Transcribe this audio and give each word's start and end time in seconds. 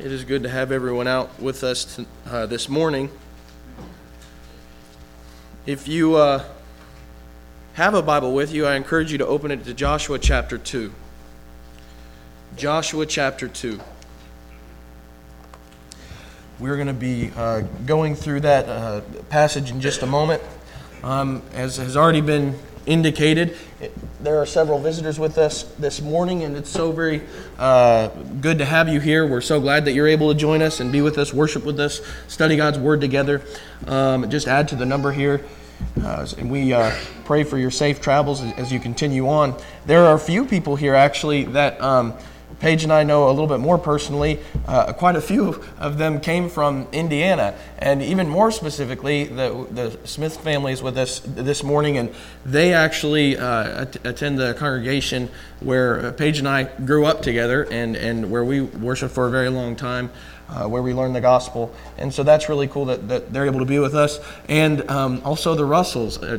It 0.00 0.12
is 0.12 0.24
good 0.24 0.44
to 0.44 0.48
have 0.48 0.72
everyone 0.72 1.06
out 1.06 1.38
with 1.38 1.62
us 1.62 2.00
uh, 2.26 2.46
this 2.46 2.70
morning. 2.70 3.10
If 5.66 5.88
you 5.88 6.14
uh, 6.14 6.42
have 7.74 7.92
a 7.92 8.00
Bible 8.00 8.32
with 8.32 8.50
you, 8.50 8.64
I 8.64 8.76
encourage 8.76 9.12
you 9.12 9.18
to 9.18 9.26
open 9.26 9.50
it 9.50 9.62
to 9.66 9.74
Joshua 9.74 10.18
chapter 10.18 10.56
2. 10.56 10.90
Joshua 12.56 13.04
chapter 13.04 13.46
2. 13.46 13.78
We're 16.58 16.76
going 16.76 16.86
to 16.86 16.94
be 16.94 17.30
uh, 17.36 17.64
going 17.84 18.14
through 18.14 18.40
that 18.40 18.70
uh, 18.70 19.02
passage 19.28 19.70
in 19.70 19.82
just 19.82 20.00
a 20.00 20.06
moment. 20.06 20.42
Um, 21.02 21.42
as 21.52 21.76
has 21.76 21.94
already 21.94 22.22
been 22.22 22.58
indicated, 22.86 23.54
there 24.22 24.38
are 24.38 24.46
several 24.46 24.78
visitors 24.78 25.18
with 25.18 25.38
us 25.38 25.62
this 25.78 26.02
morning, 26.02 26.42
and 26.42 26.56
it's 26.56 26.68
so 26.68 26.92
very 26.92 27.22
uh, 27.58 28.08
good 28.40 28.58
to 28.58 28.64
have 28.64 28.88
you 28.88 29.00
here. 29.00 29.26
We're 29.26 29.40
so 29.40 29.60
glad 29.60 29.86
that 29.86 29.92
you're 29.92 30.08
able 30.08 30.32
to 30.32 30.38
join 30.38 30.60
us 30.60 30.80
and 30.80 30.92
be 30.92 31.00
with 31.00 31.16
us, 31.16 31.32
worship 31.32 31.64
with 31.64 31.80
us, 31.80 32.02
study 32.28 32.56
God's 32.56 32.78
Word 32.78 33.00
together. 33.00 33.42
Um, 33.86 34.28
just 34.28 34.46
add 34.46 34.68
to 34.68 34.76
the 34.76 34.84
number 34.84 35.10
here. 35.12 35.42
Uh, 36.02 36.26
and 36.36 36.50
we 36.50 36.74
uh, 36.74 36.94
pray 37.24 37.42
for 37.44 37.56
your 37.56 37.70
safe 37.70 38.02
travels 38.02 38.42
as 38.42 38.70
you 38.70 38.78
continue 38.78 39.26
on. 39.26 39.58
There 39.86 40.04
are 40.04 40.14
a 40.14 40.18
few 40.18 40.44
people 40.44 40.76
here 40.76 40.94
actually 40.94 41.44
that 41.44 41.80
um, 41.80 42.12
Paige 42.60 42.84
and 42.84 42.92
I 42.92 43.04
know 43.04 43.28
a 43.28 43.30
little 43.30 43.46
bit 43.46 43.58
more 43.58 43.78
personally. 43.78 44.38
Uh, 44.68 44.92
quite 44.92 45.16
a 45.16 45.20
few 45.20 45.62
of 45.78 45.98
them 45.98 46.20
came 46.20 46.48
from 46.48 46.86
Indiana, 46.92 47.54
and 47.78 48.02
even 48.02 48.28
more 48.28 48.50
specifically, 48.50 49.24
the, 49.24 49.66
the 49.70 49.98
Smith 50.06 50.36
family 50.36 50.72
is 50.72 50.82
with 50.82 50.96
us 50.98 51.20
this 51.24 51.64
morning, 51.64 51.96
and 51.96 52.14
they 52.44 52.74
actually 52.74 53.36
uh, 53.36 53.86
attend 54.04 54.38
the 54.38 54.54
congregation 54.54 55.30
where 55.60 56.06
uh, 56.06 56.12
Paige 56.12 56.38
and 56.38 56.48
I 56.48 56.64
grew 56.64 57.06
up 57.06 57.22
together 57.22 57.66
and, 57.70 57.96
and 57.96 58.30
where 58.30 58.44
we 58.44 58.60
worshiped 58.60 59.14
for 59.14 59.26
a 59.26 59.30
very 59.30 59.48
long 59.48 59.74
time. 59.74 60.10
Uh, 60.50 60.66
where 60.66 60.82
we 60.82 60.92
learn 60.92 61.12
the 61.12 61.20
gospel. 61.20 61.72
And 61.96 62.12
so 62.12 62.24
that's 62.24 62.48
really 62.48 62.66
cool 62.66 62.86
that, 62.86 63.06
that 63.06 63.32
they're 63.32 63.46
able 63.46 63.60
to 63.60 63.64
be 63.64 63.78
with 63.78 63.94
us. 63.94 64.18
And 64.48 64.90
um, 64.90 65.22
also 65.24 65.54
the 65.54 65.64
Russells. 65.64 66.20
Uh, 66.20 66.38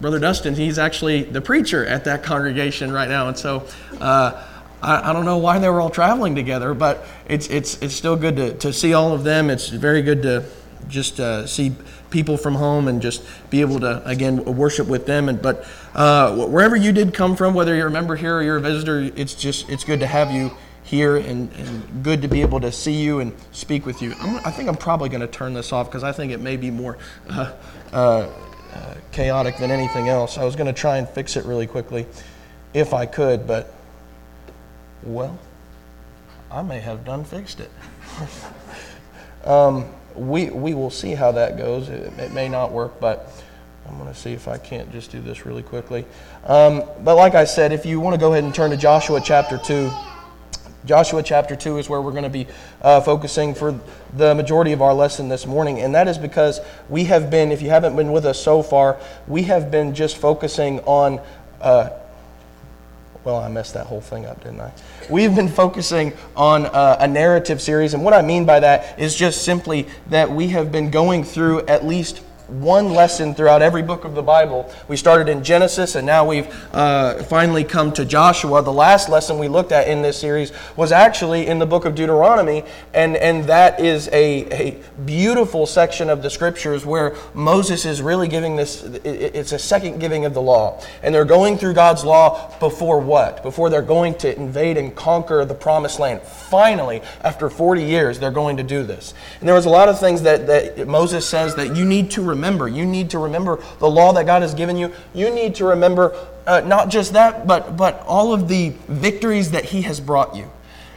Brother 0.00 0.18
Dustin, 0.18 0.54
he's 0.54 0.78
actually 0.78 1.24
the 1.24 1.42
preacher 1.42 1.84
at 1.84 2.04
that 2.04 2.22
congregation 2.22 2.90
right 2.90 3.10
now. 3.10 3.28
And 3.28 3.36
so 3.36 3.66
uh, 4.00 4.42
I, 4.82 5.10
I, 5.10 5.12
don't 5.12 5.24
know 5.24 5.38
why 5.38 5.58
they 5.58 5.68
were 5.68 5.80
all 5.80 5.90
traveling 5.90 6.34
together, 6.34 6.74
but 6.74 7.06
it's, 7.26 7.48
it's, 7.48 7.80
it's 7.82 7.94
still 7.94 8.16
good 8.16 8.36
to, 8.36 8.54
to 8.54 8.72
see 8.72 8.94
all 8.94 9.12
of 9.12 9.24
them. 9.24 9.50
It's 9.50 9.68
very 9.68 10.02
good 10.02 10.22
to 10.22 10.44
just 10.88 11.18
uh, 11.20 11.46
see 11.46 11.74
people 12.10 12.36
from 12.36 12.54
home 12.54 12.88
and 12.88 13.02
just 13.02 13.22
be 13.50 13.60
able 13.60 13.80
to 13.80 14.06
again 14.06 14.44
worship 14.44 14.86
with 14.86 15.06
them. 15.06 15.28
And 15.28 15.40
but 15.40 15.66
uh, 15.94 16.46
wherever 16.46 16.76
you 16.76 16.92
did 16.92 17.14
come 17.14 17.36
from 17.36 17.54
whether 17.54 17.74
you're 17.74 17.88
a 17.88 17.90
member 17.90 18.16
here 18.16 18.36
or 18.36 18.42
you're 18.42 18.56
a 18.56 18.60
visitor 18.60 19.10
it's 19.16 19.34
just 19.34 19.68
it's 19.68 19.84
good 19.84 20.00
to 20.00 20.06
have 20.06 20.30
you 20.30 20.50
here 20.84 21.16
and, 21.16 21.52
and 21.54 22.04
good 22.04 22.22
to 22.22 22.28
be 22.28 22.42
able 22.42 22.60
to 22.60 22.70
see 22.70 22.92
you 22.92 23.18
and 23.18 23.32
speak 23.50 23.84
with 23.86 24.00
you. 24.00 24.14
I'm, 24.20 24.36
i 24.44 24.50
think 24.50 24.68
i'm 24.68 24.76
probably 24.76 25.08
going 25.08 25.20
to 25.20 25.26
turn 25.26 25.52
this 25.52 25.72
off 25.72 25.88
because 25.88 26.04
i 26.04 26.12
think 26.12 26.32
it 26.32 26.40
may 26.40 26.56
be 26.56 26.70
more 26.70 26.96
uh, 27.28 27.52
uh, 27.92 28.28
uh, 28.72 28.94
chaotic 29.10 29.56
than 29.58 29.70
anything 29.70 30.08
else. 30.08 30.38
I 30.38 30.44
was 30.44 30.54
going 30.54 30.66
to 30.66 30.72
try 30.72 30.98
and 30.98 31.08
fix 31.08 31.36
it 31.36 31.44
really 31.44 31.66
quickly 31.66 32.06
if 32.72 32.94
i 32.94 33.04
could 33.04 33.46
but 33.46 33.74
well, 35.06 35.38
I 36.50 36.62
may 36.62 36.80
have 36.80 37.04
done 37.04 37.24
fixed 37.24 37.60
it. 37.60 37.70
um, 39.44 39.86
we, 40.14 40.50
we 40.50 40.74
will 40.74 40.90
see 40.90 41.14
how 41.14 41.32
that 41.32 41.56
goes. 41.56 41.88
It, 41.88 42.12
it, 42.18 42.32
may 42.32 42.48
not 42.48 42.72
work, 42.72 43.00
but 43.00 43.30
I'm 43.88 43.98
going 43.98 44.12
to 44.12 44.18
see 44.18 44.32
if 44.32 44.48
I 44.48 44.58
can't 44.58 44.90
just 44.90 45.12
do 45.12 45.20
this 45.20 45.46
really 45.46 45.62
quickly. 45.62 46.04
Um, 46.44 46.82
but 47.04 47.14
like 47.14 47.34
I 47.34 47.44
said, 47.44 47.72
if 47.72 47.86
you 47.86 48.00
want 48.00 48.14
to 48.14 48.20
go 48.20 48.32
ahead 48.32 48.44
and 48.44 48.54
turn 48.54 48.70
to 48.70 48.76
Joshua 48.76 49.20
chapter 49.22 49.58
2, 49.58 49.90
Joshua 50.84 51.22
chapter 51.22 51.54
2 51.54 51.78
is 51.78 51.88
where 51.88 52.00
we're 52.00 52.12
going 52.12 52.24
to 52.24 52.28
be 52.30 52.46
uh, 52.82 53.00
focusing 53.00 53.54
for 53.54 53.78
the 54.14 54.34
majority 54.34 54.72
of 54.72 54.82
our 54.82 54.94
lesson 54.94 55.28
this 55.28 55.46
morning. 55.46 55.80
And 55.80 55.94
that 55.94 56.08
is 56.08 56.18
because 56.18 56.60
we 56.88 57.04
have 57.04 57.30
been, 57.30 57.52
if 57.52 57.62
you 57.62 57.70
haven't 57.70 57.96
been 57.96 58.12
with 58.12 58.24
us 58.24 58.40
so 58.40 58.62
far, 58.62 58.98
we 59.28 59.44
have 59.44 59.70
been 59.70 59.94
just 59.94 60.16
focusing 60.16 60.80
on. 60.80 61.20
Uh, 61.60 61.90
well, 63.26 63.38
I 63.38 63.48
messed 63.48 63.74
that 63.74 63.86
whole 63.86 64.00
thing 64.00 64.24
up, 64.24 64.44
didn't 64.44 64.60
I? 64.60 64.72
We've 65.10 65.34
been 65.34 65.48
focusing 65.48 66.12
on 66.36 66.66
uh, 66.66 66.98
a 67.00 67.08
narrative 67.08 67.60
series, 67.60 67.92
and 67.92 68.04
what 68.04 68.14
I 68.14 68.22
mean 68.22 68.46
by 68.46 68.60
that 68.60 69.00
is 69.00 69.16
just 69.16 69.42
simply 69.42 69.88
that 70.10 70.30
we 70.30 70.46
have 70.48 70.70
been 70.70 70.92
going 70.92 71.24
through 71.24 71.66
at 71.66 71.84
least 71.84 72.20
one 72.48 72.92
lesson 72.92 73.34
throughout 73.34 73.62
every 73.62 73.82
book 73.82 74.04
of 74.04 74.14
the 74.14 74.22
Bible. 74.22 74.72
We 74.88 74.96
started 74.96 75.28
in 75.28 75.42
Genesis 75.42 75.94
and 75.96 76.06
now 76.06 76.26
we've 76.26 76.46
uh, 76.72 77.22
finally 77.24 77.64
come 77.64 77.92
to 77.94 78.04
Joshua. 78.04 78.62
The 78.62 78.72
last 78.72 79.08
lesson 79.08 79.38
we 79.38 79.48
looked 79.48 79.72
at 79.72 79.88
in 79.88 80.02
this 80.02 80.16
series 80.16 80.52
was 80.76 80.92
actually 80.92 81.46
in 81.46 81.58
the 81.58 81.66
book 81.66 81.84
of 81.84 81.94
Deuteronomy, 81.94 82.64
and, 82.94 83.16
and 83.16 83.44
that 83.44 83.80
is 83.80 84.08
a, 84.08 84.46
a 84.52 84.78
beautiful 85.04 85.66
section 85.66 86.08
of 86.08 86.22
the 86.22 86.30
scriptures 86.30 86.86
where 86.86 87.16
Moses 87.34 87.84
is 87.84 88.00
really 88.00 88.28
giving 88.28 88.56
this, 88.56 88.84
it's 89.04 89.52
a 89.52 89.58
second 89.58 89.98
giving 89.98 90.24
of 90.24 90.34
the 90.34 90.42
law. 90.42 90.80
And 91.02 91.14
they're 91.14 91.24
going 91.24 91.58
through 91.58 91.74
God's 91.74 92.04
law 92.04 92.56
before 92.58 93.00
what? 93.00 93.42
Before 93.42 93.70
they're 93.70 93.82
going 93.82 94.14
to 94.18 94.36
invade 94.36 94.76
and 94.76 94.94
conquer 94.94 95.44
the 95.44 95.54
promised 95.54 95.98
land. 95.98 96.22
Finally, 96.22 97.02
after 97.22 97.50
40 97.50 97.82
years, 97.82 98.18
they're 98.20 98.30
going 98.30 98.56
to 98.58 98.62
do 98.62 98.82
this. 98.82 99.14
And 99.40 99.48
there 99.48 99.54
was 99.54 99.66
a 99.66 99.70
lot 99.70 99.88
of 99.88 99.98
things 99.98 100.22
that, 100.22 100.46
that 100.46 100.86
Moses 100.86 101.28
says 101.28 101.54
that 101.56 101.74
you 101.74 101.84
need 101.84 102.10
to 102.12 102.22
remember. 102.36 102.68
You 102.68 102.86
need 102.86 103.10
to 103.10 103.18
remember 103.18 103.62
the 103.78 103.90
law 103.90 104.12
that 104.12 104.26
God 104.26 104.42
has 104.42 104.54
given 104.54 104.76
you. 104.76 104.92
You 105.14 105.34
need 105.34 105.56
to 105.56 105.64
remember 105.64 106.14
uh, 106.46 106.60
not 106.60 106.88
just 106.88 107.14
that, 107.14 107.46
but, 107.46 107.76
but 107.76 108.04
all 108.06 108.32
of 108.32 108.46
the 108.48 108.70
victories 108.88 109.50
that 109.50 109.64
He 109.64 109.82
has 109.82 109.98
brought 109.98 110.36
you. 110.36 110.50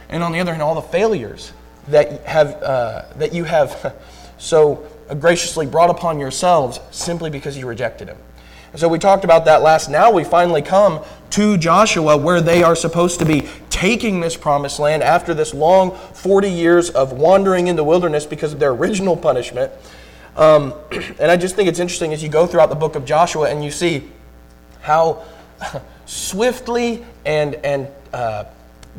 And 0.08 0.22
on 0.22 0.32
the 0.32 0.40
other 0.40 0.52
hand, 0.52 0.62
all 0.62 0.74
the 0.74 0.82
failures 0.82 1.52
that, 1.88 2.22
have, 2.24 2.62
uh, 2.62 3.04
that 3.16 3.34
you 3.34 3.44
have 3.44 3.96
so 4.38 4.86
graciously 5.18 5.66
brought 5.66 5.90
upon 5.90 6.20
yourselves 6.20 6.78
simply 6.90 7.30
because 7.30 7.56
you 7.56 7.66
rejected 7.66 8.08
Him. 8.08 8.18
so 8.76 8.86
we 8.86 8.98
talked 8.98 9.24
about 9.24 9.44
that 9.46 9.62
last. 9.62 9.90
Now 9.90 10.12
we 10.12 10.22
finally 10.22 10.62
come 10.62 11.02
to 11.30 11.56
Joshua 11.56 12.16
where 12.16 12.40
they 12.40 12.62
are 12.62 12.76
supposed 12.76 13.18
to 13.20 13.24
be 13.24 13.48
taking 13.70 14.20
this 14.20 14.36
promised 14.36 14.78
land 14.78 15.02
after 15.02 15.32
this 15.34 15.54
long 15.54 15.96
40 16.14 16.48
years 16.48 16.90
of 16.90 17.12
wandering 17.12 17.66
in 17.66 17.76
the 17.76 17.84
wilderness 17.84 18.26
because 18.26 18.52
of 18.52 18.58
their 18.60 18.70
original 18.70 19.16
punishment. 19.16 19.72
Um, 20.36 20.74
and 21.18 21.30
I 21.30 21.36
just 21.36 21.56
think 21.56 21.68
it's 21.68 21.78
interesting 21.78 22.12
as 22.12 22.22
you 22.22 22.28
go 22.28 22.46
throughout 22.46 22.68
the 22.70 22.76
book 22.76 22.94
of 22.94 23.04
Joshua 23.04 23.50
and 23.50 23.64
you 23.64 23.70
see 23.70 24.10
how 24.80 25.24
swiftly 26.06 27.04
and, 27.24 27.54
and 27.56 27.88
uh, 28.12 28.44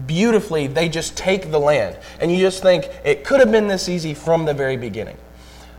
beautifully 0.08 0.68
they 0.68 0.90
just 0.90 1.18
take 1.18 1.52
the 1.52 1.60
land. 1.60 1.98
And 2.20 2.32
you 2.32 2.40
just 2.40 2.62
think 2.62 2.90
it 3.04 3.24
could 3.24 3.40
have 3.40 3.52
been 3.52 3.68
this 3.68 3.90
easy 3.90 4.14
from 4.14 4.46
the 4.46 4.54
very 4.54 4.78
beginning. 4.78 5.18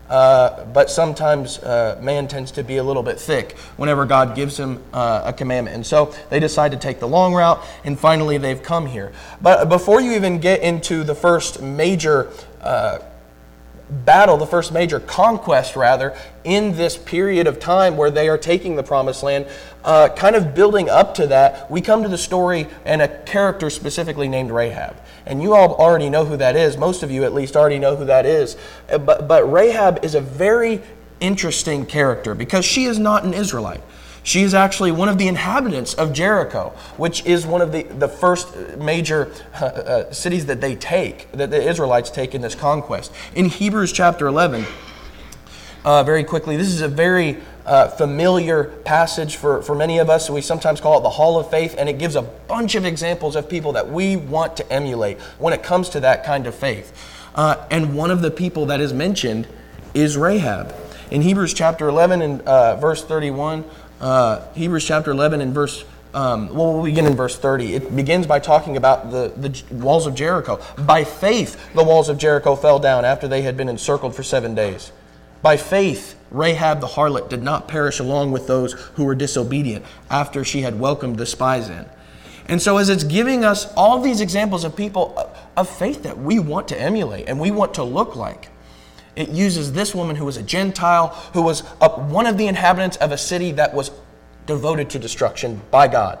Uh, 0.09 0.65
but 0.65 0.91
sometimes 0.91 1.59
uh, 1.59 1.97
man 2.01 2.27
tends 2.27 2.51
to 2.51 2.63
be 2.63 2.77
a 2.77 2.83
little 2.83 3.01
bit 3.01 3.19
thick 3.19 3.57
whenever 3.77 4.05
God 4.05 4.35
gives 4.35 4.59
him 4.59 4.83
uh, 4.93 5.23
a 5.25 5.33
commandment. 5.33 5.75
And 5.75 5.85
so 5.85 6.13
they 6.29 6.39
decide 6.39 6.71
to 6.73 6.77
take 6.77 6.99
the 6.99 7.07
long 7.07 7.33
route, 7.33 7.63
and 7.83 7.97
finally 7.97 8.37
they've 8.37 8.61
come 8.61 8.85
here. 8.85 9.13
But 9.41 9.69
before 9.69 10.01
you 10.01 10.11
even 10.11 10.39
get 10.39 10.61
into 10.61 11.03
the 11.03 11.15
first 11.15 11.61
major 11.61 12.29
uh, 12.61 12.99
battle, 13.93 14.37
the 14.37 14.47
first 14.47 14.71
major 14.71 14.99
conquest, 14.99 15.75
rather, 15.75 16.15
in 16.43 16.75
this 16.75 16.97
period 16.97 17.47
of 17.47 17.59
time 17.59 17.95
where 17.95 18.11
they 18.11 18.27
are 18.27 18.37
taking 18.37 18.75
the 18.75 18.83
promised 18.83 19.23
land, 19.23 19.47
uh, 19.83 20.09
kind 20.09 20.35
of 20.35 20.55
building 20.55 20.89
up 20.89 21.15
to 21.15 21.27
that, 21.27 21.69
we 21.69 21.81
come 21.81 22.03
to 22.03 22.09
the 22.09 22.17
story 22.17 22.67
and 22.85 23.01
a 23.01 23.07
character 23.23 23.69
specifically 23.69 24.27
named 24.27 24.51
Rahab. 24.51 24.95
And 25.25 25.41
you 25.41 25.53
all 25.53 25.75
already 25.75 26.09
know 26.09 26.25
who 26.25 26.37
that 26.37 26.55
is. 26.55 26.77
Most 26.77 27.03
of 27.03 27.11
you, 27.11 27.23
at 27.23 27.33
least, 27.33 27.55
already 27.55 27.79
know 27.79 27.95
who 27.95 28.05
that 28.05 28.25
is. 28.25 28.57
Uh, 28.91 28.97
but, 28.97 29.27
but 29.27 29.49
Rahab 29.51 30.03
is 30.03 30.15
a 30.15 30.21
very 30.21 30.81
interesting 31.19 31.85
character 31.85 32.35
because 32.35 32.65
she 32.65 32.85
is 32.85 32.99
not 32.99 33.23
an 33.23 33.33
Israelite. 33.33 33.81
She 34.23 34.41
is 34.41 34.53
actually 34.53 34.93
one 34.93 35.09
of 35.09 35.17
the 35.17 35.27
inhabitants 35.27 35.93
of 35.93 36.13
Jericho, 36.13 36.73
which 36.95 37.25
is 37.25 37.45
one 37.45 37.61
of 37.61 37.73
the, 37.73 37.83
the 37.83 38.07
first 38.07 38.55
major 38.77 39.31
uh, 39.53 39.65
uh, 39.65 40.13
cities 40.13 40.45
that 40.45 40.61
they 40.61 40.75
take, 40.75 41.29
that 41.33 41.51
the 41.51 41.61
Israelites 41.61 42.09
take 42.09 42.33
in 42.33 42.41
this 42.41 42.55
conquest. 42.55 43.11
In 43.35 43.49
Hebrews 43.49 43.91
chapter 43.91 44.27
11, 44.27 44.65
uh, 45.83 46.03
very 46.03 46.23
quickly, 46.23 46.55
this 46.55 46.69
is 46.69 46.79
a 46.79 46.87
very 46.87 47.37
uh, 47.65 47.89
familiar 47.89 48.63
passage 48.85 49.35
for, 49.35 49.61
for 49.61 49.75
many 49.75 49.97
of 49.97 50.09
us. 50.09 50.29
We 50.29 50.41
sometimes 50.41 50.79
call 50.79 50.99
it 50.99 51.01
the 51.01 51.09
Hall 51.09 51.37
of 51.37 51.49
Faith, 51.49 51.75
and 51.77 51.89
it 51.89 51.99
gives 51.99 52.15
a 52.15 52.21
bunch 52.21 52.75
of 52.75 52.85
examples 52.85 53.35
of 53.35 53.49
people 53.49 53.73
that 53.73 53.89
we 53.89 54.15
want 54.15 54.55
to 54.57 54.71
emulate 54.71 55.19
when 55.37 55.53
it 55.53 55.63
comes 55.63 55.89
to 55.89 55.99
that 55.99 56.23
kind 56.23 56.47
of 56.47 56.55
faith. 56.55 56.93
Uh, 57.35 57.67
and 57.69 57.93
one 57.93 58.11
of 58.11 58.21
the 58.21 58.31
people 58.31 58.67
that 58.67 58.79
is 58.79 58.93
mentioned 58.93 59.47
is 59.93 60.15
Rahab. 60.15 60.73
In 61.11 61.21
Hebrews 61.21 61.53
chapter 61.53 61.87
11 61.89 62.21
and 62.21 62.41
uh, 62.41 62.75
verse 62.77 63.03
31, 63.03 63.65
uh, 64.03 64.53
Hebrews 64.53 64.85
chapter 64.85 65.11
11 65.11 65.39
and 65.39 65.53
verse, 65.53 65.85
um, 66.13 66.53
well, 66.53 66.73
we'll 66.73 66.83
begin 66.83 67.05
in 67.05 67.15
verse 67.15 67.37
30. 67.37 67.73
It 67.73 67.95
begins 67.95 68.27
by 68.27 68.39
talking 68.39 68.75
about 68.75 69.11
the, 69.11 69.31
the 69.35 69.63
walls 69.73 70.05
of 70.05 70.13
Jericho. 70.13 70.59
By 70.77 71.05
faith, 71.05 71.73
the 71.73 71.85
walls 71.85 72.09
of 72.09 72.17
Jericho 72.17 72.55
fell 72.57 72.79
down 72.79 73.05
after 73.05 73.29
they 73.29 73.43
had 73.43 73.55
been 73.55 73.69
encircled 73.69 74.13
for 74.13 74.21
seven 74.21 74.53
days. 74.53 74.91
By 75.41 75.55
faith, 75.55 76.19
Rahab 76.31 76.81
the 76.81 76.87
harlot 76.87 77.29
did 77.29 77.43
not 77.43 77.69
perish 77.69 77.99
along 77.99 78.31
with 78.31 78.45
those 78.45 78.73
who 78.95 79.05
were 79.05 79.15
disobedient 79.15 79.85
after 80.09 80.43
she 80.43 80.61
had 80.61 80.79
welcomed 80.79 81.17
the 81.17 81.25
spies 81.25 81.69
in. 81.69 81.85
And 82.47 82.61
so, 82.61 82.77
as 82.77 82.89
it's 82.89 83.05
giving 83.05 83.45
us 83.45 83.71
all 83.75 84.01
these 84.01 84.19
examples 84.19 84.65
of 84.65 84.75
people 84.75 85.31
of 85.55 85.69
faith 85.69 86.03
that 86.03 86.17
we 86.17 86.39
want 86.39 86.67
to 86.69 86.79
emulate 86.79 87.29
and 87.29 87.39
we 87.39 87.51
want 87.51 87.75
to 87.75 87.83
look 87.83 88.17
like, 88.17 88.49
it 89.15 89.29
uses 89.29 89.73
this 89.73 89.93
woman 89.93 90.15
who 90.15 90.25
was 90.25 90.37
a 90.37 90.43
Gentile, 90.43 91.09
who 91.33 91.41
was 91.41 91.61
one 91.61 92.25
of 92.25 92.37
the 92.37 92.47
inhabitants 92.47 92.97
of 92.97 93.11
a 93.11 93.17
city 93.17 93.51
that 93.53 93.73
was 93.73 93.91
devoted 94.45 94.89
to 94.91 94.99
destruction 94.99 95.61
by 95.71 95.87
God. 95.87 96.19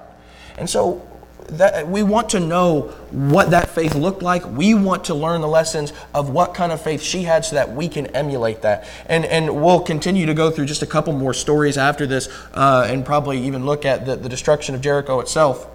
And 0.57 0.69
so, 0.69 1.07
that, 1.49 1.87
we 1.87 2.03
want 2.03 2.29
to 2.29 2.39
know 2.39 2.81
what 3.11 3.51
that 3.51 3.69
faith 3.69 3.95
looked 3.95 4.21
like. 4.21 4.45
We 4.45 4.73
want 4.73 5.05
to 5.05 5.13
learn 5.13 5.41
the 5.41 5.47
lessons 5.47 5.93
of 6.13 6.29
what 6.29 6.53
kind 6.53 6.71
of 6.71 6.81
faith 6.81 7.01
she 7.01 7.23
had 7.23 7.45
so 7.45 7.55
that 7.55 7.73
we 7.73 7.87
can 7.87 8.07
emulate 8.07 8.61
that. 8.61 8.87
And, 9.07 9.25
and 9.25 9.61
we'll 9.61 9.81
continue 9.81 10.25
to 10.25 10.33
go 10.33 10.51
through 10.51 10.65
just 10.65 10.81
a 10.81 10.87
couple 10.87 11.13
more 11.13 11.33
stories 11.33 11.77
after 11.77 12.07
this 12.07 12.29
uh, 12.53 12.87
and 12.89 13.05
probably 13.05 13.45
even 13.45 13.65
look 13.65 13.85
at 13.85 14.05
the, 14.05 14.15
the 14.15 14.29
destruction 14.29 14.75
of 14.75 14.81
Jericho 14.81 15.19
itself. 15.19 15.67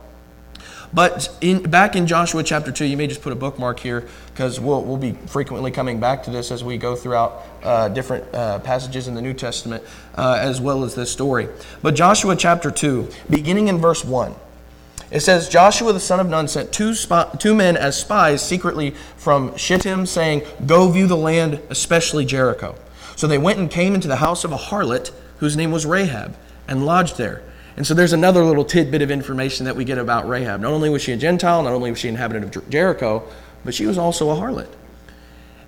But 0.93 1.37
in, 1.43 1.65
back 1.65 1.97
in 1.97 2.07
Joshua 2.07 2.43
chapter 2.43 2.73
2, 2.73 2.87
you 2.87 2.97
may 2.97 3.07
just 3.07 3.21
put 3.21 3.33
a 3.33 3.37
bookmark 3.37 3.81
here 3.81 4.09
because 4.39 4.61
we'll, 4.61 4.85
we'll 4.85 4.97
be 4.97 5.15
frequently 5.27 5.73
coming 5.73 5.99
back 5.99 6.23
to 6.23 6.31
this 6.31 6.53
as 6.53 6.63
we 6.63 6.79
go 6.79 6.95
throughout 6.95 7.43
uh, 7.65 7.89
different 7.89 8.33
uh, 8.33 8.61
passages 8.61 9.09
in 9.09 9.17
the 9.17 9.21
New 9.21 9.35
Testament 9.35 9.83
uh, 10.15 10.39
as 10.41 10.61
well 10.61 10.85
as 10.85 10.95
this 10.95 11.11
story. 11.11 11.49
But 11.83 11.97
Joshua 11.97 12.37
chapter 12.37 12.71
2, 12.71 13.09
beginning 13.29 13.67
in 13.67 13.79
verse 13.79 14.05
1, 14.05 14.33
it 15.11 15.21
says 15.21 15.49
Joshua 15.49 15.93
the 15.93 15.99
son 15.99 16.21
of 16.21 16.29
Nun 16.29 16.47
sent 16.47 16.73
two, 16.73 16.95
spy, 16.95 17.29
two 17.41 17.53
men 17.53 17.77
as 17.77 17.99
spies 17.99 18.41
secretly 18.41 18.95
from 19.17 19.57
Shittim, 19.57 20.07
saying, 20.07 20.43
Go 20.65 20.89
view 20.89 21.09
the 21.09 21.17
land, 21.17 21.61
especially 21.69 22.25
Jericho. 22.25 22.77
So 23.17 23.27
they 23.27 23.39
went 23.39 23.59
and 23.59 23.69
came 23.69 23.97
into 23.97 24.07
the 24.07 24.17
house 24.17 24.45
of 24.45 24.53
a 24.53 24.57
harlot 24.57 25.11
whose 25.39 25.57
name 25.57 25.73
was 25.73 25.85
Rahab 25.85 26.37
and 26.69 26.87
lodged 26.87 27.19
there. 27.19 27.43
And 27.77 27.85
so 27.85 27.95
there's 27.95 28.13
another 28.13 28.45
little 28.45 28.65
tidbit 28.65 29.03
of 29.03 29.11
information 29.11 29.65
that 29.67 29.75
we 29.75 29.85
get 29.85 29.99
about 29.99 30.29
Rahab. 30.29 30.61
Not 30.61 30.73
only 30.73 30.91
was 30.91 31.03
she 31.03 31.13
a 31.13 31.17
Gentile, 31.17 31.63
not 31.63 31.73
only 31.73 31.91
was 31.91 31.99
she 31.99 32.09
an 32.09 32.15
inhabitant 32.15 32.57
of 32.57 32.69
Jericho, 32.69 33.29
but 33.65 33.75
she 33.75 33.87
was 33.87 33.99
also 33.99 34.31
a 34.31 34.37
harlot. 34.37 34.69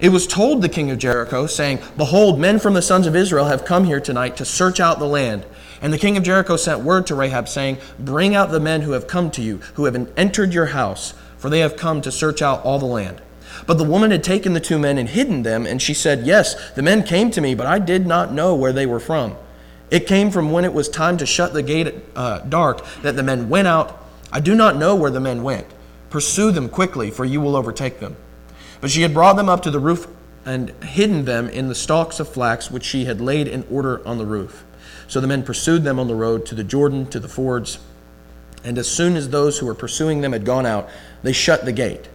It 0.00 0.08
was 0.08 0.26
told 0.26 0.62
the 0.62 0.68
king 0.68 0.90
of 0.90 0.98
Jericho, 0.98 1.46
saying, 1.46 1.80
Behold, 1.96 2.38
men 2.40 2.58
from 2.58 2.72
the 2.72 2.80
sons 2.80 3.06
of 3.06 3.14
Israel 3.14 3.46
have 3.46 3.66
come 3.66 3.84
here 3.84 4.00
tonight 4.00 4.36
to 4.38 4.46
search 4.46 4.80
out 4.80 4.98
the 4.98 5.04
land. 5.04 5.44
And 5.82 5.92
the 5.92 5.98
king 5.98 6.16
of 6.16 6.22
Jericho 6.22 6.56
sent 6.56 6.80
word 6.80 7.06
to 7.08 7.14
Rahab, 7.14 7.48
saying, 7.48 7.76
Bring 7.98 8.34
out 8.34 8.50
the 8.50 8.60
men 8.60 8.80
who 8.80 8.92
have 8.92 9.06
come 9.06 9.30
to 9.32 9.42
you, 9.42 9.58
who 9.74 9.84
have 9.84 10.10
entered 10.16 10.54
your 10.54 10.66
house, 10.66 11.12
for 11.36 11.50
they 11.50 11.60
have 11.60 11.76
come 11.76 12.00
to 12.00 12.10
search 12.10 12.40
out 12.40 12.64
all 12.64 12.78
the 12.78 12.86
land. 12.86 13.20
But 13.66 13.76
the 13.76 13.84
woman 13.84 14.10
had 14.10 14.24
taken 14.24 14.54
the 14.54 14.60
two 14.60 14.78
men 14.78 14.96
and 14.96 15.08
hidden 15.08 15.42
them, 15.42 15.66
and 15.66 15.82
she 15.82 15.92
said, 15.92 16.26
Yes, 16.26 16.70
the 16.72 16.82
men 16.82 17.02
came 17.02 17.30
to 17.32 17.40
me, 17.42 17.54
but 17.54 17.66
I 17.66 17.78
did 17.78 18.06
not 18.06 18.32
know 18.32 18.54
where 18.54 18.72
they 18.72 18.86
were 18.86 19.00
from. 19.00 19.36
It 19.90 20.06
came 20.06 20.30
from 20.30 20.50
when 20.50 20.64
it 20.64 20.72
was 20.72 20.88
time 20.88 21.18
to 21.18 21.26
shut 21.26 21.52
the 21.52 21.62
gate 21.62 21.94
uh, 22.16 22.38
dark 22.40 22.84
that 23.02 23.16
the 23.16 23.22
men 23.22 23.48
went 23.48 23.68
out. 23.68 23.98
I 24.32 24.40
do 24.40 24.54
not 24.54 24.76
know 24.76 24.94
where 24.94 25.10
the 25.10 25.20
men 25.20 25.42
went. 25.42 25.66
Pursue 26.10 26.50
them 26.50 26.68
quickly, 26.68 27.10
for 27.10 27.24
you 27.24 27.40
will 27.40 27.56
overtake 27.56 28.00
them. 28.00 28.16
But 28.80 28.90
she 28.90 29.02
had 29.02 29.14
brought 29.14 29.36
them 29.36 29.48
up 29.48 29.62
to 29.62 29.70
the 29.70 29.80
roof 29.80 30.06
and 30.44 30.70
hidden 30.82 31.24
them 31.24 31.48
in 31.48 31.68
the 31.68 31.74
stalks 31.74 32.18
of 32.20 32.28
flax 32.28 32.70
which 32.70 32.84
she 32.84 33.04
had 33.04 33.20
laid 33.20 33.46
in 33.46 33.64
order 33.70 34.06
on 34.06 34.18
the 34.18 34.26
roof. 34.26 34.64
So 35.06 35.20
the 35.20 35.26
men 35.26 35.42
pursued 35.42 35.84
them 35.84 35.98
on 35.98 36.08
the 36.08 36.14
road 36.14 36.46
to 36.46 36.54
the 36.54 36.64
Jordan, 36.64 37.06
to 37.10 37.20
the 37.20 37.28
fords. 37.28 37.78
And 38.64 38.76
as 38.76 38.88
soon 38.88 39.16
as 39.16 39.28
those 39.28 39.58
who 39.58 39.66
were 39.66 39.74
pursuing 39.74 40.20
them 40.20 40.32
had 40.32 40.44
gone 40.44 40.66
out, 40.66 40.88
they 41.22 41.32
shut 41.32 41.64
the 41.64 41.72
gate 41.72 42.08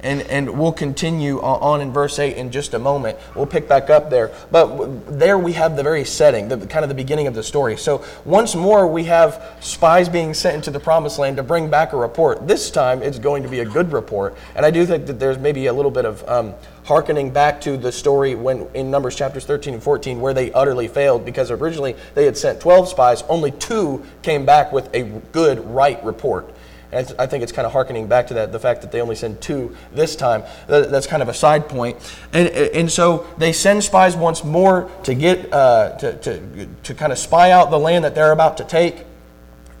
and, 0.00 0.22
and 0.22 0.58
we'll 0.58 0.72
continue 0.72 1.40
on 1.40 1.80
in 1.80 1.92
verse 1.92 2.18
8 2.18 2.36
in 2.36 2.50
just 2.50 2.74
a 2.74 2.78
moment. 2.78 3.18
We'll 3.34 3.46
pick 3.46 3.68
back 3.68 3.90
up 3.90 4.10
there. 4.10 4.32
But 4.50 5.18
there 5.18 5.38
we 5.38 5.52
have 5.54 5.76
the 5.76 5.82
very 5.82 6.04
setting, 6.04 6.48
the 6.48 6.58
kind 6.66 6.84
of 6.84 6.88
the 6.88 6.94
beginning 6.94 7.26
of 7.26 7.34
the 7.34 7.42
story. 7.42 7.76
So 7.76 8.04
once 8.24 8.54
more, 8.54 8.86
we 8.86 9.04
have 9.04 9.56
spies 9.60 10.08
being 10.08 10.34
sent 10.34 10.56
into 10.56 10.70
the 10.70 10.80
promised 10.80 11.18
land 11.18 11.36
to 11.38 11.42
bring 11.42 11.68
back 11.68 11.92
a 11.92 11.96
report. 11.96 12.46
This 12.46 12.70
time, 12.70 13.02
it's 13.02 13.18
going 13.18 13.42
to 13.42 13.48
be 13.48 13.60
a 13.60 13.64
good 13.64 13.92
report. 13.92 14.36
And 14.54 14.64
I 14.64 14.70
do 14.70 14.86
think 14.86 15.06
that 15.06 15.18
there's 15.18 15.38
maybe 15.38 15.66
a 15.66 15.72
little 15.72 15.90
bit 15.90 16.04
of 16.04 16.26
um, 16.28 16.54
hearkening 16.84 17.30
back 17.30 17.60
to 17.60 17.76
the 17.76 17.92
story 17.92 18.34
when 18.34 18.66
in 18.72 18.90
Numbers 18.90 19.14
chapters 19.14 19.44
13 19.44 19.74
and 19.74 19.82
14 19.82 20.20
where 20.20 20.32
they 20.32 20.50
utterly 20.52 20.88
failed 20.88 21.22
because 21.24 21.50
originally 21.50 21.94
they 22.14 22.24
had 22.24 22.36
sent 22.36 22.60
12 22.60 22.88
spies, 22.88 23.22
only 23.28 23.50
two 23.50 24.04
came 24.22 24.46
back 24.46 24.72
with 24.72 24.88
a 24.94 25.02
good, 25.32 25.58
right 25.66 26.02
report. 26.02 26.50
I, 26.92 27.06
I, 27.18 27.26
think 27.26 27.42
it's 27.42 27.52
kind 27.52 27.66
of 27.66 27.72
harkening 27.72 28.06
back 28.06 28.28
to 28.28 28.34
that, 28.34 28.50
the 28.50 28.58
fact 28.58 28.80
that 28.80 28.90
they 28.90 29.00
only 29.00 29.14
send 29.14 29.40
two 29.40 29.76
this 29.92 30.16
time. 30.16 30.42
that's 30.66 31.06
kind 31.06 31.22
of 31.22 31.28
a 31.28 31.34
side 31.34 31.68
point. 31.68 31.96
And, 32.32 32.48
and 32.48 32.90
so 32.90 33.26
they 33.36 33.52
send 33.52 33.84
spies 33.84 34.16
once 34.16 34.42
more 34.42 34.90
to 35.04 35.14
get, 35.14 35.52
uh, 35.52 35.96
to, 35.98 36.16
to, 36.18 36.68
to 36.84 36.94
kind 36.94 37.12
of 37.12 37.18
spy 37.18 37.50
out 37.50 37.70
the 37.70 37.78
land 37.78 38.04
that 38.04 38.14
they're 38.14 38.32
about 38.32 38.56
to 38.58 38.64
take. 38.64 39.04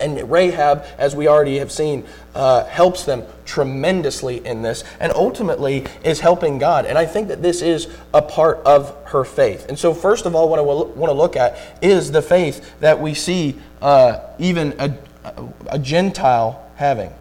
And 0.00 0.30
Rahab, 0.30 0.84
as 0.96 1.16
we 1.16 1.26
already 1.26 1.58
have 1.58 1.72
seen, 1.72 2.04
uh, 2.34 2.64
helps 2.66 3.04
them 3.04 3.24
tremendously 3.44 4.44
in 4.46 4.62
this 4.62 4.84
and 5.00 5.12
ultimately 5.12 5.86
is 6.04 6.20
helping 6.20 6.58
God. 6.58 6.86
And 6.86 6.96
I 6.96 7.04
think 7.04 7.28
that 7.28 7.42
this 7.42 7.62
is 7.62 7.88
a 8.14 8.22
part 8.22 8.58
of 8.58 8.96
her 9.06 9.24
faith. 9.24 9.66
And 9.68 9.76
so, 9.78 9.92
first 9.94 10.24
of 10.24 10.36
all, 10.36 10.48
what 10.48 10.58
I 10.58 10.62
want 10.62 11.10
to 11.10 11.12
look 11.12 11.36
at 11.36 11.58
is 11.82 12.12
the 12.12 12.22
faith 12.22 12.78
that 12.78 13.00
we 13.00 13.14
see 13.14 13.58
uh, 13.82 14.20
even 14.38 14.74
a, 14.78 14.96
a 15.68 15.78
Gentile 15.80 16.67
having. 16.78 17.12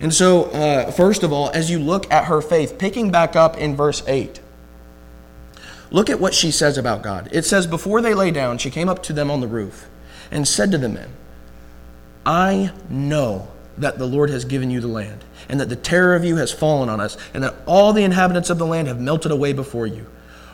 And 0.00 0.12
so, 0.12 0.44
uh, 0.46 0.90
first 0.90 1.22
of 1.22 1.32
all, 1.32 1.50
as 1.50 1.70
you 1.70 1.78
look 1.78 2.10
at 2.10 2.24
her 2.24 2.40
faith, 2.40 2.78
picking 2.78 3.10
back 3.10 3.36
up 3.36 3.58
in 3.58 3.76
verse 3.76 4.02
8, 4.06 4.40
look 5.90 6.08
at 6.08 6.18
what 6.18 6.32
she 6.32 6.50
says 6.50 6.78
about 6.78 7.02
God. 7.02 7.28
It 7.32 7.44
says, 7.44 7.66
Before 7.66 8.00
they 8.00 8.14
lay 8.14 8.30
down, 8.30 8.56
she 8.56 8.70
came 8.70 8.88
up 8.88 9.02
to 9.04 9.12
them 9.12 9.30
on 9.30 9.40
the 9.40 9.46
roof 9.46 9.88
and 10.30 10.48
said 10.48 10.70
to 10.72 10.78
the 10.78 10.88
men, 10.88 11.10
I 12.24 12.72
know 12.88 13.48
that 13.76 13.98
the 13.98 14.06
Lord 14.06 14.30
has 14.30 14.46
given 14.46 14.70
you 14.70 14.80
the 14.80 14.88
land, 14.88 15.24
and 15.48 15.60
that 15.60 15.68
the 15.68 15.76
terror 15.76 16.14
of 16.14 16.24
you 16.24 16.36
has 16.36 16.52
fallen 16.52 16.88
on 16.88 17.00
us, 17.00 17.18
and 17.34 17.42
that 17.44 17.54
all 17.66 17.92
the 17.92 18.04
inhabitants 18.04 18.48
of 18.48 18.58
the 18.58 18.66
land 18.66 18.88
have 18.88 19.00
melted 19.00 19.32
away 19.32 19.52
before 19.52 19.86
you. 19.86 20.06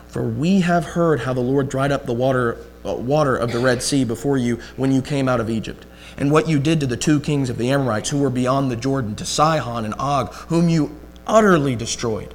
For 0.09 0.23
we 0.23 0.61
have 0.61 0.85
heard 0.85 1.21
how 1.21 1.35
the 1.35 1.41
Lord 1.41 1.69
dried 1.69 1.93
up 1.93 2.07
the 2.07 2.13
water, 2.13 2.59
uh, 2.85 2.95
water 2.95 3.37
of 3.37 3.53
the 3.53 3.59
Red 3.61 3.83
Sea 3.83 4.05
before 4.05 4.39
you 4.39 4.57
when 4.77 4.91
you 4.91 5.03
came 5.03 5.29
out 5.29 5.41
of 5.41 5.51
Egypt 5.51 5.87
and 6.17 6.31
what 6.31 6.49
you 6.49 6.59
did 6.59 6.81
to 6.81 6.87
the 6.87 6.97
two 6.97 7.21
kings 7.21 7.51
of 7.51 7.59
the 7.59 7.71
Amorites 7.71 8.11
who 8.11 8.19
were 8.19 8.31
beyond 8.31 8.71
the 8.71 8.77
Jordan, 8.77 9.15
to 9.17 9.25
Sihon 9.25 9.85
and 9.85 9.95
Og, 9.99 10.33
whom 10.49 10.69
you 10.69 10.99
utterly 11.27 11.77
destroyed. 11.77 12.35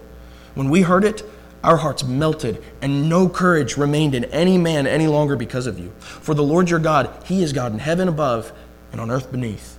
When 0.53 0.69
we 0.69 0.81
heard 0.81 1.03
it, 1.03 1.23
our 1.63 1.77
hearts 1.77 2.03
melted, 2.03 2.63
and 2.81 3.07
no 3.07 3.29
courage 3.29 3.77
remained 3.77 4.15
in 4.15 4.25
any 4.25 4.57
man 4.57 4.87
any 4.87 5.07
longer 5.07 5.35
because 5.35 5.67
of 5.67 5.79
you. 5.79 5.91
For 5.99 6.33
the 6.33 6.43
Lord 6.43 6.69
your 6.69 6.79
God, 6.79 7.09
He 7.25 7.43
is 7.43 7.53
God 7.53 7.71
in 7.71 7.79
heaven 7.79 8.07
above 8.07 8.51
and 8.91 8.99
on 8.99 9.11
earth 9.11 9.31
beneath. 9.31 9.77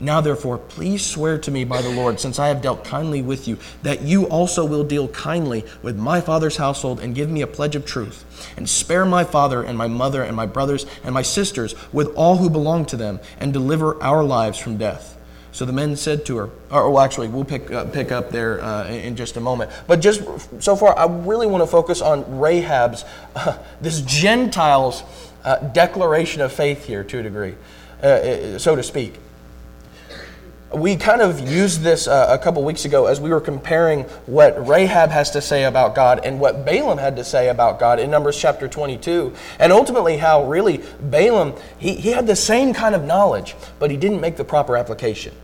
Now, 0.00 0.22
therefore, 0.22 0.56
please 0.56 1.04
swear 1.04 1.36
to 1.38 1.50
me 1.50 1.64
by 1.64 1.82
the 1.82 1.90
Lord, 1.90 2.20
since 2.20 2.38
I 2.38 2.48
have 2.48 2.62
dealt 2.62 2.84
kindly 2.84 3.20
with 3.20 3.46
you, 3.46 3.58
that 3.82 4.00
you 4.00 4.24
also 4.28 4.64
will 4.64 4.82
deal 4.82 5.08
kindly 5.08 5.64
with 5.82 5.98
my 5.98 6.22
father's 6.22 6.56
household 6.56 7.00
and 7.00 7.14
give 7.14 7.28
me 7.28 7.42
a 7.42 7.46
pledge 7.46 7.76
of 7.76 7.84
truth, 7.84 8.24
and 8.56 8.68
spare 8.68 9.04
my 9.04 9.24
father 9.24 9.62
and 9.62 9.76
my 9.76 9.88
mother 9.88 10.22
and 10.22 10.34
my 10.34 10.46
brothers 10.46 10.86
and 11.04 11.12
my 11.12 11.20
sisters 11.22 11.74
with 11.92 12.08
all 12.16 12.38
who 12.38 12.48
belong 12.48 12.86
to 12.86 12.96
them, 12.96 13.20
and 13.38 13.52
deliver 13.52 14.02
our 14.02 14.24
lives 14.24 14.58
from 14.58 14.78
death. 14.78 15.18
So 15.52 15.64
the 15.64 15.72
men 15.72 15.96
said 15.96 16.24
to 16.26 16.36
her, 16.38 16.50
or 16.70 16.90
well, 16.90 17.02
actually, 17.02 17.28
we'll 17.28 17.44
pick, 17.44 17.70
uh, 17.70 17.84
pick 17.86 18.10
up 18.10 18.30
there 18.30 18.62
uh, 18.62 18.86
in 18.86 19.16
just 19.16 19.36
a 19.36 19.40
moment. 19.40 19.70
But 19.86 20.00
just 20.00 20.22
so 20.60 20.76
far, 20.76 20.96
I 20.98 21.06
really 21.06 21.46
want 21.46 21.62
to 21.62 21.66
focus 21.66 22.00
on 22.00 22.38
Rahab's, 22.38 23.04
uh, 23.36 23.58
this 23.80 24.00
Gentile's 24.00 25.02
uh, 25.44 25.56
declaration 25.56 26.40
of 26.40 26.52
faith 26.52 26.86
here 26.86 27.04
to 27.04 27.18
a 27.18 27.22
degree, 27.22 27.56
uh, 28.02 28.06
uh, 28.06 28.58
so 28.58 28.76
to 28.76 28.82
speak 28.82 29.18
we 30.72 30.94
kind 30.96 31.20
of 31.20 31.48
used 31.48 31.80
this 31.80 32.06
uh, 32.06 32.28
a 32.30 32.38
couple 32.38 32.62
weeks 32.62 32.84
ago 32.84 33.06
as 33.06 33.20
we 33.20 33.30
were 33.30 33.40
comparing 33.40 34.04
what 34.26 34.68
Rahab 34.68 35.10
has 35.10 35.30
to 35.32 35.42
say 35.42 35.64
about 35.64 35.96
God 35.96 36.20
and 36.24 36.38
what 36.38 36.64
Balaam 36.64 36.98
had 36.98 37.16
to 37.16 37.24
say 37.24 37.48
about 37.48 37.80
God 37.80 37.98
in 37.98 38.08
Numbers 38.08 38.38
chapter 38.38 38.68
22. 38.68 39.32
And 39.58 39.72
ultimately, 39.72 40.16
how 40.16 40.44
really 40.44 40.82
Balaam, 41.00 41.54
he, 41.78 41.94
he 41.94 42.10
had 42.10 42.26
the 42.26 42.36
same 42.36 42.72
kind 42.72 42.94
of 42.94 43.04
knowledge, 43.04 43.56
but 43.80 43.90
he 43.90 43.96
didn't 43.96 44.20
make 44.20 44.36
the 44.36 44.44
proper 44.44 44.76
application. 44.76 45.34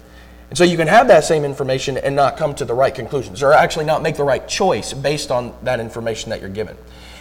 And 0.50 0.56
so 0.56 0.62
you 0.62 0.76
can 0.76 0.87
have 0.87 1.09
that 1.09 1.25
same 1.25 1.45
information 1.45 1.99
and 1.99 2.14
not 2.14 2.37
come 2.37 2.54
to 2.54 2.64
the 2.64 2.75
right 2.75 2.95
conclusions, 2.95 3.42
or 3.42 3.52
actually 3.52 3.85
not 3.85 4.02
make 4.02 4.16
the 4.16 4.25
right 4.25 4.47
choice 4.47 4.92
based 4.92 5.33
on 5.33 5.52
that 5.64 5.80
information 5.80 6.30
that 6.30 6.40
you're 6.40 6.49
given. 6.50 6.76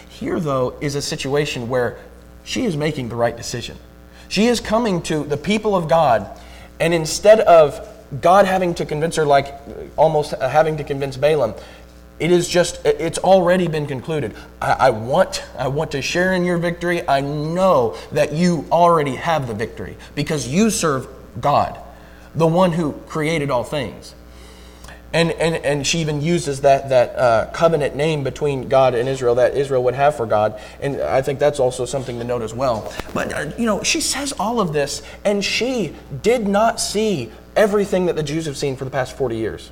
Here, 0.08 0.38
though, 0.38 0.78
is 0.80 0.94
a 0.94 1.02
situation 1.02 1.68
where 1.68 1.98
she 2.44 2.66
is 2.66 2.76
making 2.76 3.08
the 3.08 3.16
right 3.16 3.36
decision. 3.36 3.76
She 4.28 4.46
is 4.46 4.60
coming 4.60 5.02
to 5.02 5.24
the 5.24 5.36
people 5.36 5.74
of 5.74 5.88
God, 5.88 6.40
and 6.78 6.94
instead 6.94 7.40
of 7.40 7.94
God 8.20 8.46
having 8.46 8.74
to 8.74 8.86
convince 8.86 9.16
her, 9.16 9.26
like 9.26 9.54
almost 9.96 10.34
uh, 10.34 10.48
having 10.48 10.76
to 10.76 10.84
convince 10.84 11.16
Balaam, 11.16 11.54
it 12.18 12.30
is 12.30 12.48
just, 12.48 12.84
it's 12.84 13.18
already 13.18 13.68
been 13.68 13.86
concluded. 13.86 14.34
I, 14.60 14.72
I, 14.72 14.90
want, 14.90 15.44
I 15.58 15.68
want 15.68 15.90
to 15.90 16.00
share 16.00 16.32
in 16.32 16.44
your 16.44 16.56
victory. 16.56 17.06
I 17.06 17.20
know 17.20 17.96
that 18.12 18.32
you 18.32 18.64
already 18.72 19.16
have 19.16 19.46
the 19.46 19.54
victory 19.54 19.96
because 20.14 20.48
you 20.48 20.70
serve 20.70 21.08
God, 21.40 21.78
the 22.34 22.46
one 22.46 22.72
who 22.72 22.92
created 23.06 23.50
all 23.50 23.64
things. 23.64 24.14
And, 25.16 25.30
and, 25.32 25.56
and 25.64 25.86
she 25.86 26.00
even 26.00 26.20
uses 26.20 26.60
that, 26.60 26.90
that 26.90 27.16
uh, 27.16 27.50
covenant 27.54 27.96
name 27.96 28.22
between 28.22 28.68
God 28.68 28.94
and 28.94 29.08
Israel 29.08 29.36
that 29.36 29.56
Israel 29.56 29.82
would 29.84 29.94
have 29.94 30.14
for 30.14 30.26
God. 30.26 30.60
And 30.78 31.00
I 31.00 31.22
think 31.22 31.38
that's 31.38 31.58
also 31.58 31.86
something 31.86 32.18
to 32.18 32.24
note 32.24 32.42
as 32.42 32.52
well. 32.52 32.92
But, 33.14 33.32
uh, 33.32 33.50
you 33.56 33.64
know, 33.64 33.82
she 33.82 34.02
says 34.02 34.34
all 34.38 34.60
of 34.60 34.74
this, 34.74 35.00
and 35.24 35.42
she 35.42 35.96
did 36.20 36.46
not 36.46 36.80
see 36.80 37.32
everything 37.56 38.04
that 38.06 38.16
the 38.16 38.22
Jews 38.22 38.44
have 38.44 38.58
seen 38.58 38.76
for 38.76 38.84
the 38.84 38.90
past 38.90 39.16
40 39.16 39.38
years. 39.38 39.70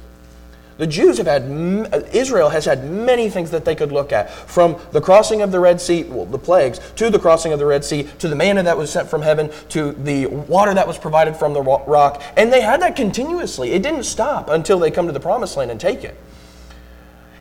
The 0.76 0.86
Jews 0.88 1.18
have 1.18 1.26
had, 1.28 1.42
uh, 1.42 2.00
Israel 2.12 2.48
has 2.48 2.64
had 2.64 2.90
many 2.90 3.30
things 3.30 3.52
that 3.52 3.64
they 3.64 3.76
could 3.76 3.92
look 3.92 4.12
at, 4.12 4.30
from 4.30 4.76
the 4.90 5.00
crossing 5.00 5.40
of 5.40 5.52
the 5.52 5.60
Red 5.60 5.80
Sea, 5.80 6.02
well, 6.04 6.26
the 6.26 6.38
plagues, 6.38 6.80
to 6.96 7.10
the 7.10 7.18
crossing 7.18 7.52
of 7.52 7.60
the 7.60 7.66
Red 7.66 7.84
Sea, 7.84 8.08
to 8.18 8.28
the 8.28 8.34
manna 8.34 8.62
that 8.64 8.76
was 8.76 8.90
sent 8.90 9.08
from 9.08 9.22
heaven, 9.22 9.50
to 9.68 9.92
the 9.92 10.26
water 10.26 10.74
that 10.74 10.88
was 10.88 10.98
provided 10.98 11.36
from 11.36 11.52
the 11.52 11.62
rock. 11.62 12.22
And 12.36 12.52
they 12.52 12.60
had 12.60 12.82
that 12.82 12.96
continuously. 12.96 13.70
It 13.70 13.82
didn't 13.82 14.02
stop 14.02 14.48
until 14.50 14.80
they 14.80 14.90
come 14.90 15.06
to 15.06 15.12
the 15.12 15.20
promised 15.20 15.56
land 15.56 15.70
and 15.70 15.78
take 15.78 16.02
it. 16.02 16.16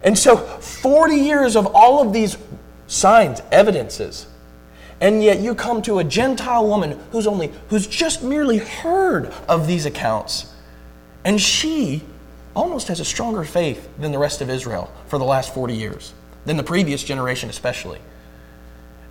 And 0.04 0.18
so, 0.18 0.38
40 0.38 1.16
years 1.16 1.56
of 1.56 1.66
all 1.68 2.06
of 2.06 2.14
these 2.14 2.38
signs, 2.88 3.42
evidences, 3.52 4.28
and 5.02 5.24
yet 5.24 5.40
you 5.40 5.56
come 5.56 5.82
to 5.84 6.00
a 6.00 6.04
Gentile 6.04 6.68
woman 6.68 7.00
who's 7.12 7.26
only, 7.26 7.52
who's 7.70 7.88
just 7.88 8.22
merely 8.22 8.60
heard 8.60 9.34
of 9.50 9.66
these 9.66 9.86
accounts, 9.86 10.54
and 11.26 11.42
she 11.42 12.04
almost 12.56 12.88
has 12.88 13.00
a 13.00 13.06
stronger 13.06 13.44
faith 13.44 13.90
than 13.98 14.12
the 14.12 14.20
rest 14.20 14.42
of 14.42 14.50
Israel 14.50 14.92
for 15.08 15.18
the 15.18 15.26
last 15.26 15.54
40 15.54 15.74
years, 15.74 16.14
than 16.46 16.58
the 16.58 16.64
previous 16.64 17.04
generation 17.04 17.50
especially. 17.50 18.00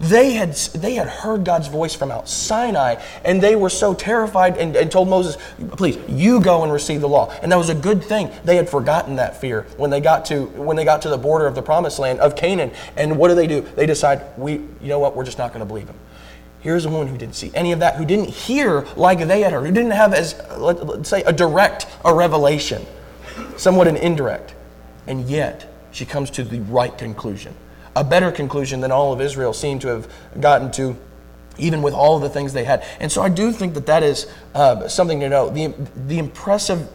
They 0.03 0.33
had, 0.33 0.55
they 0.55 0.95
had 0.95 1.07
heard 1.07 1.45
God's 1.45 1.69
voice 1.69 1.95
from 1.95 2.09
Mount 2.09 2.29
Sinai, 2.29 2.97
and 3.25 3.41
they 3.41 3.55
were 3.55 3.71
so 3.71 3.95
terrified 3.95 4.59
and, 4.59 4.75
and 4.75 4.91
told 4.91 5.09
Moses, 5.09 5.37
Please, 5.77 5.97
you 6.09 6.41
go 6.41 6.65
and 6.65 6.73
receive 6.73 7.01
the 7.01 7.09
law. 7.09 7.33
And 7.41 7.53
that 7.53 7.57
was 7.57 7.69
a 7.69 7.75
good 7.75 8.03
thing. 8.03 8.29
They 8.45 8.57
had 8.57 8.69
forgotten 8.69 9.17
that 9.17 9.41
fear 9.41 9.63
when 9.77 9.91
they 9.91 10.01
got 10.01 10.25
to, 10.27 10.47
when 10.47 10.77
they 10.77 10.85
got 10.85 11.03
to 11.03 11.09
the 11.09 11.17
border 11.17 11.47
of 11.47 11.55
the 11.55 11.63
promised 11.63 12.01
land 12.01 12.19
of 12.19 12.35
Canaan. 12.35 12.73
And 12.97 13.17
what 13.17 13.29
do 13.29 13.37
they 13.37 13.47
do? 13.47 13.61
They 13.61 13.87
decide, 13.87 14.23
we, 14.37 14.55
You 14.55 14.89
know 14.89 14.99
what? 14.99 15.15
We're 15.15 15.25
just 15.25 15.39
not 15.39 15.53
going 15.53 15.61
to 15.61 15.67
believe 15.67 15.87
him. 15.87 15.99
Here's 16.59 16.85
a 16.85 16.91
woman 16.91 17.07
who 17.07 17.17
didn't 17.17 17.37
see 17.37 17.53
any 17.55 17.71
of 17.71 17.79
that, 17.79 17.95
who 17.95 18.05
didn't 18.05 18.29
hear 18.29 18.87
like 18.97 19.21
they 19.21 19.43
had 19.43 19.53
heard, 19.53 19.67
who 19.67 19.73
didn't 19.73 19.93
have, 19.93 20.15
as 20.15 20.41
let's 20.57 21.09
say, 21.09 21.23
a 21.23 21.33
direct 21.33 21.87
a 22.05 22.13
revelation 22.13 22.87
somewhat 23.57 23.89
an 23.89 23.97
indirect. 23.97 24.55
And 25.07 25.29
yet, 25.29 25.69
she 25.91 26.05
comes 26.05 26.31
to 26.31 26.45
the 26.45 26.61
right 26.61 26.97
conclusion. 26.97 27.55
A 27.95 28.03
better 28.03 28.33
conclusion 28.33 28.81
than 28.81 28.91
all 28.91 29.13
of 29.13 29.21
Israel 29.21 29.53
seemed 29.53 29.83
to 29.83 29.89
have 29.89 30.11
gotten 30.41 30.71
to, 30.73 30.97
even 31.59 31.83
with 31.83 31.93
all 31.93 32.17
of 32.17 32.23
the 32.23 32.31
things 32.31 32.53
they 32.53 32.65
had. 32.65 32.85
And 32.99 33.13
so 33.13 33.23
I 33.23 33.29
do 33.29 33.53
think 33.53 33.75
that 33.75 33.87
that 33.87 34.03
is 34.03 34.27
uh, 34.55 34.89
something 34.89 35.21
to 35.21 35.29
know. 35.29 35.51
The, 35.51 35.75
the 36.07 36.19
impressive 36.19 36.89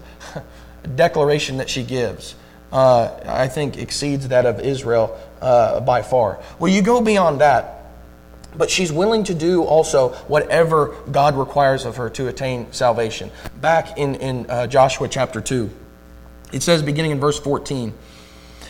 declaration 0.95 1.57
that 1.57 1.69
she 1.69 1.83
gives, 1.83 2.35
uh, 2.71 3.19
I 3.25 3.47
think, 3.47 3.77
exceeds 3.77 4.27
that 4.29 4.45
of 4.45 4.59
Israel 4.59 5.19
uh, 5.41 5.79
by 5.81 6.01
far. 6.01 6.39
Well, 6.59 6.71
you 6.71 6.81
go 6.81 7.01
beyond 7.01 7.41
that. 7.41 7.75
But 8.55 8.71
she's 8.71 8.91
willing 8.91 9.23
to 9.25 9.35
do 9.35 9.63
also 9.63 10.09
whatever 10.27 10.95
God 11.11 11.37
requires 11.37 11.85
of 11.85 11.97
her 11.97 12.09
to 12.11 12.27
attain 12.27 12.71
salvation. 12.71 13.29
Back 13.61 13.99
in, 13.99 14.15
in 14.15 14.49
uh, 14.49 14.65
Joshua 14.65 15.07
chapter 15.07 15.41
2. 15.41 15.69
It 16.51 16.63
says, 16.63 16.81
beginning 16.81 17.11
in 17.11 17.19
verse 17.19 17.39
14 17.39 17.93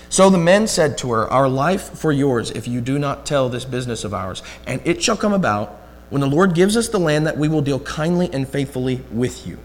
So 0.10 0.29
the 0.29 0.38
men 0.38 0.67
said 0.67 0.98
to 1.00 1.12
her, 1.12 1.27
Our 1.27 1.48
life 1.48 1.98
for 1.98 2.12
yours, 2.12 2.51
if 2.51 2.67
you 2.67 2.81
do 2.81 2.98
not 2.98 3.25
tell 3.25 3.50
this 3.50 3.65
business 3.65 4.03
of 4.03 4.13
ours. 4.13 4.41
And 4.65 4.81
it 4.86 5.03
shall 5.03 5.17
come 5.17 5.34
about, 5.34 5.81
when 6.10 6.22
the 6.22 6.27
Lord 6.27 6.55
gives 6.55 6.77
us 6.77 6.88
the 6.88 7.00
land, 7.00 7.27
that 7.27 7.38
we 7.38 7.48
will 7.48 7.62
deal 7.62 7.79
kindly 7.79 8.29
and 8.31 8.48
faithfully 8.48 9.03
with 9.12 9.46
you. 9.46 9.60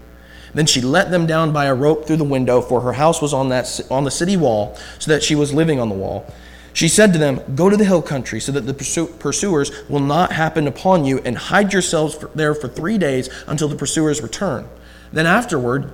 Then 0.53 0.65
she 0.65 0.81
let 0.81 1.09
them 1.09 1.25
down 1.25 1.51
by 1.51 1.65
a 1.65 1.73
rope 1.73 2.05
through 2.05 2.17
the 2.17 2.23
window, 2.23 2.61
for 2.61 2.81
her 2.81 2.93
house 2.93 3.21
was 3.21 3.33
on, 3.33 3.49
that, 3.49 3.81
on 3.89 4.03
the 4.03 4.11
city 4.11 4.37
wall, 4.37 4.77
so 4.99 5.11
that 5.11 5.23
she 5.23 5.35
was 5.35 5.53
living 5.53 5.79
on 5.79 5.89
the 5.89 5.95
wall. 5.95 6.31
She 6.73 6.87
said 6.87 7.13
to 7.13 7.19
them, 7.19 7.41
Go 7.55 7.69
to 7.69 7.77
the 7.77 7.85
hill 7.85 8.01
country, 8.01 8.39
so 8.39 8.51
that 8.51 8.61
the 8.61 8.73
pursuers 9.19 9.71
will 9.89 9.99
not 9.99 10.33
happen 10.33 10.67
upon 10.67 11.05
you, 11.05 11.19
and 11.19 11.37
hide 11.37 11.73
yourselves 11.73 12.17
there 12.35 12.53
for 12.53 12.67
three 12.67 12.97
days 12.97 13.29
until 13.47 13.67
the 13.67 13.75
pursuers 13.75 14.21
return. 14.21 14.67
Then 15.11 15.25
afterward, 15.25 15.91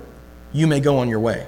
you 0.52 0.68
may 0.68 0.80
go 0.80 0.98
on 0.98 1.10
your 1.10 1.20
way. 1.20 1.48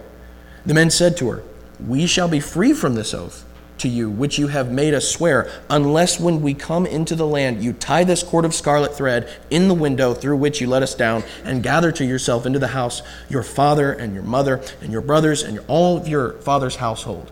The 0.66 0.74
men 0.74 0.90
said 0.90 1.18
to 1.18 1.30
her, 1.32 1.44
We 1.86 2.06
shall 2.06 2.28
be 2.28 2.40
free 2.40 2.74
from 2.74 2.96
this 2.96 3.14
oath 3.14 3.46
to 3.80 3.90
you, 3.90 4.10
which 4.10 4.38
you 4.38 4.48
have 4.48 4.72
made 4.72 4.94
us 4.94 5.10
swear, 5.10 5.50
unless 5.70 6.20
when 6.20 6.42
we 6.42 6.54
come 6.54 6.86
into 6.86 7.16
the 7.16 7.26
land 7.26 7.64
you 7.64 7.74
tie 7.74 8.04
this 8.04 8.22
cord 8.22 8.46
of 8.46 8.54
scarlet 8.54 8.96
thread 8.96 9.28
in 9.50 9.68
the 9.68 9.74
window 9.74 10.14
through 10.14 10.38
which 10.38 10.62
you 10.62 10.68
let 10.68 10.84
us 10.84 10.94
down, 10.94 11.24
and 11.44 11.64
gather 11.64 11.92
to 11.92 12.06
yourself 12.06 12.46
into 12.46 12.60
the 12.60 12.68
house 12.68 13.02
your 13.28 13.42
father 13.42 13.92
and 13.92 14.14
your 14.14 14.24
mother 14.24 14.62
and 14.82 14.92
your 14.92 15.02
brothers 15.02 15.42
and 15.42 15.60
all 15.68 15.98
of 15.98 16.08
your 16.08 16.34
father's 16.34 16.76
household. 16.76 17.32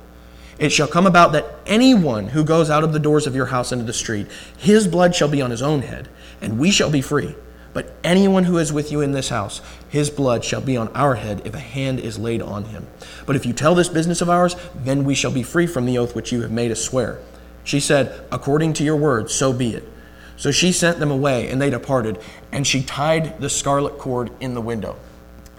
It 0.58 0.72
shall 0.72 0.88
come 0.88 1.06
about 1.06 1.32
that 1.34 1.46
anyone 1.68 2.30
who 2.30 2.44
goes 2.44 2.70
out 2.70 2.84
of 2.84 2.94
the 2.94 3.00
doors 3.00 3.28
of 3.28 3.36
your 3.36 3.46
house 3.46 3.72
into 3.72 3.86
the 3.86 3.94
street, 3.94 4.28
his 4.58 4.88
blood 4.88 5.16
shall 5.16 5.30
be 5.30 5.42
on 5.42 5.52
his 5.52 5.62
own 5.62 5.84
head, 5.84 6.10
and 6.42 6.58
we 6.58 6.72
shall 6.72 6.90
be 6.90 7.02
free. 7.02 7.36
But 7.74 7.94
anyone 8.04 8.46
who 8.46 8.58
is 8.58 8.74
with 8.74 8.92
you 8.92 9.02
in 9.02 9.12
this 9.12 9.30
house, 9.30 9.62
his 9.90 10.10
blood 10.10 10.44
shall 10.44 10.62
be 10.62 10.76
on 10.76 10.88
our 10.90 11.16
head 11.16 11.42
if 11.46 11.54
a 11.54 11.60
hand 11.60 12.00
is 12.00 12.18
laid 12.18 12.42
on 12.42 12.66
him. 12.66 12.88
But 13.26 13.36
if 13.36 13.46
you 13.46 13.54
tell 13.54 13.76
this 13.76 13.90
business 13.90 14.22
of 14.22 14.30
ours, 14.30 14.56
then 14.76 15.04
we 15.04 15.16
shall 15.16 15.32
be 15.32 15.44
free 15.44 15.68
from 15.68 15.86
the 15.86 15.98
oath 15.98 16.16
which 16.16 16.32
you 16.32 16.42
have 16.42 16.52
made 16.52 16.72
us 16.72 16.82
swear. 16.82 17.20
She 17.64 17.80
said, 17.80 18.26
According 18.32 18.74
to 18.74 18.84
your 18.84 18.96
word, 18.96 19.30
so 19.30 19.54
be 19.54 19.76
it. 19.76 19.88
So 20.36 20.52
she 20.52 20.72
sent 20.72 21.00
them 21.00 21.12
away, 21.12 21.50
and 21.50 21.62
they 21.62 21.70
departed, 21.70 22.18
and 22.52 22.66
she 22.66 22.82
tied 22.82 23.40
the 23.42 23.50
scarlet 23.50 23.98
cord 23.98 24.32
in 24.40 24.54
the 24.54 24.62
window. 24.62 24.96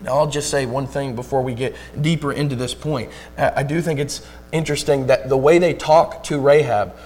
Now, 0.00 0.16
I'll 0.16 0.30
just 0.30 0.50
say 0.50 0.64
one 0.64 0.86
thing 0.86 1.14
before 1.14 1.42
we 1.42 1.54
get 1.54 1.76
deeper 2.00 2.32
into 2.32 2.56
this 2.56 2.74
point. 2.74 3.10
I 3.36 3.62
do 3.62 3.82
think 3.82 4.00
it's 4.00 4.26
interesting 4.50 5.06
that 5.08 5.28
the 5.28 5.36
way 5.36 5.58
they 5.58 5.74
talk 5.74 6.24
to 6.24 6.40
Rahab, 6.40 6.96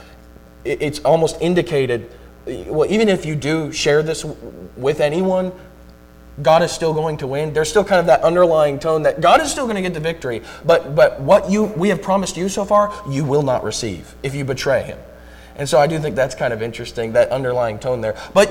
it's 0.64 1.00
almost 1.00 1.36
indicated 1.40 2.10
well, 2.46 2.90
even 2.90 3.08
if 3.08 3.24
you 3.24 3.34
do 3.34 3.72
share 3.72 4.02
this 4.02 4.24
with 4.76 5.00
anyone, 5.00 5.52
God 6.42 6.62
is 6.62 6.72
still 6.72 6.92
going 6.92 7.16
to 7.18 7.26
win. 7.26 7.52
There's 7.52 7.68
still 7.68 7.84
kind 7.84 8.00
of 8.00 8.06
that 8.06 8.22
underlying 8.22 8.78
tone 8.78 9.02
that 9.02 9.20
God 9.20 9.40
is 9.40 9.50
still 9.50 9.64
going 9.64 9.76
to 9.76 9.82
get 9.82 9.94
the 9.94 10.00
victory. 10.00 10.42
But 10.64 10.94
but 10.94 11.20
what 11.20 11.50
you 11.50 11.64
we 11.64 11.88
have 11.90 12.02
promised 12.02 12.36
you 12.36 12.48
so 12.48 12.64
far, 12.64 12.92
you 13.08 13.24
will 13.24 13.42
not 13.42 13.62
receive 13.62 14.14
if 14.22 14.34
you 14.34 14.44
betray 14.44 14.82
him. 14.82 14.98
And 15.56 15.68
so 15.68 15.78
I 15.78 15.86
do 15.86 16.00
think 16.00 16.16
that's 16.16 16.34
kind 16.34 16.52
of 16.52 16.62
interesting, 16.62 17.12
that 17.12 17.30
underlying 17.30 17.78
tone 17.78 18.00
there. 18.00 18.16
But 18.32 18.50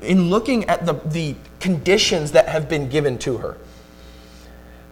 in 0.00 0.30
looking 0.30 0.64
at 0.64 0.86
the, 0.86 0.94
the 0.94 1.36
conditions 1.60 2.32
that 2.32 2.48
have 2.48 2.70
been 2.70 2.88
given 2.88 3.18
to 3.18 3.36
her, 3.38 3.58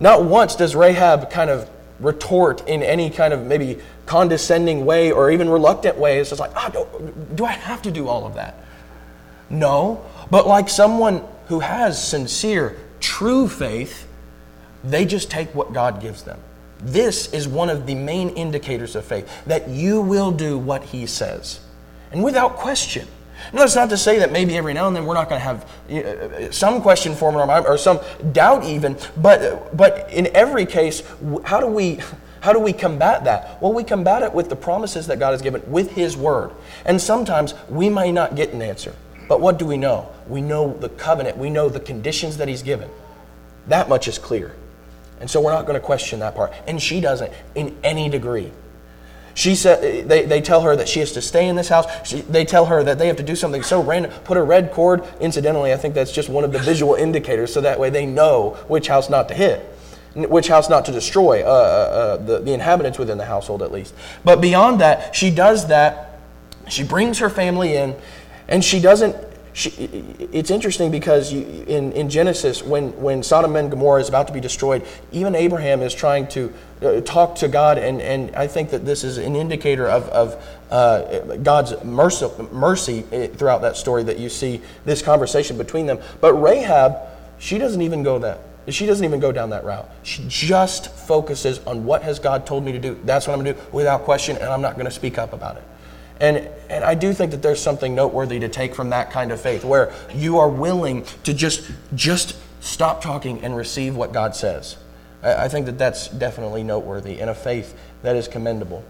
not 0.00 0.24
once 0.24 0.54
does 0.54 0.76
Rahab 0.76 1.30
kind 1.30 1.48
of 1.48 1.70
retort 2.00 2.66
in 2.66 2.82
any 2.82 3.10
kind 3.10 3.32
of 3.32 3.44
maybe 3.44 3.78
condescending 4.06 4.84
way 4.84 5.12
or 5.12 5.30
even 5.30 5.48
reluctant 5.48 5.96
way. 5.96 6.18
It's 6.18 6.30
just 6.30 6.40
like, 6.40 6.52
ah, 6.56 6.68
do, 6.68 6.86
do 7.34 7.44
I 7.44 7.52
have 7.52 7.82
to 7.82 7.90
do 7.90 8.08
all 8.08 8.26
of 8.26 8.34
that? 8.34 8.56
No. 9.48 10.04
But 10.30 10.46
like 10.46 10.68
someone 10.68 11.22
who 11.46 11.60
has 11.60 12.02
sincere, 12.02 12.76
true 13.00 13.48
faith, 13.48 14.06
they 14.82 15.04
just 15.04 15.30
take 15.30 15.54
what 15.54 15.72
God 15.72 16.00
gives 16.00 16.22
them. 16.22 16.40
This 16.78 17.32
is 17.32 17.46
one 17.46 17.68
of 17.68 17.86
the 17.86 17.94
main 17.94 18.30
indicators 18.30 18.96
of 18.96 19.04
faith 19.04 19.28
that 19.44 19.68
you 19.68 20.00
will 20.00 20.30
do 20.30 20.56
what 20.56 20.82
He 20.84 21.06
says. 21.06 21.60
And 22.10 22.24
without 22.24 22.56
question. 22.56 23.06
Now, 23.52 23.60
that's 23.60 23.74
not 23.74 23.90
to 23.90 23.96
say 23.96 24.18
that 24.20 24.32
maybe 24.32 24.56
every 24.56 24.74
now 24.74 24.86
and 24.86 24.94
then 24.94 25.06
we're 25.06 25.14
not 25.14 25.28
going 25.28 25.40
to 25.40 25.44
have 25.44 25.70
uh, 25.90 25.94
uh, 25.94 26.52
some 26.52 26.80
question 26.82 27.14
form 27.14 27.34
in 27.34 27.40
our 27.40 27.46
mind 27.46 27.66
or 27.66 27.76
some 27.76 28.00
doubt 28.32 28.64
even, 28.64 28.96
but, 29.16 29.76
but 29.76 30.10
in 30.12 30.28
every 30.34 30.66
case, 30.66 31.02
how 31.44 31.60
do 31.60 31.66
we 31.66 32.00
how 32.40 32.54
do 32.54 32.58
we 32.58 32.72
combat 32.72 33.24
that? 33.24 33.60
Well, 33.60 33.72
we 33.72 33.84
combat 33.84 34.22
it 34.22 34.32
with 34.32 34.48
the 34.48 34.56
promises 34.56 35.06
that 35.08 35.18
God 35.18 35.32
has 35.32 35.42
given, 35.42 35.62
with 35.70 35.92
His 35.92 36.16
Word. 36.16 36.50
And 36.86 37.00
sometimes 37.00 37.54
we 37.68 37.88
may 37.88 38.10
not 38.10 38.34
get 38.34 38.52
an 38.52 38.62
answer. 38.62 38.94
But 39.28 39.40
what 39.40 39.58
do 39.58 39.66
we 39.66 39.76
know? 39.76 40.10
We 40.26 40.40
know 40.40 40.72
the 40.72 40.88
covenant, 40.88 41.36
we 41.36 41.50
know 41.50 41.68
the 41.68 41.80
conditions 41.80 42.38
that 42.38 42.48
He's 42.48 42.62
given. 42.62 42.88
That 43.68 43.88
much 43.88 44.08
is 44.08 44.18
clear. 44.18 44.56
And 45.20 45.30
so 45.30 45.40
we're 45.40 45.52
not 45.52 45.66
going 45.66 45.78
to 45.78 45.84
question 45.84 46.20
that 46.20 46.34
part. 46.34 46.52
And 46.66 46.80
she 46.80 47.00
doesn't 47.00 47.32
in 47.54 47.76
any 47.84 48.08
degree. 48.08 48.50
She 49.34 49.54
said 49.54 50.08
they, 50.08 50.24
they 50.24 50.40
tell 50.40 50.62
her 50.62 50.76
that 50.76 50.88
she 50.88 51.00
has 51.00 51.12
to 51.12 51.22
stay 51.22 51.48
in 51.48 51.56
this 51.56 51.68
house. 51.68 51.86
She, 52.06 52.20
they 52.22 52.44
tell 52.44 52.66
her 52.66 52.82
that 52.84 52.98
they 52.98 53.06
have 53.06 53.16
to 53.16 53.22
do 53.22 53.36
something 53.36 53.62
so 53.62 53.82
random. 53.82 54.10
Put 54.24 54.36
a 54.36 54.42
red 54.42 54.72
cord. 54.72 55.04
Incidentally, 55.20 55.72
I 55.72 55.76
think 55.76 55.94
that's 55.94 56.12
just 56.12 56.28
one 56.28 56.44
of 56.44 56.52
the 56.52 56.58
visual 56.58 56.94
indicators, 56.94 57.52
so 57.52 57.60
that 57.60 57.78
way 57.78 57.90
they 57.90 58.06
know 58.06 58.58
which 58.68 58.88
house 58.88 59.08
not 59.08 59.28
to 59.28 59.34
hit 59.34 59.66
which 60.14 60.48
house 60.48 60.68
not 60.68 60.84
to 60.86 60.92
destroy, 60.92 61.42
uh, 61.42 61.46
uh, 61.46 61.50
uh, 61.50 62.16
the, 62.16 62.38
the 62.40 62.52
inhabitants 62.52 62.98
within 62.98 63.18
the 63.18 63.24
household 63.24 63.62
at 63.62 63.70
least. 63.70 63.94
But 64.24 64.40
beyond 64.40 64.80
that, 64.80 65.14
she 65.14 65.30
does 65.30 65.68
that. 65.68 66.18
She 66.68 66.82
brings 66.82 67.18
her 67.18 67.30
family 67.30 67.76
in, 67.76 67.94
and 68.48 68.64
she 68.64 68.80
doesn't. 68.80 69.16
She, 69.52 69.70
it's 70.32 70.50
interesting 70.50 70.90
because 70.90 71.32
you, 71.32 71.42
in, 71.66 71.92
in 71.92 72.08
Genesis, 72.08 72.62
when, 72.62 72.90
when 73.00 73.22
Sodom 73.22 73.56
and 73.56 73.70
Gomorrah 73.70 74.00
is 74.00 74.08
about 74.08 74.28
to 74.28 74.32
be 74.32 74.40
destroyed, 74.40 74.86
even 75.10 75.34
Abraham 75.34 75.82
is 75.82 75.92
trying 75.92 76.28
to 76.28 76.52
uh, 76.82 77.00
talk 77.00 77.34
to 77.36 77.48
God, 77.48 77.76
and, 77.76 78.00
and 78.00 78.34
I 78.36 78.46
think 78.46 78.70
that 78.70 78.84
this 78.84 79.02
is 79.02 79.18
an 79.18 79.34
indicator 79.34 79.88
of, 79.88 80.04
of 80.10 80.44
uh, 80.70 81.36
God's 81.36 81.82
mercy, 81.82 82.28
mercy 82.52 83.04
eh, 83.10 83.26
throughout 83.26 83.62
that 83.62 83.76
story 83.76 84.04
that 84.04 84.18
you 84.18 84.28
see 84.28 84.62
this 84.84 85.02
conversation 85.02 85.58
between 85.58 85.86
them. 85.86 85.98
But 86.20 86.34
Rahab, 86.34 86.96
she 87.38 87.58
doesn't 87.58 87.82
even 87.82 88.02
go 88.02 88.18
that 88.20 88.38
She 88.68 88.86
doesn't 88.86 89.04
even 89.04 89.18
go 89.18 89.32
down 89.32 89.50
that 89.50 89.64
route. 89.64 89.90
She 90.04 90.24
just 90.28 90.92
focuses 90.92 91.58
on 91.66 91.84
what 91.84 92.02
has 92.02 92.18
God 92.18 92.46
told 92.46 92.64
me 92.64 92.72
to 92.72 92.78
do. 92.78 93.00
That's 93.04 93.26
what 93.26 93.36
I'm 93.36 93.42
going 93.42 93.56
to 93.56 93.60
do 93.60 93.68
without 93.72 94.02
question, 94.02 94.36
and 94.36 94.46
I'm 94.46 94.62
not 94.62 94.74
going 94.74 94.84
to 94.84 94.92
speak 94.92 95.18
up 95.18 95.32
about 95.32 95.56
it. 95.56 95.64
And, 96.20 96.48
and 96.68 96.84
I 96.84 96.94
do 96.94 97.12
think 97.14 97.30
that 97.30 97.42
there's 97.42 97.60
something 97.60 97.94
noteworthy 97.94 98.38
to 98.40 98.48
take 98.48 98.74
from 98.74 98.90
that 98.90 99.10
kind 99.10 99.32
of 99.32 99.40
faith 99.40 99.64
where 99.64 99.92
you 100.14 100.38
are 100.38 100.48
willing 100.48 101.04
to 101.24 101.32
just, 101.32 101.70
just 101.94 102.36
stop 102.60 103.02
talking 103.02 103.42
and 103.42 103.56
receive 103.56 103.96
what 103.96 104.12
God 104.12 104.36
says. 104.36 104.76
I, 105.22 105.44
I 105.44 105.48
think 105.48 105.66
that 105.66 105.78
that's 105.78 106.08
definitely 106.08 106.62
noteworthy 106.62 107.20
and 107.20 107.30
a 107.30 107.34
faith 107.34 107.74
that 108.02 108.16
is 108.16 108.28
commendable. 108.28 108.84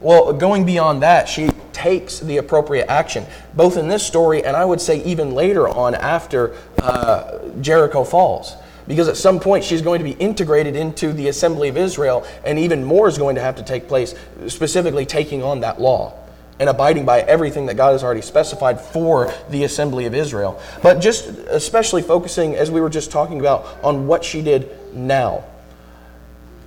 Well, 0.00 0.32
going 0.32 0.64
beyond 0.64 1.02
that, 1.02 1.28
she 1.28 1.50
takes 1.72 2.18
the 2.18 2.38
appropriate 2.38 2.86
action, 2.88 3.24
both 3.54 3.76
in 3.76 3.88
this 3.88 4.04
story 4.04 4.44
and 4.44 4.56
I 4.56 4.64
would 4.64 4.80
say 4.80 5.02
even 5.04 5.32
later 5.32 5.68
on 5.68 5.94
after 5.94 6.56
uh, 6.80 7.38
Jericho 7.60 8.04
falls. 8.04 8.56
Because 8.86 9.08
at 9.08 9.16
some 9.16 9.38
point 9.38 9.64
she's 9.64 9.82
going 9.82 9.98
to 9.98 10.04
be 10.04 10.12
integrated 10.12 10.76
into 10.76 11.12
the 11.12 11.28
assembly 11.28 11.68
of 11.68 11.76
Israel, 11.76 12.26
and 12.44 12.58
even 12.58 12.84
more 12.84 13.08
is 13.08 13.18
going 13.18 13.36
to 13.36 13.40
have 13.40 13.56
to 13.56 13.62
take 13.62 13.88
place, 13.88 14.14
specifically 14.48 15.06
taking 15.06 15.42
on 15.42 15.60
that 15.60 15.80
law 15.80 16.18
and 16.58 16.68
abiding 16.68 17.04
by 17.04 17.20
everything 17.22 17.66
that 17.66 17.74
God 17.74 17.92
has 17.92 18.04
already 18.04 18.22
specified 18.22 18.80
for 18.80 19.32
the 19.50 19.64
assembly 19.64 20.06
of 20.06 20.14
Israel. 20.14 20.60
But 20.82 21.00
just 21.00 21.26
especially 21.26 22.02
focusing, 22.02 22.54
as 22.54 22.70
we 22.70 22.80
were 22.80 22.90
just 22.90 23.10
talking 23.10 23.40
about, 23.40 23.66
on 23.82 24.06
what 24.06 24.24
she 24.24 24.42
did 24.42 24.70
now. 24.94 25.44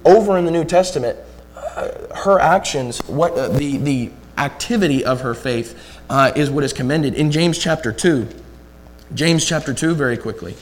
Over 0.03 0.37
in 0.37 0.45
the 0.45 0.51
New 0.51 0.65
Testament, 0.65 1.17
uh, 1.55 1.91
her 2.13 2.39
actions, 2.39 2.99
what 3.07 3.33
uh, 3.33 3.47
the, 3.49 3.77
the 3.77 4.11
activity 4.37 5.05
of 5.05 5.21
her 5.21 5.33
faith 5.33 5.99
uh, 6.09 6.31
is 6.35 6.49
what 6.49 6.63
is 6.63 6.73
commended. 6.73 7.13
In 7.13 7.31
James 7.31 7.57
chapter 7.57 7.91
2, 7.91 8.27
James 9.13 9.45
chapter 9.45 9.73
2, 9.73 9.95
very 9.95 10.17
quickly. 10.17 10.55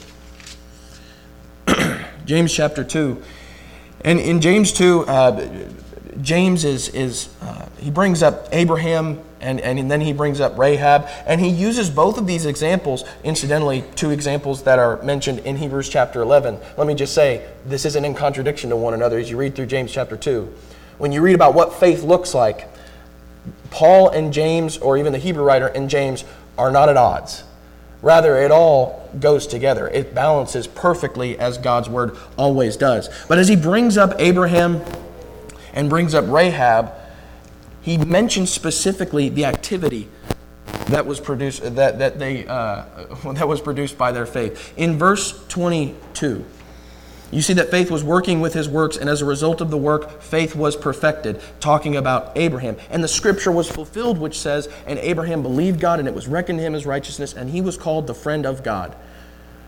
James 2.24 2.52
chapter 2.52 2.84
2. 2.84 3.22
And 4.02 4.20
in 4.20 4.40
James 4.40 4.72
2, 4.72 5.00
uh, 5.02 5.48
James 6.20 6.64
is, 6.64 6.88
is 6.90 7.28
uh, 7.40 7.68
he 7.78 7.90
brings 7.90 8.22
up 8.22 8.48
Abraham 8.52 9.20
and, 9.40 9.60
and 9.60 9.90
then 9.90 10.00
he 10.00 10.12
brings 10.12 10.40
up 10.40 10.58
Rahab. 10.58 11.06
And 11.26 11.40
he 11.40 11.48
uses 11.48 11.90
both 11.90 12.18
of 12.18 12.26
these 12.26 12.46
examples, 12.46 13.04
incidentally, 13.22 13.84
two 13.94 14.10
examples 14.10 14.62
that 14.62 14.78
are 14.78 15.02
mentioned 15.02 15.40
in 15.40 15.56
Hebrews 15.56 15.88
chapter 15.88 16.22
11. 16.22 16.58
Let 16.76 16.86
me 16.86 16.94
just 16.94 17.14
say, 17.14 17.46
this 17.66 17.84
isn't 17.84 18.04
in 18.04 18.14
contradiction 18.14 18.70
to 18.70 18.76
one 18.76 18.94
another 18.94 19.18
as 19.18 19.30
you 19.30 19.36
read 19.36 19.54
through 19.54 19.66
James 19.66 19.92
chapter 19.92 20.16
2. 20.16 20.52
When 20.98 21.12
you 21.12 21.20
read 21.20 21.34
about 21.34 21.54
what 21.54 21.74
faith 21.74 22.02
looks 22.02 22.34
like, 22.34 22.68
Paul 23.70 24.08
and 24.08 24.32
James, 24.32 24.78
or 24.78 24.96
even 24.96 25.12
the 25.12 25.18
Hebrew 25.18 25.44
writer 25.44 25.66
and 25.66 25.90
James, 25.90 26.24
are 26.56 26.70
not 26.70 26.88
at 26.88 26.96
odds. 26.96 27.44
Rather, 28.04 28.36
it 28.36 28.50
all 28.50 29.08
goes 29.18 29.46
together. 29.46 29.88
It 29.88 30.14
balances 30.14 30.66
perfectly 30.66 31.38
as 31.38 31.56
God's 31.56 31.88
word 31.88 32.18
always 32.36 32.76
does. 32.76 33.08
But 33.28 33.38
as 33.38 33.48
he 33.48 33.56
brings 33.56 33.96
up 33.96 34.12
Abraham 34.18 34.82
and 35.72 35.88
brings 35.88 36.14
up 36.14 36.26
Rahab, 36.28 36.92
he 37.80 37.96
mentions 37.96 38.50
specifically 38.50 39.30
the 39.30 39.46
activity 39.46 40.08
that 40.88 41.06
was 41.06 41.18
produced 41.18 41.62
that, 41.76 41.98
that 41.98 42.18
they 42.18 42.46
uh, 42.46 42.84
that 43.32 43.48
was 43.48 43.62
produced 43.62 43.96
by 43.96 44.12
their 44.12 44.26
faith. 44.26 44.74
In 44.76 44.98
verse 44.98 45.42
22, 45.48 46.44
you 47.30 47.42
see 47.42 47.54
that 47.54 47.70
faith 47.70 47.90
was 47.90 48.04
working 48.04 48.40
with 48.40 48.54
his 48.54 48.68
works, 48.68 48.96
and 48.96 49.08
as 49.08 49.20
a 49.20 49.24
result 49.24 49.60
of 49.60 49.70
the 49.70 49.78
work, 49.78 50.22
faith 50.22 50.54
was 50.54 50.76
perfected, 50.76 51.40
talking 51.58 51.96
about 51.96 52.32
Abraham. 52.36 52.76
And 52.90 53.02
the 53.02 53.08
scripture 53.08 53.50
was 53.50 53.68
fulfilled, 53.68 54.18
which 54.18 54.38
says, 54.38 54.68
And 54.86 54.98
Abraham 55.00 55.42
believed 55.42 55.80
God, 55.80 55.98
and 55.98 56.06
it 56.06 56.14
was 56.14 56.28
reckoned 56.28 56.60
to 56.60 56.64
him 56.64 56.74
as 56.74 56.86
righteousness, 56.86 57.32
and 57.34 57.50
he 57.50 57.60
was 57.60 57.76
called 57.76 58.06
the 58.06 58.14
friend 58.14 58.46
of 58.46 58.62
God. 58.62 58.94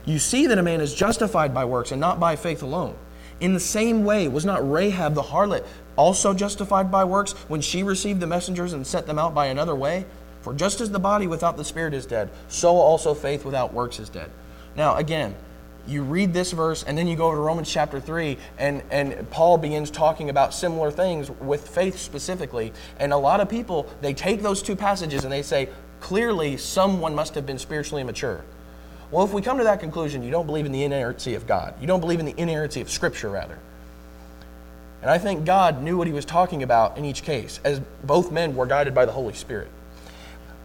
You 0.05 0.21
see 0.21 0.47
that 0.47 0.59
a 0.59 0.63
man 0.63 0.81
is 0.81 0.95
justified 0.95 1.53
by 1.53 1.65
works 1.65 1.91
and 1.91 2.01
not 2.01 2.21
by 2.21 2.37
faith 2.37 2.63
alone. 2.63 2.97
In 3.41 3.53
the 3.53 3.61
same 3.61 4.05
way, 4.05 4.29
was 4.29 4.45
not 4.45 4.71
Rahab 4.71 5.15
the 5.15 5.23
harlot 5.23 5.65
also 5.97 6.33
justified 6.33 6.91
by 6.91 7.05
works 7.05 7.33
when 7.49 7.61
she 7.61 7.83
received 7.83 8.21
the 8.21 8.27
messengers 8.27 8.73
and 8.73 8.87
sent 8.87 9.07
them 9.07 9.19
out 9.19 9.35
by 9.35 9.47
another 9.47 9.75
way? 9.75 10.07
For 10.43 10.55
just 10.55 10.81
as 10.81 10.91
the 10.91 11.01
body 11.01 11.27
without 11.27 11.57
the 11.57 11.65
spirit 11.65 11.93
is 11.93 12.07
dead, 12.07 12.31
so 12.49 12.77
also 12.77 13.15
faith 13.15 13.45
without 13.45 13.75
works 13.75 13.99
is 13.99 14.09
dead. 14.09 14.31
Now, 14.77 14.95
again, 14.95 15.35
you 15.87 16.03
read 16.03 16.33
this 16.33 16.53
verse 16.53 16.83
and 16.83 16.97
then 16.97 17.07
you 17.07 17.17
go 17.17 17.27
over 17.27 17.37
to 17.37 17.43
Romans 17.43 17.71
chapter 17.71 18.01
3 18.01 18.37
and, 18.59 18.83
and 18.91 19.29
Paul 19.31 19.59
begins 19.59 19.91
talking 19.91 20.31
about 20.31 20.55
similar 20.55 20.91
things 20.91 21.31
with 21.31 21.69
faith 21.69 21.99
specifically. 21.99 22.73
And 22.99 23.13
a 23.13 23.17
lot 23.17 23.41
of 23.41 23.49
people, 23.49 23.89
they 24.01 24.15
take 24.15 24.43
those 24.43 24.63
two 24.63 24.77
passages 24.77 25.25
and 25.25 25.33
they 25.33 25.43
say, 25.43 25.69
clearly 26.01 26.57
someone 26.57 27.15
must 27.15 27.35
have 27.35 27.47
been 27.47 27.59
spiritually 27.59 28.03
immature. 28.03 28.45
Well, 29.11 29.25
if 29.25 29.33
we 29.33 29.41
come 29.41 29.59
to 29.59 29.65
that 29.65 29.81
conclusion, 29.81 30.23
you 30.23 30.31
don't 30.31 30.47
believe 30.47 30.67
in 30.67 30.73
the 30.73 30.83
inerrancy 30.83 31.35
of 31.35 31.47
God. 31.47 31.75
You 31.81 31.87
don't 31.87 32.01
believe 32.01 32.19
in 32.19 32.27
the 32.27 32.35
inerrancy 32.37 32.81
of 32.81 32.91
Scripture, 32.91 33.31
rather. 33.31 33.59
And 35.01 35.11
I 35.11 35.19
think 35.19 35.45
God 35.45 35.83
knew 35.83 35.97
what 35.97 36.09
he 36.09 36.13
was 36.13 36.25
talking 36.25 36.65
about 36.65 36.99
in 36.99 37.05
each 37.05 37.23
case, 37.23 37.61
as 37.63 37.81
both 38.03 38.33
men 38.33 38.57
were 38.57 38.67
guided 38.67 38.95
by 38.95 39.05
the 39.05 39.13
Holy 39.13 39.35
Spirit. 39.35 39.69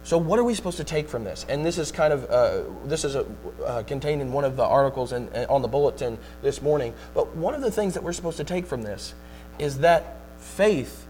So, 0.04 0.18
what 0.18 0.38
are 0.38 0.44
we 0.44 0.54
supposed 0.54 0.78
to 0.78 0.84
take 0.84 1.08
from 1.08 1.22
this? 1.22 1.46
And 1.48 1.64
this 1.64 1.78
is 1.78 1.92
kind 1.92 2.12
of 2.12 2.28
uh, 2.28 2.62
this 2.86 3.04
is 3.04 3.14
a, 3.14 3.24
uh, 3.64 3.82
contained 3.84 4.20
in 4.20 4.32
one 4.32 4.44
of 4.44 4.56
the 4.56 4.64
articles 4.64 5.12
in, 5.12 5.28
in, 5.28 5.44
on 5.46 5.62
the 5.62 5.68
bulletin 5.68 6.18
this 6.42 6.60
morning. 6.60 6.92
But 7.14 7.36
one 7.36 7.54
of 7.54 7.60
the 7.60 7.70
things 7.70 7.94
that 7.94 8.02
we're 8.02 8.12
supposed 8.12 8.36
to 8.38 8.44
take 8.44 8.66
from 8.66 8.82
this 8.82 9.14
is 9.58 9.78
that 9.78 10.16
faith 10.38 11.06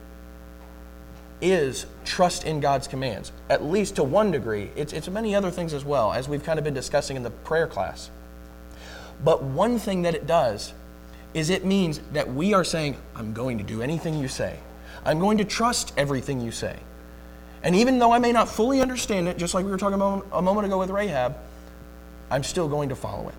is 1.41 1.87
trust 2.05 2.45
in 2.45 2.61
God's 2.61 2.87
commands, 2.87 3.33
at 3.51 3.65
least 3.65 3.97
to 3.97 4.05
one 4.05 4.31
degree. 4.31 4.71
It's, 4.77 4.93
it's 4.93 5.09
many 5.09 5.35
other 5.35 5.51
things 5.51 5.75
as 5.75 5.85
well, 5.85 6.13
as 6.13 6.29
we've 6.29 6.45
kind 6.45 6.59
of 6.59 6.65
been 6.65 6.75
discussing 6.75 7.17
in 7.17 7.25
the 7.25 7.31
prayer 7.31 7.67
class. 7.67 8.11
But 9.25 9.43
one 9.43 9.79
thing 9.79 10.03
that 10.03 10.15
it 10.15 10.27
does 10.27 10.73
is 11.35 11.51
it 11.51 11.65
means 11.65 12.01
that 12.13 12.33
we 12.33 12.55
are 12.55 12.65
saying, 12.65 12.97
I'm 13.17 13.33
going 13.33 13.59
to 13.59 13.65
do 13.65 13.83
anything 13.83 14.19
you 14.19 14.29
say. 14.29 14.59
I'm 15.05 15.19
going 15.19 15.39
to 15.39 15.45
trust 15.45 15.93
everything 15.97 16.41
you 16.41 16.53
say. 16.53 16.79
And 17.63 17.77
even 17.77 17.99
though 17.99 18.13
I 18.13 18.19
may 18.19 18.33
not 18.33 18.49
fully 18.49 18.81
understand 18.81 19.29
it, 19.29 19.39
just 19.39 19.55
like 19.55 19.65
we 19.65 19.71
were 19.71 19.79
talking 19.79 19.95
about 19.95 20.27
a 20.33 20.43
moment 20.43 20.67
ago 20.67 20.79
with 20.79 20.91
Rahab, 20.91 21.37
I'm 22.31 22.43
still 22.43 22.69
going 22.69 22.89
to 22.89 22.97
follow 22.97 23.29
it 23.29 23.35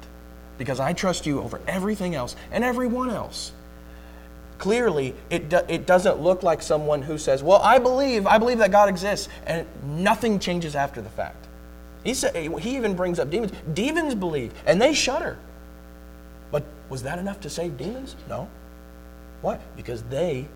because 0.58 0.80
I 0.80 0.94
trust 0.94 1.26
you 1.26 1.42
over 1.42 1.60
everything 1.68 2.16
else 2.16 2.36
and 2.52 2.64
everyone 2.64 3.10
else. 3.10 3.52
Clearly, 4.60 5.14
it, 5.30 5.50
do, 5.50 5.60
it 5.68 5.86
doesn't 5.86 6.22
look 6.22 6.44
like 6.44 6.62
someone 6.62 7.02
who 7.02 7.18
says, 7.18 7.44
Well, 7.44 7.60
I 7.62 7.80
believe, 7.80 8.26
I 8.26 8.38
believe 8.38 8.60
that 8.60 8.72
God 8.72 8.88
exists, 8.88 9.28
and 9.46 9.68
nothing 9.84 10.40
changes 10.40 10.76
after 10.76 11.02
the 11.02 11.10
fact. 11.10 11.48
He, 12.04 12.14
said, 12.14 12.36
he 12.36 12.76
even 12.76 12.96
brings 12.96 13.20
up 13.20 13.30
demons. 13.30 13.52
Demons 13.74 14.16
believe, 14.16 14.54
and 14.66 14.82
they 14.82 14.94
shudder. 14.94 15.38
But 16.52 16.64
was 16.90 17.04
that 17.04 17.18
enough 17.18 17.42
to 17.42 17.50
save 17.50 17.78
demons? 17.78 18.16
No. 18.30 18.48
Why? 19.42 19.60
Because 19.76 20.04
they 20.04 20.48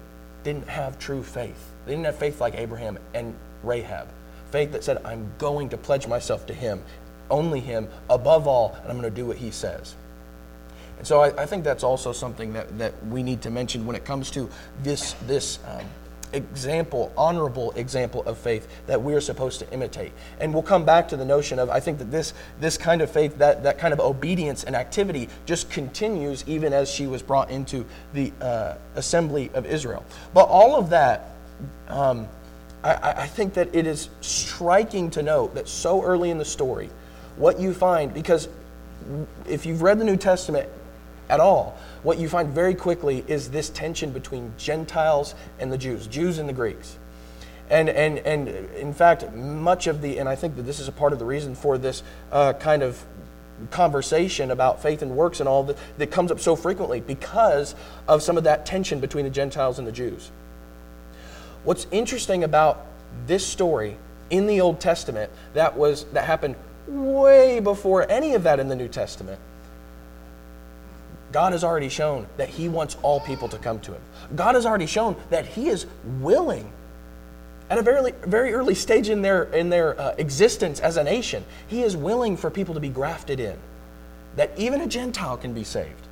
didn't 0.44 0.68
have 0.68 1.00
true 1.00 1.24
faith. 1.24 1.72
They 1.86 1.92
didn't 1.94 2.06
have 2.06 2.18
faith 2.18 2.40
like 2.40 2.56
Abraham 2.56 3.00
and 3.14 3.34
Rahab. 3.64 4.08
Faith 4.52 4.72
that 4.72 4.84
said, 4.84 5.04
I'm 5.06 5.32
going 5.38 5.70
to 5.70 5.78
pledge 5.78 6.08
myself 6.08 6.46
to 6.48 6.54
Him, 6.54 6.82
only 7.30 7.60
Him, 7.60 7.88
above 8.10 8.48
all, 8.48 8.78
and 8.82 8.90
I'm 8.92 9.00
going 9.00 9.12
to 9.14 9.16
do 9.16 9.26
what 9.26 9.38
He 9.38 9.52
says. 9.52 9.96
And 10.98 11.06
so 11.06 11.22
I, 11.22 11.44
I, 11.44 11.46
think 11.46 11.64
that's 11.64 11.84
also 11.84 12.12
something 12.12 12.54
that, 12.54 12.78
that 12.80 12.94
we 13.08 13.22
need 13.22 13.42
to 13.44 13.52
mention 13.52 13.86
when 13.86 13.96
it 13.96 14.04
comes 14.04 14.32
to 14.32 14.50
this, 14.82 15.14
this 15.28 15.60
um, 15.68 15.86
example, 16.34 17.12
honorable 17.16 17.72
example 17.72 18.24
of 18.24 18.38
faith 18.38 18.68
that 18.88 19.02
we 19.02 19.14
are 19.14 19.22
supposed 19.22 19.60
to 19.60 19.72
imitate. 19.72 20.12
And 20.40 20.54
we'll 20.54 20.64
come 20.64 20.86
back 20.86 21.08
to 21.10 21.18
the 21.18 21.26
notion 21.26 21.60
of 21.60 21.70
I 21.70 21.80
think 21.80 22.00
that 22.00 22.12
this, 22.12 22.34
this 22.60 22.78
kind 22.78 23.02
of 23.02 23.12
faith, 23.12 23.38
that, 23.38 23.64
that 23.64 23.78
kind 23.78 23.94
of 23.94 24.00
obedience 24.00 24.64
and 24.64 24.76
activity 24.76 25.30
just 25.46 25.70
continues 25.70 26.44
even 26.48 26.74
as 26.74 26.90
she 26.90 27.08
was 27.08 27.22
brought 27.22 27.50
into 27.50 27.86
the 28.14 28.32
uh, 28.42 28.76
assembly 28.96 29.52
of 29.54 29.66
Israel. 29.66 30.04
But 30.34 30.46
all 30.46 30.76
of 30.76 30.90
that, 30.90 31.32
um, 31.88 32.28
I, 32.84 33.14
I 33.24 33.28
think 33.28 33.54
that 33.56 33.74
it 33.74 33.88
is 33.88 34.10
striking 34.22 35.10
to 35.12 35.24
note 35.24 35.56
that 35.56 35.68
so 35.68 36.04
early 36.04 36.30
in 36.30 36.38
the 36.38 36.46
story, 36.46 36.90
what 37.36 37.60
you 37.60 37.74
find, 37.74 38.14
because 38.14 38.50
if 39.48 39.66
you've 39.66 39.82
read 39.82 40.00
the 40.00 40.06
New 40.06 40.18
Testament 40.18 40.70
at 41.30 41.40
all, 41.40 41.78
what 42.04 42.18
you 42.18 42.30
find 42.30 42.50
very 42.50 42.76
quickly 42.76 43.24
is 43.28 43.50
this 43.52 43.70
tension 43.70 44.12
between 44.12 44.54
Gentiles 44.58 45.36
and 45.60 45.72
the 45.72 45.78
Jews, 45.78 46.08
Jews 46.08 46.38
and 46.38 46.48
the 46.48 46.54
Greeks. 46.54 46.98
And, 47.70 47.90
and, 47.90 48.20
and 48.20 48.48
in 48.48 48.94
fact, 48.94 49.32
much 49.34 49.88
of 49.88 50.02
the, 50.02 50.20
and 50.20 50.30
I 50.30 50.36
think 50.36 50.56
that 50.56 50.64
this 50.64 50.80
is 50.80 50.88
a 50.88 50.92
part 50.92 51.12
of 51.12 51.20
the 51.20 51.26
reason 51.26 51.54
for 51.54 51.78
this 51.78 52.02
uh, 52.32 52.54
kind 52.54 52.82
of 52.82 53.04
conversation 53.72 54.52
about 54.52 54.82
faith 54.82 55.02
and 55.02 55.16
works 55.18 55.40
and 55.40 55.50
all 55.50 55.64
that, 55.64 55.78
that 55.98 56.12
comes 56.12 56.32
up 56.32 56.40
so 56.40 56.56
frequently 56.56 57.02
because 57.02 57.76
of 58.08 58.22
some 58.22 58.38
of 58.38 58.46
that 58.46 58.66
tension 58.66 59.00
between 59.00 59.26
the 59.26 59.32
Gentiles 59.32 59.80
and 59.80 59.88
the 59.88 59.92
Jews. 59.92 60.32
What's 61.64 61.88
interesting 61.92 62.44
about 62.44 62.86
this 63.26 63.46
story 63.46 63.98
in 64.30 64.48
the 64.48 64.62
Old 64.62 64.80
Testament 64.80 65.32
that 65.54 65.78
was 65.78 66.06
that 66.14 66.26
happened 66.26 66.56
way 66.88 67.60
before 67.60 68.10
any 68.10 68.34
of 68.34 68.44
that 68.44 68.60
in 68.60 68.68
the 68.68 68.76
New 68.76 68.88
Testament 68.88 69.40
God 71.32 71.52
has 71.52 71.64
already 71.64 71.90
shown 71.90 72.28
that 72.38 72.50
He 72.50 72.70
wants 72.70 72.96
all 73.02 73.20
people 73.20 73.50
to 73.50 73.58
come 73.58 73.80
to 73.82 73.94
Him. 73.94 74.02
God 74.36 74.56
has 74.56 74.66
already 74.66 74.86
shown 74.86 75.16
that 75.30 75.46
He 75.46 75.68
is 75.70 75.86
willing, 76.20 76.72
at 77.70 77.78
a 77.78 77.82
very, 77.82 78.12
very 78.26 78.54
early 78.54 78.76
stage 78.76 79.10
in 79.10 79.22
their, 79.22 79.44
in 79.44 79.70
their 79.70 80.00
uh, 80.00 80.16
existence 80.18 80.80
as 80.80 80.98
a 80.98 81.04
nation, 81.04 81.44
He 81.68 81.84
is 81.84 81.98
willing 81.98 82.38
for 82.38 82.50
people 82.50 82.74
to 82.76 82.80
be 82.80 82.90
grafted 82.90 83.40
in. 83.40 83.58
that 84.38 84.52
even 84.58 84.82
a 84.82 84.88
Gentile 84.88 85.36
can 85.36 85.54
be 85.54 85.64
saved. 85.64 86.08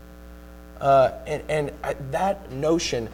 Uh, 0.82 1.12
and, 1.26 1.44
and 1.48 1.72
that 2.12 2.52
notion 2.52 3.08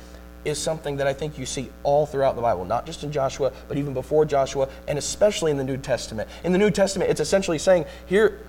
is 0.46 0.58
something 0.58 0.98
that 0.98 1.08
I 1.08 1.14
think 1.14 1.38
you 1.38 1.46
see 1.46 1.70
all 1.84 2.06
throughout 2.06 2.36
the 2.36 2.42
Bible, 2.42 2.66
not 2.66 2.86
just 2.86 3.04
in 3.04 3.12
Joshua, 3.12 3.52
but 3.68 3.78
even 3.78 3.94
before 3.94 4.26
Joshua, 4.26 4.68
and 4.88 4.98
especially 4.98 5.52
in 5.52 5.58
the 5.58 5.64
New 5.64 5.78
Testament. 5.78 6.30
In 6.44 6.52
the 6.52 6.58
New 6.58 6.72
Testament, 6.72 7.10
it's 7.10 7.22
essentially 7.22 7.58
saying, 7.58 7.86
here, 8.06 8.40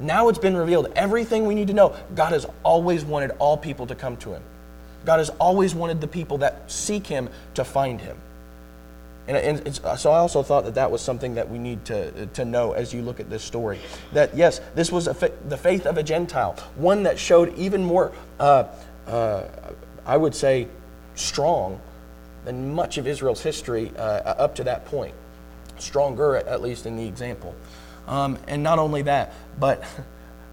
now 0.00 0.28
it's 0.28 0.38
been 0.38 0.56
revealed, 0.56 0.92
everything 0.96 1.46
we 1.46 1.54
need 1.54 1.68
to 1.68 1.74
know. 1.74 1.94
God 2.14 2.32
has 2.32 2.46
always 2.62 3.04
wanted 3.04 3.32
all 3.38 3.56
people 3.56 3.86
to 3.86 3.94
come 3.94 4.16
to 4.18 4.32
Him. 4.32 4.42
God 5.04 5.18
has 5.18 5.30
always 5.30 5.74
wanted 5.74 6.00
the 6.00 6.08
people 6.08 6.38
that 6.38 6.70
seek 6.70 7.06
Him 7.06 7.28
to 7.54 7.64
find 7.64 8.00
Him. 8.00 8.16
And, 9.28 9.36
and 9.36 9.98
so 9.98 10.10
I 10.10 10.18
also 10.18 10.42
thought 10.42 10.64
that 10.64 10.74
that 10.74 10.90
was 10.90 11.00
something 11.00 11.36
that 11.36 11.48
we 11.48 11.58
need 11.58 11.84
to, 11.86 12.26
to 12.26 12.44
know 12.44 12.72
as 12.72 12.92
you 12.92 13.02
look 13.02 13.20
at 13.20 13.30
this 13.30 13.44
story. 13.44 13.78
That 14.12 14.36
yes, 14.36 14.60
this 14.74 14.90
was 14.90 15.04
the 15.04 15.58
faith 15.58 15.86
of 15.86 15.96
a 15.96 16.02
Gentile, 16.02 16.56
one 16.74 17.04
that 17.04 17.18
showed 17.18 17.56
even 17.56 17.84
more, 17.84 18.10
uh, 18.40 18.64
uh, 19.06 19.44
I 20.04 20.16
would 20.16 20.34
say, 20.34 20.66
strong 21.14 21.80
than 22.44 22.74
much 22.74 22.98
of 22.98 23.06
Israel's 23.06 23.42
history 23.42 23.92
uh, 23.96 24.00
up 24.00 24.54
to 24.56 24.64
that 24.64 24.84
point. 24.86 25.14
Stronger, 25.78 26.36
at 26.36 26.60
least 26.60 26.86
in 26.86 26.96
the 26.96 27.06
example. 27.06 27.54
Um, 28.06 28.38
and 28.48 28.62
not 28.62 28.78
only 28.78 29.02
that, 29.02 29.32
but 29.58 29.84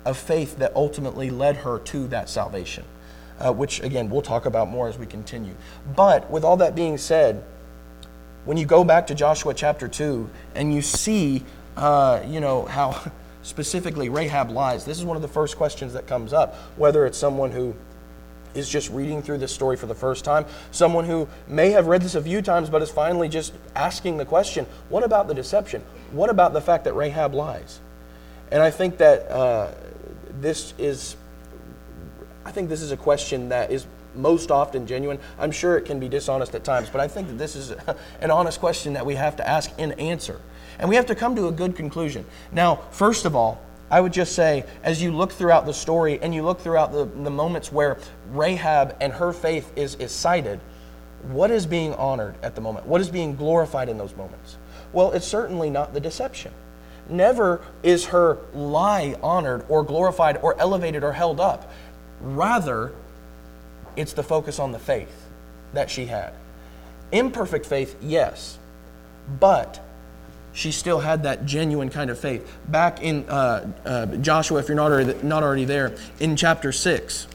a 0.06 0.14
faith 0.14 0.58
that 0.58 0.76
ultimately 0.76 1.30
led 1.30 1.58
her 1.58 1.80
to 1.80 2.08
that 2.08 2.30
salvation, 2.30 2.84
uh, 3.40 3.52
which 3.52 3.82
again, 3.82 4.10
we'll 4.10 4.22
talk 4.22 4.46
about 4.46 4.70
more 4.70 4.88
as 4.88 4.98
we 4.98 5.06
continue. 5.06 5.54
But 5.96 6.30
with 6.30 6.44
all 6.44 6.58
that 6.58 6.76
being 6.76 6.98
said, 6.98 7.44
when 8.46 8.58
you 8.58 8.66
go 8.66 8.84
back 8.84 9.08
to 9.08 9.16
Joshua 9.16 9.54
chapter 9.54 9.88
2 9.88 10.30
and 10.56 10.74
you 10.74 10.82
see, 10.82 11.44
uh, 11.76 12.24
you 12.26 12.40
know, 12.40 12.66
how 12.66 13.12
specifically 13.44 14.10
Rahab 14.10 14.50
lies, 14.50 14.86
this 14.86 14.98
is 14.98 15.06
one 15.06 15.16
of 15.16 15.22
the 15.22 15.28
first 15.28 15.58
questions 15.58 15.94
that 15.94 16.08
comes 16.08 16.34
up, 16.34 16.56
whether 16.78 17.06
it's 17.06 17.18
someone 17.18 17.52
who 17.52 17.76
is 18.54 18.70
just 18.70 18.90
reading 18.90 19.22
through 19.22 19.38
this 19.38 19.54
story 19.54 19.78
for 19.78 19.86
the 19.86 19.96
first 19.96 20.26
time, 20.26 20.46
someone 20.72 21.06
who 21.06 21.28
may 21.48 21.72
have 21.72 21.88
read 21.88 22.02
this 22.02 22.16
a 22.16 22.22
few 22.22 22.42
times 22.42 22.70
but 22.70 22.82
is 22.82 22.90
finally 22.90 23.30
just 23.30 23.54
asking 23.76 24.18
the 24.18 24.26
question 24.26 24.66
what 24.90 25.04
about 25.04 25.28
the 25.28 25.34
deception? 25.34 25.84
What 26.12 26.30
about 26.30 26.54
the 26.54 26.62
fact 26.62 26.86
that 26.86 26.94
Rahab 26.94 27.34
lies? 27.34 27.80
And 28.52 28.62
I 28.62 28.72
think 28.72 28.98
that 28.98 29.30
uh, 29.30 29.72
this 30.40 30.74
is, 30.78 31.16
I 32.46 32.52
think 32.52 32.70
this 32.70 32.82
is 32.82 32.92
a 32.92 32.98
question 32.98 33.50
that 33.50 33.72
is 33.72 33.86
most 34.16 34.50
often 34.52 34.88
genuine. 34.88 35.20
I'm 35.38 35.52
sure 35.52 35.78
it 35.78 35.86
can 35.86 36.00
be 36.00 36.10
dishonest 36.10 36.56
at 36.56 36.64
times, 36.64 36.90
but 36.90 37.00
I 37.00 37.08
think 37.08 37.28
that 37.28 37.38
this 37.38 37.56
is 37.56 37.72
an 38.22 38.32
honest 38.32 38.60
question 38.60 38.94
that 38.94 39.06
we 39.06 39.16
have 39.16 39.36
to 39.38 39.48
ask 39.48 39.72
and 39.78 39.98
answer. 40.00 40.42
And 40.80 40.90
we 40.90 40.96
have 40.96 41.06
to 41.08 41.16
come 41.16 41.36
to 41.36 41.48
a 41.48 41.52
good 41.52 41.76
conclusion. 41.76 42.26
Now, 42.52 42.78
first 42.92 43.26
of 43.26 43.36
all, 43.36 43.62
I 43.92 44.02
would 44.02 44.14
just 44.14 44.34
say, 44.36 44.66
as 44.84 45.02
you 45.02 45.12
look 45.12 45.32
throughout 45.32 45.66
the 45.66 45.74
story 45.74 46.20
and 46.22 46.34
you 46.34 46.44
look 46.44 46.60
throughout 46.60 46.92
the, 46.92 47.06
the 47.06 47.32
moments 47.32 47.72
where 47.72 47.98
Rahab 48.32 48.96
and 49.02 49.14
her 49.14 49.34
faith 49.34 49.72
is, 49.76 49.96
is 49.96 50.12
cited, 50.12 50.60
what 51.24 51.52
is 51.52 51.66
being 51.66 51.94
honored 51.96 52.36
at 52.44 52.56
the 52.56 52.62
moment? 52.62 52.86
What 52.86 53.02
is 53.02 53.10
being 53.10 53.36
glorified 53.36 53.90
in 53.90 53.98
those 53.98 54.16
moments? 54.16 54.58
Well, 54.94 55.12
it's 55.12 55.28
certainly 55.28 55.70
not 55.70 55.94
the 55.94 56.00
deception. 56.00 56.52
Never 57.10 57.62
is 57.82 58.06
her 58.06 58.38
lie 58.54 59.16
honored 59.24 59.66
or 59.68 59.84
glorified 59.84 60.38
or 60.38 60.60
elevated 60.60 61.04
or 61.04 61.14
held 61.14 61.40
up. 61.40 61.72
Rather, 62.22 62.94
it's 63.96 64.14
the 64.14 64.24
focus 64.24 64.60
on 64.60 64.72
the 64.72 64.80
faith 64.80 65.26
that 65.74 65.90
she 65.90 66.06
had. 66.06 66.34
Imperfect 67.12 67.66
faith, 67.66 67.96
yes, 68.02 68.60
but 69.40 69.84
she 70.54 70.72
still 70.72 71.00
had 71.00 71.24
that 71.24 71.46
genuine 71.46 71.90
kind 71.90 72.10
of 72.10 72.20
faith. 72.20 72.58
Back 72.68 73.02
in 73.02 73.28
uh, 73.30 73.72
uh, 73.86 74.06
Joshua, 74.18 74.60
if 74.60 74.68
you're 74.68 74.76
not 74.76 74.92
already, 74.92 75.16
not 75.24 75.44
already 75.44 75.66
there, 75.66 75.96
in 76.20 76.36
chapter 76.36 76.72
6, 76.72 77.28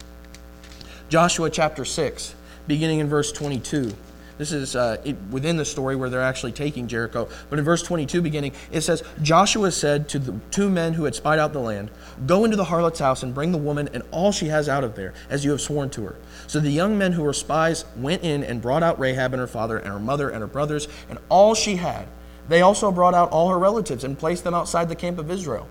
Joshua 1.08 1.50
chapter 1.50 1.84
6, 1.84 2.34
beginning 2.66 2.98
in 2.98 3.08
verse 3.08 3.30
22. 3.32 3.92
This 4.36 4.50
is 4.50 4.74
uh, 4.74 5.00
it, 5.04 5.16
within 5.30 5.56
the 5.56 5.64
story 5.64 5.94
where 5.94 6.10
they're 6.10 6.20
actually 6.20 6.52
taking 6.52 6.88
Jericho. 6.88 7.28
But 7.50 7.58
in 7.58 7.64
verse 7.64 7.82
22, 7.82 8.20
beginning, 8.20 8.52
it 8.72 8.80
says 8.80 9.02
Joshua 9.22 9.70
said 9.70 10.08
to 10.08 10.18
the 10.18 10.34
two 10.50 10.68
men 10.68 10.94
who 10.94 11.04
had 11.04 11.14
spied 11.14 11.38
out 11.38 11.52
the 11.52 11.60
land, 11.60 11.90
Go 12.26 12.44
into 12.44 12.56
the 12.56 12.64
harlot's 12.64 12.98
house 12.98 13.22
and 13.22 13.32
bring 13.32 13.52
the 13.52 13.58
woman 13.58 13.88
and 13.92 14.02
all 14.10 14.32
she 14.32 14.46
has 14.46 14.68
out 14.68 14.82
of 14.82 14.96
there, 14.96 15.14
as 15.30 15.44
you 15.44 15.52
have 15.52 15.60
sworn 15.60 15.90
to 15.90 16.04
her. 16.06 16.16
So 16.48 16.58
the 16.58 16.70
young 16.70 16.98
men 16.98 17.12
who 17.12 17.22
were 17.22 17.32
spies 17.32 17.84
went 17.96 18.24
in 18.24 18.42
and 18.42 18.60
brought 18.60 18.82
out 18.82 18.98
Rahab 18.98 19.34
and 19.34 19.40
her 19.40 19.46
father 19.46 19.78
and 19.78 19.92
her 19.92 20.00
mother 20.00 20.30
and 20.30 20.40
her 20.40 20.48
brothers 20.48 20.88
and 21.08 21.18
all 21.28 21.54
she 21.54 21.76
had. 21.76 22.08
They 22.48 22.62
also 22.62 22.92
brought 22.92 23.14
out 23.14 23.30
all 23.30 23.48
her 23.48 23.58
relatives 23.58 24.04
and 24.04 24.18
placed 24.18 24.44
them 24.44 24.54
outside 24.54 24.88
the 24.88 24.96
camp 24.96 25.18
of 25.18 25.30
Israel. 25.30 25.68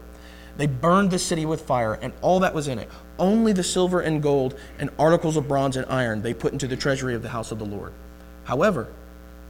They 0.58 0.68
burned 0.68 1.12
the 1.12 1.20
city 1.20 1.46
with 1.46 1.62
fire 1.62 1.94
and 1.96 2.14
all 2.22 2.40
that 2.42 2.54
was 2.54 2.68
in 2.68 2.80
it. 2.80 2.90
Only 3.18 3.54
the 3.54 3.64
silver 3.64 4.02
and 4.02 4.22
gold 4.22 4.58
and 4.80 4.90
articles 5.00 5.38
of 5.38 5.48
bronze 5.48 5.78
and 5.78 5.86
iron 5.88 6.22
they 6.22 6.34
put 6.34 6.54
into 6.54 6.68
the 6.68 6.76
treasury 6.76 7.16
of 7.16 7.22
the 7.22 7.30
house 7.30 7.52
of 7.52 7.60
the 7.60 7.66
Lord. 7.66 7.94
However, 8.44 8.92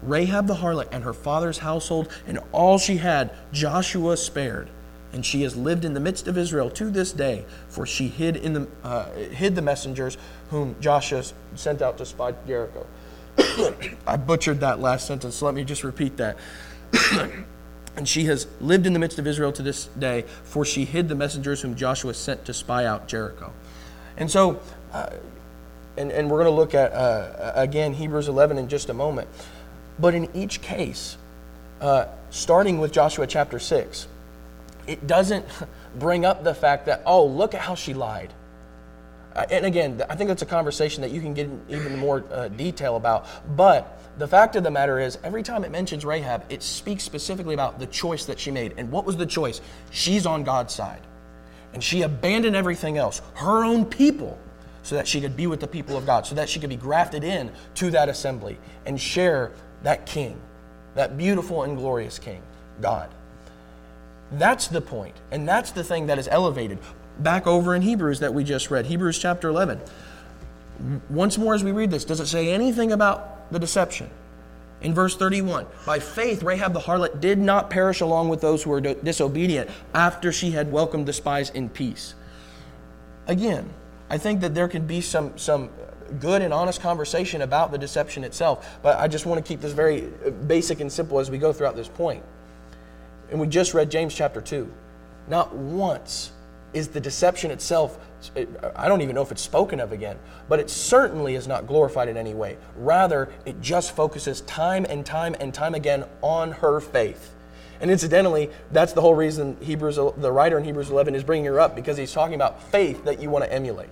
Rahab 0.01 0.47
the 0.47 0.55
harlot 0.55 0.89
and 0.91 1.03
her 1.03 1.13
father's 1.13 1.59
household 1.59 2.09
and 2.27 2.39
all 2.51 2.77
she 2.77 2.97
had, 2.97 3.31
Joshua 3.51 4.17
spared. 4.17 4.69
And 5.11 5.25
she 5.25 5.43
has 5.43 5.55
lived 5.55 5.85
in 5.85 5.93
the 5.93 5.99
midst 5.99 6.27
of 6.27 6.37
Israel 6.37 6.71
to 6.71 6.89
this 6.89 7.11
day, 7.11 7.45
for 7.69 7.85
she 7.85 8.07
hid, 8.07 8.35
in 8.35 8.53
the, 8.53 8.67
uh, 8.83 9.11
hid 9.11 9.55
the 9.55 9.61
messengers 9.61 10.17
whom 10.49 10.75
Joshua 10.79 11.23
sent 11.53 11.83
out 11.83 11.99
to 11.99 12.05
spy 12.05 12.33
Jericho. 12.47 12.87
I 14.07 14.17
butchered 14.17 14.59
that 14.61 14.79
last 14.79 15.05
sentence, 15.05 15.35
so 15.35 15.45
let 15.45 15.53
me 15.53 15.63
just 15.63 15.83
repeat 15.83 16.17
that. 16.17 16.37
and 17.95 18.07
she 18.07 18.25
has 18.25 18.47
lived 18.59 18.85
in 18.85 18.93
the 18.93 18.99
midst 18.99 19.19
of 19.19 19.27
Israel 19.27 19.51
to 19.53 19.61
this 19.61 19.85
day, 19.87 20.25
for 20.43 20.65
she 20.65 20.85
hid 20.85 21.09
the 21.09 21.15
messengers 21.15 21.61
whom 21.61 21.75
Joshua 21.75 22.13
sent 22.13 22.45
to 22.45 22.53
spy 22.53 22.85
out 22.85 23.07
Jericho. 23.07 23.53
And 24.17 24.29
so, 24.29 24.59
uh, 24.91 25.09
and, 25.97 26.11
and 26.11 26.29
we're 26.29 26.43
going 26.43 26.51
to 26.51 26.55
look 26.55 26.73
at, 26.73 26.91
uh, 26.93 27.53
again, 27.55 27.93
Hebrews 27.93 28.27
11 28.27 28.57
in 28.57 28.67
just 28.67 28.89
a 28.89 28.93
moment. 28.93 29.27
But 29.99 30.15
in 30.15 30.29
each 30.35 30.61
case, 30.61 31.17
uh, 31.81 32.05
starting 32.29 32.79
with 32.79 32.91
Joshua 32.91 33.27
chapter 33.27 33.59
6, 33.59 34.07
it 34.87 35.05
doesn't 35.05 35.45
bring 35.99 36.25
up 36.25 36.43
the 36.43 36.53
fact 36.53 36.85
that, 36.87 37.01
oh, 37.05 37.25
look 37.25 37.53
at 37.53 37.61
how 37.61 37.75
she 37.75 37.93
lied. 37.93 38.33
And 39.35 39.65
again, 39.65 40.01
I 40.09 40.15
think 40.15 40.27
that's 40.27 40.43
a 40.43 40.47
conversation 40.47 41.01
that 41.01 41.11
you 41.11 41.19
can 41.19 41.33
get 41.33 41.49
even 41.67 41.97
more 41.97 42.23
uh, 42.31 42.49
detail 42.49 42.97
about. 42.97 43.25
But 43.55 43.99
the 44.19 44.27
fact 44.27 44.55
of 44.55 44.63
the 44.63 44.69
matter 44.69 44.99
is, 44.99 45.17
every 45.23 45.41
time 45.41 45.63
it 45.63 45.71
mentions 45.71 46.05
Rahab, 46.05 46.45
it 46.49 46.61
speaks 46.61 47.03
specifically 47.03 47.55
about 47.55 47.79
the 47.79 47.87
choice 47.87 48.25
that 48.25 48.39
she 48.39 48.51
made. 48.51 48.75
And 48.77 48.91
what 48.91 49.05
was 49.05 49.17
the 49.17 49.25
choice? 49.25 49.59
She's 49.89 50.27
on 50.27 50.43
God's 50.43 50.73
side. 50.73 51.01
And 51.73 51.83
she 51.83 52.03
abandoned 52.03 52.55
everything 52.55 52.99
else, 52.99 53.23
her 53.33 53.63
own 53.63 53.85
people, 53.85 54.37
so 54.83 54.95
that 54.95 55.07
she 55.07 55.19
could 55.19 55.35
be 55.35 55.47
with 55.47 55.59
the 55.59 55.67
people 55.67 55.97
of 55.97 56.05
God, 56.05 56.27
so 56.27 56.35
that 56.35 56.47
she 56.47 56.59
could 56.59 56.69
be 56.69 56.75
grafted 56.75 57.23
in 57.23 57.51
to 57.75 57.89
that 57.91 58.09
assembly 58.09 58.59
and 58.85 59.01
share 59.01 59.51
that 59.81 60.05
king, 60.05 60.39
that 60.93 61.17
beautiful 61.17 61.63
and 61.63 61.77
glorious 61.77 62.19
king, 62.19 62.43
God. 62.81 63.09
That's 64.33 64.67
the 64.67 64.81
point, 64.81 65.15
and 65.31 65.47
that's 65.47 65.71
the 65.71 65.83
thing 65.83 66.07
that 66.07 66.19
is 66.19 66.27
elevated. 66.27 66.77
Back 67.19 67.45
over 67.47 67.75
in 67.75 67.81
Hebrews 67.81 68.19
that 68.19 68.33
we 68.33 68.43
just 68.43 68.71
read, 68.71 68.87
Hebrews 68.87 69.19
chapter 69.19 69.49
11. 69.49 69.79
Once 71.09 71.37
more, 71.37 71.53
as 71.53 71.63
we 71.63 71.71
read 71.71 71.91
this, 71.91 72.03
does 72.03 72.19
it 72.19 72.27
say 72.27 72.51
anything 72.51 72.91
about 72.91 73.51
the 73.51 73.59
deception? 73.59 74.09
In 74.81 74.93
verse 74.93 75.15
31, 75.15 75.65
by 75.85 75.99
faith, 75.99 76.43
Rahab 76.43 76.73
the 76.73 76.81
harlot 76.81 77.21
did 77.21 77.39
not 77.39 77.69
perish 77.69 78.01
along 78.01 78.27
with 78.27 78.41
those 78.41 78.63
who 78.63 78.71
were 78.71 78.81
disobedient 78.81 79.69
after 79.93 80.31
she 80.31 80.51
had 80.51 80.71
welcomed 80.71 81.05
the 81.05 81.13
spies 81.13 81.49
in 81.51 81.69
peace. 81.69 82.15
Again, 83.27 83.69
I 84.09 84.17
think 84.17 84.41
that 84.41 84.53
there 84.53 84.67
can 84.67 84.85
be 84.85 84.99
some, 84.99 85.37
some 85.37 85.69
good 86.19 86.41
and 86.41 86.53
honest 86.53 86.81
conversation 86.81 87.43
about 87.43 87.71
the 87.71 87.77
deception 87.77 88.25
itself, 88.25 88.77
but 88.83 88.99
I 88.99 89.07
just 89.07 89.25
want 89.25 89.43
to 89.43 89.47
keep 89.47 89.61
this 89.61 89.71
very 89.71 90.07
uh, 90.25 90.31
basic 90.31 90.81
and 90.81 90.91
simple 90.91 91.19
as 91.19 91.31
we 91.31 91.37
go 91.37 91.53
throughout 91.53 91.77
this 91.77 91.87
point. 91.87 92.23
And 93.31 93.39
we 93.39 93.47
just 93.47 93.73
read 93.73 93.89
James 93.89 94.13
chapter 94.13 94.41
2. 94.41 94.69
Not 95.29 95.55
once 95.55 96.32
is 96.73 96.87
the 96.87 96.99
deception 96.99 97.51
itself, 97.51 97.99
I 98.75 98.87
don't 98.87 99.01
even 99.01 99.15
know 99.15 99.21
if 99.21 99.31
it's 99.31 99.41
spoken 99.41 99.79
of 99.79 99.91
again, 99.91 100.17
but 100.49 100.59
it 100.59 100.69
certainly 100.69 101.35
is 101.35 101.47
not 101.47 101.67
glorified 101.67 102.07
in 102.07 102.17
any 102.17 102.33
way. 102.33 102.57
Rather, 102.77 103.29
it 103.45 103.61
just 103.61 103.95
focuses 103.95 104.41
time 104.41 104.85
and 104.89 105.05
time 105.05 105.35
and 105.39 105.53
time 105.53 105.75
again 105.75 106.05
on 106.21 106.51
her 106.53 106.79
faith. 106.79 107.33
And 107.81 107.91
incidentally, 107.91 108.49
that's 108.71 108.93
the 108.93 109.01
whole 109.01 109.13
reason 109.15 109.57
Hebrews, 109.59 109.97
the 109.97 110.31
writer 110.31 110.57
in 110.57 110.63
Hebrews 110.63 110.89
11 110.89 111.15
is 111.15 111.23
bringing 111.23 111.45
her 111.47 111.59
up 111.59 111.75
because 111.75 111.97
he's 111.97 112.13
talking 112.13 112.35
about 112.35 112.63
faith 112.63 113.03
that 113.03 113.21
you 113.21 113.29
want 113.29 113.43
to 113.43 113.51
emulate. 113.51 113.89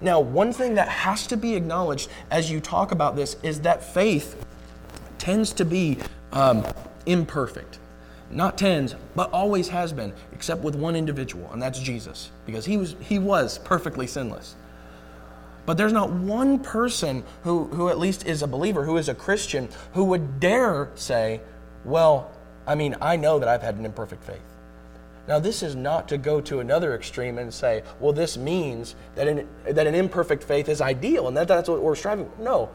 Now, 0.00 0.20
one 0.20 0.52
thing 0.52 0.74
that 0.76 0.88
has 0.88 1.26
to 1.26 1.36
be 1.36 1.56
acknowledged 1.56 2.08
as 2.30 2.50
you 2.50 2.60
talk 2.60 2.92
about 2.92 3.16
this 3.16 3.36
is 3.42 3.62
that 3.62 3.82
faith 3.82 4.46
tends 5.18 5.52
to 5.54 5.64
be 5.64 5.98
um, 6.32 6.64
imperfect. 7.04 7.79
Not 8.30 8.56
tens, 8.56 8.94
but 9.16 9.30
always 9.32 9.68
has 9.68 9.92
been, 9.92 10.12
except 10.32 10.62
with 10.62 10.76
one 10.76 10.94
individual, 10.94 11.50
and 11.52 11.60
that's 11.60 11.80
Jesus, 11.80 12.30
because 12.46 12.64
he 12.64 12.76
was, 12.76 12.94
he 13.00 13.18
was 13.18 13.58
perfectly 13.58 14.06
sinless. 14.06 14.54
But 15.66 15.76
there's 15.76 15.92
not 15.92 16.10
one 16.10 16.58
person 16.60 17.24
who, 17.42 17.64
who 17.64 17.88
at 17.88 17.98
least 17.98 18.26
is 18.26 18.42
a 18.42 18.46
believer, 18.46 18.84
who 18.84 18.96
is 18.96 19.08
a 19.08 19.14
Christian, 19.14 19.68
who 19.94 20.04
would 20.04 20.40
dare 20.40 20.90
say, 20.94 21.40
Well, 21.84 22.30
I 22.66 22.76
mean, 22.76 22.96
I 23.00 23.16
know 23.16 23.38
that 23.38 23.48
I've 23.48 23.62
had 23.62 23.76
an 23.76 23.84
imperfect 23.84 24.22
faith. 24.24 24.40
Now, 25.28 25.38
this 25.38 25.62
is 25.62 25.76
not 25.76 26.08
to 26.08 26.18
go 26.18 26.40
to 26.40 26.60
another 26.60 26.94
extreme 26.94 27.38
and 27.38 27.52
say, 27.54 27.84
well, 28.00 28.12
this 28.12 28.36
means 28.36 28.96
that 29.14 29.28
an, 29.28 29.48
that 29.64 29.86
an 29.86 29.94
imperfect 29.94 30.42
faith 30.42 30.68
is 30.68 30.80
ideal 30.80 31.28
and 31.28 31.36
that 31.36 31.46
that's 31.46 31.68
what 31.68 31.80
we're 31.82 31.94
striving 31.94 32.28
for. 32.28 32.42
No. 32.42 32.70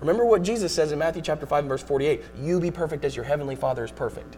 Remember 0.00 0.24
what 0.24 0.42
Jesus 0.42 0.72
says 0.72 0.92
in 0.92 0.98
Matthew 1.00 1.22
chapter 1.22 1.44
5 1.44 1.64
verse 1.64 1.82
48 1.82 2.22
You 2.40 2.60
be 2.60 2.70
perfect 2.70 3.04
as 3.04 3.16
your 3.16 3.24
heavenly 3.24 3.56
Father 3.56 3.84
is 3.84 3.90
perfect. 3.90 4.36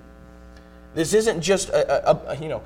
This 0.94 1.14
isn't 1.14 1.40
just 1.40 1.68
a, 1.68 2.10
a, 2.10 2.32
a 2.32 2.36
you 2.36 2.48
know, 2.48 2.62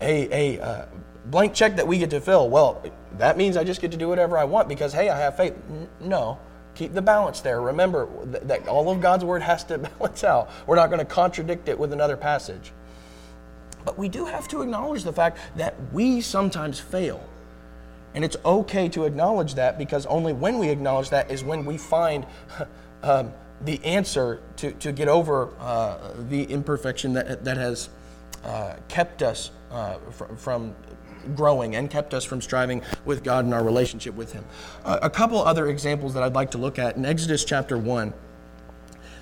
a, 0.00 0.56
a 0.58 0.62
uh, 0.62 0.86
blank 1.26 1.54
check 1.54 1.76
that 1.76 1.86
we 1.86 1.98
get 1.98 2.10
to 2.10 2.20
fill. 2.20 2.48
Well, 2.48 2.82
that 3.18 3.36
means 3.36 3.56
I 3.56 3.64
just 3.64 3.80
get 3.80 3.90
to 3.92 3.96
do 3.96 4.08
whatever 4.08 4.38
I 4.38 4.44
want 4.44 4.68
because, 4.68 4.92
hey, 4.92 5.08
I 5.08 5.18
have 5.18 5.36
faith. 5.36 5.54
No. 6.00 6.38
Keep 6.74 6.94
the 6.94 7.02
balance 7.02 7.40
there. 7.40 7.60
Remember 7.60 8.08
that 8.24 8.66
all 8.68 8.90
of 8.90 9.00
God's 9.00 9.24
word 9.24 9.42
has 9.42 9.64
to 9.64 9.78
balance 9.98 10.24
out. 10.24 10.50
We're 10.66 10.76
not 10.76 10.88
going 10.88 11.00
to 11.00 11.04
contradict 11.04 11.68
it 11.68 11.78
with 11.78 11.92
another 11.92 12.16
passage. 12.16 12.72
But 13.84 13.98
we 13.98 14.08
do 14.08 14.26
have 14.26 14.46
to 14.48 14.62
acknowledge 14.62 15.04
the 15.04 15.12
fact 15.12 15.38
that 15.56 15.74
we 15.92 16.20
sometimes 16.20 16.78
fail. 16.78 17.22
And 18.14 18.24
it's 18.24 18.36
okay 18.44 18.88
to 18.90 19.04
acknowledge 19.04 19.54
that 19.54 19.78
because 19.78 20.04
only 20.06 20.32
when 20.32 20.58
we 20.58 20.68
acknowledge 20.68 21.10
that 21.10 21.30
is 21.30 21.44
when 21.44 21.64
we 21.64 21.78
find 21.78 22.26
um, 23.02 23.32
the 23.62 23.82
answer 23.84 24.40
to, 24.56 24.72
to 24.72 24.92
get 24.92 25.08
over 25.08 25.50
uh, 25.58 26.12
the 26.28 26.44
imperfection 26.44 27.12
that, 27.14 27.44
that 27.44 27.56
has 27.56 27.88
uh, 28.44 28.74
kept 28.88 29.22
us 29.22 29.50
uh, 29.70 29.98
from, 30.10 30.36
from 30.36 30.74
growing 31.34 31.76
and 31.76 31.90
kept 31.90 32.14
us 32.14 32.24
from 32.24 32.40
striving 32.40 32.82
with 33.04 33.22
God 33.22 33.44
in 33.44 33.52
our 33.52 33.62
relationship 33.62 34.14
with 34.14 34.32
Him. 34.32 34.44
A 34.84 35.10
couple 35.10 35.38
other 35.42 35.68
examples 35.68 36.14
that 36.14 36.22
I'd 36.22 36.34
like 36.34 36.52
to 36.52 36.58
look 36.58 36.78
at 36.78 36.96
in 36.96 37.04
Exodus 37.04 37.44
chapter 37.44 37.76
1 37.76 38.14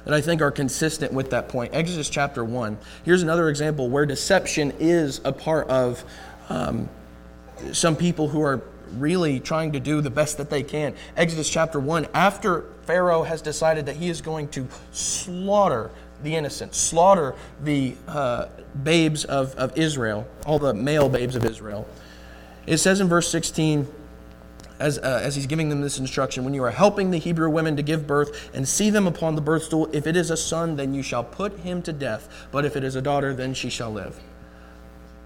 that 0.05 0.15
I 0.15 0.21
think 0.21 0.41
are 0.41 0.51
consistent 0.51 1.13
with 1.13 1.31
that 1.31 1.49
point. 1.49 1.75
Exodus 1.75 2.09
chapter 2.09 2.45
1. 2.45 2.79
Here's 3.05 3.23
another 3.23 3.49
example 3.49 3.91
where 3.91 4.07
deception 4.07 4.73
is 4.79 5.21
a 5.25 5.33
part 5.33 5.69
of 5.69 6.05
um, 6.49 6.89
some 7.73 7.97
people 7.97 8.29
who 8.29 8.41
are 8.41 8.63
really 8.97 9.41
trying 9.41 9.73
to 9.73 9.81
do 9.81 10.01
the 10.01 10.11
best 10.11 10.39
that 10.39 10.51
they 10.51 10.63
can. 10.63 10.95
Exodus 11.17 11.49
chapter 11.49 11.81
1, 11.81 12.09
after 12.15 12.67
Pharaoh 12.83 13.23
has 13.23 13.43
decided 13.43 13.87
that 13.87 13.97
he 13.97 14.09
is 14.09 14.21
going 14.21 14.49
to 14.49 14.67
slaughter 14.93 15.91
the 16.23 16.35
innocent, 16.35 16.75
slaughter 16.75 17.35
the 17.63 17.95
uh, 18.07 18.47
babes 18.83 19.25
of, 19.25 19.55
of 19.57 19.77
Israel, 19.79 20.27
all 20.47 20.59
the 20.59 20.75
male 20.75 21.09
babes 21.09 21.37
of 21.37 21.45
Israel. 21.45 21.87
It 22.67 22.79
says 22.79 23.01
in 23.01 23.09
verse 23.09 23.31
16, 23.31 23.87
as, 24.79 24.99
uh, 24.99 25.21
as 25.23 25.35
he's 25.35 25.47
giving 25.47 25.69
them 25.69 25.81
this 25.81 25.99
instruction 25.99 26.45
when 26.45 26.55
you 26.55 26.63
are 26.63 26.71
helping 26.71 27.11
the 27.11 27.19
Hebrew 27.19 27.51
women 27.51 27.77
to 27.77 27.83
give 27.83 28.07
birth 28.07 28.51
and 28.55 28.69
see 28.69 28.91
them 28.91 29.07
upon 29.07 29.35
the 29.35 29.41
birth 29.41 29.65
stool, 29.65 29.89
if 29.93 30.07
it 30.07 30.17
is 30.17 30.31
a 30.31 30.37
son, 30.37 30.77
then 30.77 30.95
you 30.95 31.03
shall 31.03 31.25
put 31.25 31.59
him 31.61 31.83
to 31.83 31.93
death. 31.93 32.47
But 32.53 32.65
if 32.65 32.77
it 32.77 32.85
is 32.85 32.95
a 32.95 33.03
daughter, 33.03 33.35
then 33.35 33.55
she 33.55 33.71
shall 33.71 33.93
live. 33.93 34.21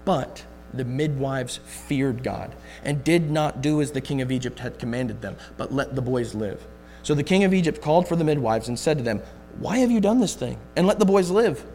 But 0.05 0.45
the 0.73 0.85
midwives 0.85 1.57
feared 1.65 2.23
God 2.23 2.55
and 2.83 3.03
did 3.03 3.29
not 3.29 3.61
do 3.61 3.81
as 3.81 3.91
the 3.91 4.01
king 4.01 4.21
of 4.21 4.31
Egypt 4.31 4.59
had 4.59 4.79
commanded 4.79 5.21
them, 5.21 5.35
but 5.57 5.73
let 5.73 5.95
the 5.95 6.01
boys 6.01 6.33
live. 6.33 6.65
So 7.03 7.13
the 7.13 7.23
king 7.23 7.43
of 7.43 7.53
Egypt 7.53 7.81
called 7.81 8.07
for 8.07 8.15
the 8.15 8.23
midwives 8.23 8.67
and 8.67 8.79
said 8.79 8.97
to 8.97 9.03
them, 9.03 9.21
Why 9.59 9.77
have 9.77 9.91
you 9.91 9.99
done 9.99 10.19
this 10.19 10.35
thing? 10.35 10.57
And 10.75 10.87
let 10.87 10.99
the 10.99 11.05
boys 11.05 11.29
live. 11.29 11.65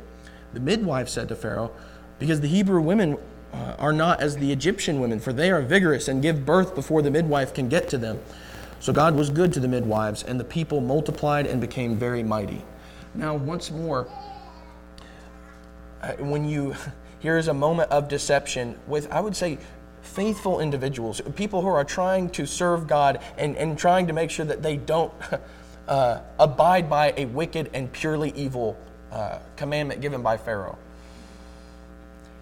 The 0.54 0.60
midwives 0.60 1.12
said 1.12 1.28
to 1.28 1.36
Pharaoh, 1.36 1.70
Because 2.18 2.40
the 2.40 2.48
Hebrew 2.48 2.80
women 2.80 3.18
uh, 3.52 3.76
are 3.78 3.92
not 3.92 4.20
as 4.20 4.36
the 4.36 4.50
Egyptian 4.52 5.00
women, 5.00 5.20
for 5.20 5.32
they 5.32 5.50
are 5.50 5.62
vigorous 5.62 6.08
and 6.08 6.22
give 6.22 6.44
birth 6.44 6.74
before 6.74 7.02
the 7.02 7.10
midwife 7.10 7.54
can 7.54 7.68
get 7.68 7.88
to 7.90 7.98
them. 7.98 8.18
So 8.80 8.92
God 8.92 9.14
was 9.14 9.30
good 9.30 9.52
to 9.54 9.60
the 9.60 9.68
midwives, 9.68 10.22
and 10.22 10.38
the 10.38 10.44
people 10.44 10.80
multiplied 10.80 11.46
and 11.46 11.60
became 11.60 11.96
very 11.96 12.22
mighty. 12.22 12.62
Now, 13.14 13.34
once 13.34 13.70
more, 13.70 14.08
uh, 16.02 16.12
when 16.18 16.48
you 16.48 16.74
here 17.18 17.36
is 17.36 17.48
a 17.48 17.54
moment 17.54 17.90
of 17.90 18.08
deception 18.08 18.78
with, 18.86 19.10
I 19.10 19.20
would 19.20 19.36
say, 19.36 19.58
faithful 20.02 20.60
individuals, 20.60 21.20
people 21.36 21.62
who 21.62 21.68
are 21.68 21.84
trying 21.84 22.30
to 22.30 22.46
serve 22.46 22.86
God 22.86 23.20
and, 23.36 23.56
and 23.56 23.78
trying 23.78 24.06
to 24.06 24.12
make 24.12 24.30
sure 24.30 24.46
that 24.46 24.62
they 24.62 24.76
don't 24.76 25.12
uh, 25.88 26.20
abide 26.38 26.88
by 26.88 27.12
a 27.16 27.26
wicked 27.26 27.70
and 27.74 27.92
purely 27.92 28.32
evil 28.36 28.76
uh, 29.12 29.38
commandment 29.56 30.00
given 30.00 30.22
by 30.22 30.36
Pharaoh. 30.36 30.78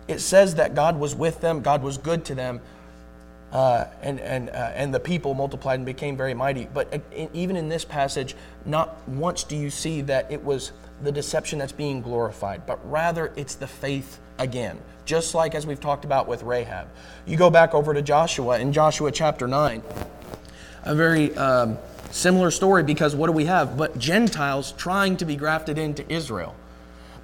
It 0.08 0.20
says 0.20 0.54
that 0.56 0.74
God 0.74 0.98
was 0.98 1.14
with 1.14 1.40
them, 1.40 1.62
God 1.62 1.82
was 1.82 1.98
good 1.98 2.24
to 2.26 2.34
them, 2.34 2.60
uh, 3.52 3.86
and, 4.02 4.20
and, 4.20 4.50
uh, 4.50 4.72
and 4.74 4.94
the 4.94 5.00
people 5.00 5.34
multiplied 5.34 5.78
and 5.78 5.86
became 5.86 6.16
very 6.16 6.34
mighty. 6.34 6.68
But 6.72 7.02
even 7.32 7.56
in 7.56 7.68
this 7.68 7.84
passage, 7.84 8.36
not 8.64 8.96
once 9.08 9.42
do 9.42 9.56
you 9.56 9.70
see 9.70 10.02
that 10.02 10.30
it 10.30 10.44
was 10.44 10.72
the 11.02 11.10
deception 11.10 11.58
that's 11.58 11.72
being 11.72 12.02
glorified, 12.02 12.66
but 12.66 12.78
rather 12.88 13.32
it's 13.36 13.54
the 13.54 13.66
faith 13.66 14.20
again, 14.38 14.78
just 15.04 15.34
like 15.34 15.54
as 15.54 15.66
we've 15.66 15.80
talked 15.80 16.04
about 16.04 16.28
with 16.28 16.42
Rahab. 16.42 16.88
You 17.26 17.36
go 17.36 17.50
back 17.50 17.74
over 17.74 17.94
to 17.94 18.02
Joshua 18.02 18.58
in 18.58 18.72
Joshua 18.72 19.10
chapter 19.12 19.46
9, 19.46 19.82
a 20.84 20.94
very 20.94 21.36
um, 21.36 21.78
similar 22.10 22.50
story 22.50 22.82
because 22.82 23.14
what 23.14 23.26
do 23.26 23.32
we 23.32 23.46
have? 23.46 23.76
But 23.76 23.98
Gentiles 23.98 24.72
trying 24.72 25.16
to 25.18 25.24
be 25.24 25.36
grafted 25.36 25.78
into 25.78 26.10
Israel. 26.12 26.54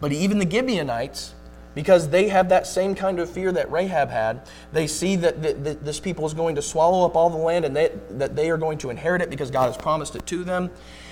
But 0.01 0.12
even 0.12 0.38
the 0.38 0.51
Gibeonites, 0.51 1.35
because 1.75 2.09
they 2.11 2.29
have 2.29 2.48
that 2.51 2.66
same 2.66 2.94
kind 2.94 3.18
of 3.18 3.31
fear 3.31 3.51
that 3.53 3.70
Rahab 3.70 4.11
had. 4.11 4.42
They 4.72 4.87
see 4.87 5.16
that, 5.16 5.42
this 5.85 6.01
people 6.01 6.27
is 6.27 6.35
going 6.35 6.55
to 6.57 6.62
swallow 6.62 7.07
up 7.07 7.16
all 7.16 7.31
the 7.31 7.37
land 7.37 7.64
and 7.64 7.75
they, 7.75 7.92
that 8.11 8.37
they 8.37 8.51
are 8.51 8.59
going 8.59 8.79
to 8.79 8.90
inherit 8.90 9.22
it 9.22 9.31
because 9.31 9.51
God 9.51 9.66
has 9.66 9.77
promised 9.77 10.14
it 10.14 10.27
to 10.27 10.44
them. 10.44 10.70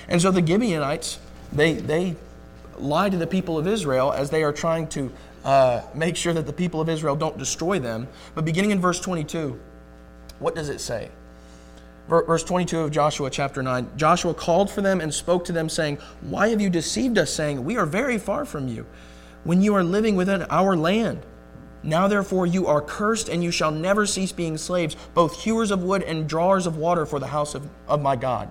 And 0.08 0.20
so 0.20 0.30
the 0.30 0.46
Gibeonites, 0.46 1.18
they, 1.52 1.74
they 1.74 2.16
lie 2.78 3.10
to 3.10 3.16
the 3.16 3.26
people 3.26 3.58
of 3.58 3.66
Israel 3.66 4.12
as 4.12 4.30
they 4.30 4.42
are 4.42 4.52
trying 4.52 4.86
to 4.88 5.10
uh, 5.44 5.82
make 5.94 6.16
sure 6.16 6.32
that 6.32 6.46
the 6.46 6.52
people 6.52 6.80
of 6.80 6.88
Israel 6.88 7.16
don't 7.16 7.38
destroy 7.38 7.78
them. 7.78 8.08
But 8.34 8.44
beginning 8.44 8.70
in 8.70 8.80
verse 8.80 9.00
22, 9.00 9.58
what 10.38 10.54
does 10.54 10.68
it 10.68 10.80
say? 10.80 11.10
Verse 12.08 12.42
22 12.42 12.80
of 12.80 12.90
Joshua 12.90 13.30
chapter 13.30 13.62
9 13.62 13.90
Joshua 13.96 14.34
called 14.34 14.68
for 14.68 14.80
them 14.80 15.00
and 15.00 15.14
spoke 15.14 15.44
to 15.44 15.52
them, 15.52 15.68
saying, 15.68 15.98
Why 16.22 16.48
have 16.48 16.60
you 16.60 16.68
deceived 16.68 17.18
us, 17.18 17.32
saying, 17.32 17.64
We 17.64 17.76
are 17.76 17.86
very 17.86 18.18
far 18.18 18.44
from 18.44 18.66
you, 18.66 18.84
when 19.44 19.62
you 19.62 19.74
are 19.76 19.84
living 19.84 20.16
within 20.16 20.42
our 20.50 20.76
land? 20.76 21.24
Now 21.82 22.08
therefore 22.08 22.46
you 22.46 22.66
are 22.66 22.80
cursed, 22.80 23.28
and 23.28 23.44
you 23.44 23.52
shall 23.52 23.70
never 23.70 24.06
cease 24.06 24.32
being 24.32 24.58
slaves, 24.58 24.96
both 25.14 25.40
hewers 25.42 25.70
of 25.70 25.84
wood 25.84 26.02
and 26.02 26.28
drawers 26.28 26.66
of 26.66 26.76
water 26.76 27.06
for 27.06 27.20
the 27.20 27.28
house 27.28 27.54
of, 27.54 27.68
of 27.86 28.02
my 28.02 28.16
God. 28.16 28.50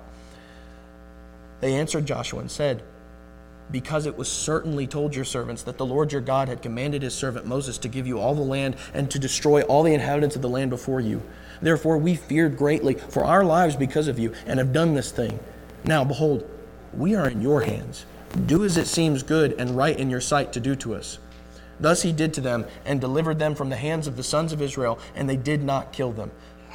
They 1.60 1.75
answered 1.75 2.06
Joshua 2.06 2.39
and 2.39 2.49
said, 2.49 2.82
because 3.71 4.05
it 4.05 4.17
was 4.17 4.32
certainly 4.32 4.88
told 4.88 5.15
your 5.15 5.25
servants 5.25 5.63
that 5.63 5.77
the 5.77 5.86
Lord 5.86 6.12
your 6.12 6.21
God 6.21 6.47
had 6.47 6.62
commanded 6.62 7.01
his 7.01 7.13
servant 7.13 7.45
Moses 7.45 7.77
to 7.79 7.88
give 7.88 8.08
you 8.08 8.19
all 8.19 8.36
the 8.36 8.41
land 8.41 8.75
and 8.93 9.10
to 9.12 9.19
destroy 9.19 9.62
all 9.63 9.84
the 9.84 9.93
inhabitants 9.93 10.36
of 10.36 10.41
the 10.41 10.49
land 10.49 10.69
before 10.69 10.99
you. 10.99 11.21
Therefore, 11.62 11.97
we 11.97 12.15
feared 12.15 12.58
greatly 12.58 12.95
for 12.95 13.23
our 13.23 13.43
lives 13.43 13.75
because 13.75 14.08
of 14.08 14.17
you 14.19 14.34
and 14.45 14.60
have 14.60 14.73
done 14.73 14.93
this 14.93 15.12
thing. 15.12 15.39
Now, 15.84 16.03
behold, 16.03 16.49
we 16.93 17.15
are 17.15 17.29
in 17.29 17.41
your 17.41 17.62
hands. 17.62 18.05
Do 18.45 18.63
as 18.63 18.77
it 18.77 18.88
seems 18.88 19.23
good 19.23 19.53
and 19.53 19.77
right 19.77 19.97
in 19.97 20.10
your 20.10 20.21
sight 20.21 20.53
to 20.53 20.60
do 20.60 20.75
to 20.77 20.95
us. 20.95 21.19
Thus 21.79 22.01
he 22.01 22.12
did 22.12 22.34
to 22.34 22.41
them 22.41 22.65
and 22.86 22.99
delivered 22.99 23.39
them 23.39 23.55
from 23.55 23.69
the 23.69 23.75
hands 23.77 24.08
of 24.08 24.17
the 24.17 24.23
sons 24.23 24.51
of 24.51 24.62
Israel, 24.62 24.99
and 25.15 25.29
they 25.29 25.38
did 25.38 25.63
not 25.63 25.93
kill 25.93 26.12
them. 26.12 26.32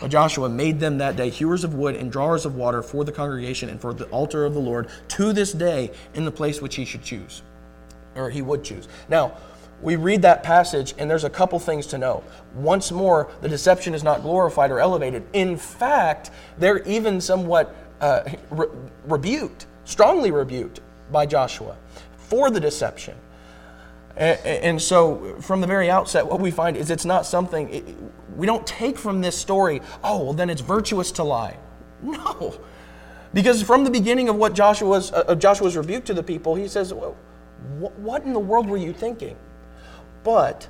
Joshua 0.08 0.48
made 0.48 0.80
them 0.80 0.98
that 0.98 1.16
day 1.16 1.30
hewers 1.30 1.64
of 1.64 1.74
wood 1.74 1.96
and 1.96 2.10
drawers 2.10 2.44
of 2.44 2.56
water 2.56 2.82
for 2.82 3.04
the 3.04 3.12
congregation 3.12 3.68
and 3.68 3.80
for 3.80 3.94
the 3.94 4.06
altar 4.06 4.44
of 4.44 4.54
the 4.54 4.60
Lord 4.60 4.88
to 5.08 5.32
this 5.32 5.52
day 5.52 5.90
in 6.14 6.24
the 6.24 6.30
place 6.30 6.60
which 6.60 6.74
he 6.74 6.84
should 6.84 7.02
choose, 7.02 7.42
or 8.14 8.30
he 8.30 8.42
would 8.42 8.64
choose. 8.64 8.88
Now, 9.08 9.36
we 9.82 9.96
read 9.96 10.22
that 10.22 10.42
passage, 10.42 10.94
and 10.98 11.10
there's 11.10 11.24
a 11.24 11.30
couple 11.30 11.58
things 11.58 11.86
to 11.88 11.98
know. 11.98 12.24
Once 12.54 12.90
more, 12.90 13.30
the 13.40 13.48
deception 13.48 13.94
is 13.94 14.02
not 14.02 14.22
glorified 14.22 14.70
or 14.70 14.80
elevated. 14.80 15.24
In 15.32 15.56
fact, 15.56 16.30
they're 16.58 16.82
even 16.84 17.20
somewhat 17.20 17.74
uh, 18.00 18.22
re- 18.50 18.68
rebuked, 19.06 19.66
strongly 19.84 20.30
rebuked 20.30 20.80
by 21.12 21.26
Joshua 21.26 21.76
for 22.16 22.50
the 22.50 22.60
deception. 22.60 23.14
And, 24.16 24.80
so, 24.80 25.36
from 25.40 25.60
the 25.60 25.66
very 25.66 25.90
outset, 25.90 26.26
what 26.26 26.40
we 26.40 26.52
find 26.52 26.76
is 26.76 26.90
it's 26.90 27.04
not 27.04 27.26
something, 27.26 27.68
it, 27.68 27.84
we 28.36 28.46
don't 28.46 28.64
take 28.64 28.96
from 28.96 29.20
this 29.20 29.36
story, 29.36 29.80
oh, 30.04 30.24
well, 30.24 30.32
then 30.32 30.50
it's 30.50 30.60
virtuous 30.60 31.10
to 31.12 31.24
lie. 31.24 31.56
No. 32.00 32.56
Because 33.32 33.60
from 33.62 33.82
the 33.82 33.90
beginning 33.90 34.28
of 34.28 34.36
what 34.36 34.54
Joshua's, 34.54 35.12
uh, 35.12 35.34
Joshua's 35.34 35.76
rebuke 35.76 36.04
to 36.04 36.14
the 36.14 36.22
people, 36.22 36.54
he 36.54 36.68
says, 36.68 36.94
well, 36.94 37.16
what 37.78 38.22
in 38.22 38.32
the 38.32 38.38
world 38.38 38.68
were 38.68 38.76
you 38.76 38.92
thinking? 38.92 39.36
But 40.22 40.68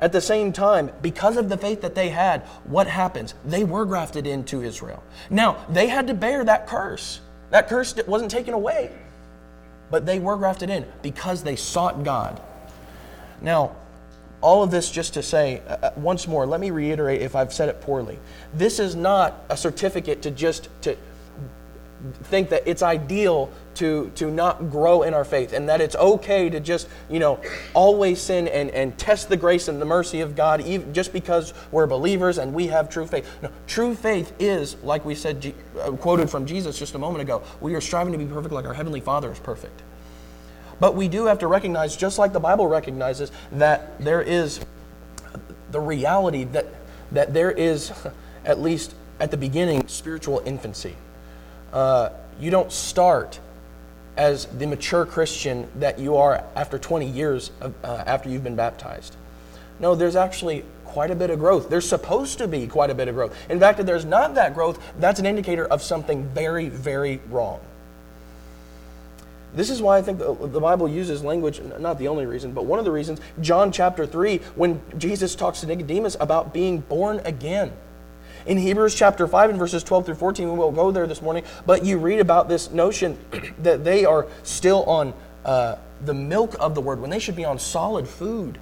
at 0.00 0.12
the 0.12 0.20
same 0.20 0.50
time, 0.52 0.90
because 1.02 1.36
of 1.36 1.50
the 1.50 1.58
faith 1.58 1.82
that 1.82 1.94
they 1.94 2.08
had, 2.08 2.42
what 2.64 2.86
happens? 2.86 3.34
They 3.44 3.64
were 3.64 3.84
grafted 3.84 4.26
into 4.26 4.62
Israel. 4.62 5.02
Now, 5.28 5.66
they 5.68 5.88
had 5.88 6.06
to 6.06 6.14
bear 6.14 6.44
that 6.44 6.66
curse. 6.66 7.20
That 7.50 7.68
curse 7.68 7.94
wasn't 8.06 8.30
taken 8.30 8.54
away, 8.54 8.90
but 9.90 10.06
they 10.06 10.18
were 10.18 10.36
grafted 10.36 10.70
in 10.70 10.86
because 11.02 11.42
they 11.42 11.56
sought 11.56 12.02
God. 12.04 12.40
Now, 13.42 13.76
all 14.40 14.62
of 14.62 14.70
this 14.70 14.90
just 14.90 15.14
to 15.14 15.22
say, 15.22 15.62
uh, 15.68 15.76
uh, 15.82 15.90
once 15.96 16.26
more, 16.26 16.46
let 16.46 16.60
me 16.60 16.70
reiterate 16.70 17.20
if 17.20 17.36
I've 17.36 17.52
said 17.52 17.68
it 17.68 17.80
poorly. 17.80 18.18
This 18.54 18.78
is 18.78 18.96
not 18.96 19.44
a 19.48 19.56
certificate 19.56 20.22
to 20.22 20.30
just 20.30 20.68
to 20.82 20.96
think 22.24 22.48
that 22.48 22.62
it's 22.66 22.82
ideal 22.82 23.50
to, 23.74 24.10
to 24.14 24.30
not 24.30 24.70
grow 24.70 25.02
in 25.02 25.14
our 25.14 25.24
faith 25.24 25.52
and 25.52 25.68
that 25.68 25.80
it's 25.80 25.94
okay 25.96 26.48
to 26.48 26.58
just, 26.58 26.88
you 27.10 27.18
know, 27.18 27.38
always 27.74 28.20
sin 28.20 28.48
and, 28.48 28.70
and 28.70 28.96
test 28.98 29.28
the 29.28 29.36
grace 29.36 29.68
and 29.68 29.80
the 29.80 29.84
mercy 29.84 30.20
of 30.20 30.34
God 30.34 30.62
even, 30.62 30.92
just 30.94 31.12
because 31.12 31.52
we're 31.70 31.86
believers 31.86 32.38
and 32.38 32.54
we 32.54 32.68
have 32.68 32.88
true 32.88 33.06
faith. 33.06 33.28
No, 33.42 33.50
true 33.66 33.94
faith 33.94 34.32
is, 34.38 34.76
like 34.82 35.04
we 35.04 35.14
said, 35.14 35.54
uh, 35.78 35.92
quoted 35.92 36.30
from 36.30 36.46
Jesus 36.46 36.78
just 36.78 36.94
a 36.94 36.98
moment 36.98 37.22
ago, 37.22 37.42
we 37.60 37.74
are 37.74 37.80
striving 37.80 38.12
to 38.12 38.18
be 38.18 38.26
perfect 38.26 38.54
like 38.54 38.64
our 38.64 38.74
Heavenly 38.74 39.00
Father 39.00 39.30
is 39.30 39.38
perfect. 39.38 39.82
But 40.80 40.96
we 40.96 41.08
do 41.08 41.26
have 41.26 41.38
to 41.40 41.46
recognize, 41.46 41.94
just 41.96 42.18
like 42.18 42.32
the 42.32 42.40
Bible 42.40 42.66
recognizes, 42.66 43.30
that 43.52 44.02
there 44.02 44.22
is 44.22 44.60
the 45.70 45.80
reality 45.80 46.44
that, 46.44 46.66
that 47.12 47.32
there 47.34 47.52
is, 47.52 47.92
at 48.44 48.60
least 48.60 48.94
at 49.20 49.30
the 49.30 49.36
beginning, 49.36 49.86
spiritual 49.86 50.42
infancy. 50.44 50.96
Uh, 51.72 52.08
you 52.40 52.50
don't 52.50 52.72
start 52.72 53.38
as 54.16 54.46
the 54.46 54.66
mature 54.66 55.06
Christian 55.06 55.68
that 55.76 55.98
you 55.98 56.16
are 56.16 56.42
after 56.56 56.78
20 56.78 57.06
years 57.06 57.50
of, 57.60 57.74
uh, 57.84 58.02
after 58.06 58.28
you've 58.28 58.42
been 58.42 58.56
baptized. 58.56 59.16
No, 59.78 59.94
there's 59.94 60.16
actually 60.16 60.64
quite 60.84 61.10
a 61.10 61.14
bit 61.14 61.30
of 61.30 61.38
growth. 61.38 61.70
There's 61.70 61.88
supposed 61.88 62.38
to 62.38 62.48
be 62.48 62.66
quite 62.66 62.90
a 62.90 62.94
bit 62.94 63.08
of 63.08 63.14
growth. 63.14 63.36
In 63.48 63.60
fact, 63.60 63.78
if 63.78 63.86
there's 63.86 64.04
not 64.04 64.34
that 64.34 64.54
growth, 64.54 64.78
that's 64.98 65.20
an 65.20 65.26
indicator 65.26 65.66
of 65.66 65.82
something 65.82 66.24
very, 66.30 66.68
very 66.68 67.20
wrong. 67.30 67.60
This 69.54 69.70
is 69.70 69.82
why 69.82 69.98
I 69.98 70.02
think 70.02 70.18
the, 70.18 70.34
the, 70.34 70.60
Bible 70.60 70.88
uses 70.88 71.24
language, 71.24 71.60
not 71.78 71.98
the 71.98 72.08
only 72.08 72.24
reason, 72.26 72.52
but 72.52 72.66
one 72.66 72.78
of 72.78 72.84
the 72.84 72.92
reasons, 72.92 73.20
John 73.40 73.72
chapter 73.72 74.06
3, 74.06 74.38
when 74.54 74.80
Jesus 74.96 75.34
talks 75.34 75.60
to 75.60 75.66
Nicodemus 75.66 76.16
about 76.20 76.54
being 76.54 76.80
born 76.80 77.20
again. 77.24 77.72
In 78.46 78.56
Hebrews 78.56 78.94
chapter 78.94 79.26
5 79.26 79.50
and 79.50 79.58
verses 79.58 79.82
12 79.82 80.06
through 80.06 80.14
14, 80.14 80.50
we 80.50 80.56
won't 80.56 80.76
go 80.76 80.90
there 80.90 81.06
this 81.06 81.20
morning, 81.20 81.44
but 81.66 81.84
you 81.84 81.98
read 81.98 82.20
about 82.20 82.48
this 82.48 82.70
notion 82.70 83.18
that 83.58 83.84
they 83.84 84.04
are 84.04 84.26
still 84.44 84.84
on 84.84 85.12
uh, 85.44 85.76
the 86.04 86.14
milk 86.14 86.54
of 86.60 86.74
the 86.74 86.80
word 86.80 87.00
when 87.00 87.10
they 87.10 87.18
should 87.18 87.36
be 87.36 87.44
on 87.44 87.58
solid 87.58 88.06
food. 88.08 88.58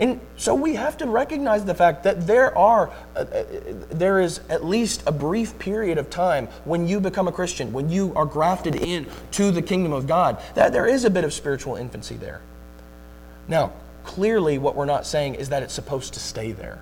And 0.00 0.18
so 0.36 0.54
we 0.54 0.74
have 0.76 0.96
to 0.98 1.06
recognize 1.06 1.66
the 1.66 1.74
fact 1.74 2.04
that 2.04 2.26
there 2.26 2.56
are 2.56 2.90
uh, 3.14 3.18
uh, 3.20 3.44
there 3.90 4.18
is 4.18 4.40
at 4.48 4.64
least 4.64 5.02
a 5.06 5.12
brief 5.12 5.58
period 5.58 5.98
of 5.98 6.08
time 6.08 6.46
when 6.64 6.88
you 6.88 7.00
become 7.00 7.28
a 7.28 7.32
Christian, 7.32 7.70
when 7.72 7.90
you 7.90 8.12
are 8.16 8.24
grafted 8.24 8.74
in 8.74 9.06
to 9.32 9.50
the 9.50 9.60
kingdom 9.60 9.92
of 9.92 10.06
God, 10.06 10.42
that 10.54 10.72
there 10.72 10.86
is 10.86 11.04
a 11.04 11.10
bit 11.10 11.22
of 11.22 11.34
spiritual 11.34 11.76
infancy 11.76 12.16
there. 12.16 12.40
Now, 13.46 13.74
clearly 14.04 14.56
what 14.56 14.74
we're 14.74 14.86
not 14.86 15.06
saying 15.06 15.34
is 15.34 15.50
that 15.50 15.62
it's 15.62 15.74
supposed 15.74 16.14
to 16.14 16.20
stay 16.20 16.52
there. 16.52 16.80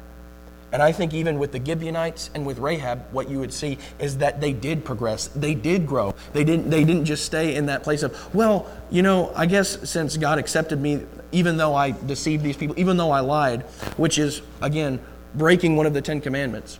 And 0.70 0.82
I 0.82 0.92
think 0.92 1.14
even 1.14 1.38
with 1.38 1.52
the 1.52 1.64
Gibeonites 1.64 2.30
and 2.34 2.44
with 2.44 2.58
Rahab, 2.58 3.02
what 3.10 3.30
you 3.30 3.40
would 3.40 3.54
see 3.54 3.78
is 3.98 4.18
that 4.18 4.40
they 4.40 4.52
did 4.52 4.84
progress. 4.84 5.28
They 5.28 5.54
did 5.54 5.86
grow. 5.86 6.14
They 6.34 6.44
didn't, 6.44 6.68
they 6.68 6.84
didn't 6.84 7.06
just 7.06 7.24
stay 7.24 7.56
in 7.56 7.66
that 7.66 7.82
place 7.82 8.02
of, 8.02 8.34
well, 8.34 8.70
you 8.90 9.02
know, 9.02 9.32
I 9.34 9.46
guess 9.46 9.88
since 9.88 10.18
God 10.18 10.38
accepted 10.38 10.78
me, 10.78 11.06
even 11.32 11.56
though 11.56 11.74
I 11.74 11.90
deceived 11.90 12.42
these 12.42 12.56
people, 12.56 12.78
even 12.78 12.96
though 12.96 13.10
I 13.10 13.20
lied, 13.20 13.62
which 13.96 14.18
is, 14.18 14.42
again, 14.60 15.00
breaking 15.34 15.76
one 15.76 15.86
of 15.86 15.94
the 15.94 16.00
Ten 16.00 16.20
Commandments. 16.20 16.78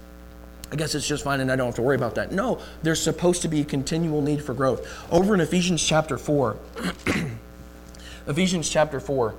I 0.71 0.77
guess 0.77 0.95
it's 0.95 1.07
just 1.07 1.25
fine 1.25 1.41
and 1.41 1.51
I 1.51 1.57
don't 1.57 1.67
have 1.67 1.77
to 1.77 1.83
worry 1.83 1.97
about 1.97 2.15
that. 2.17 2.31
No, 2.31 2.61
there's 2.83 3.01
supposed 3.01 3.43
to 3.43 3.49
be 3.49 3.63
a 3.63 3.65
continual 3.65 4.21
need 4.21 4.43
for 4.43 4.53
growth. 4.53 4.87
Over 5.11 5.35
in 5.35 5.41
Ephesians 5.41 5.83
chapter 5.83 6.19
4, 6.19 6.57
Ephesians 8.27 8.69
chapter 8.69 9.01
4, 9.01 9.35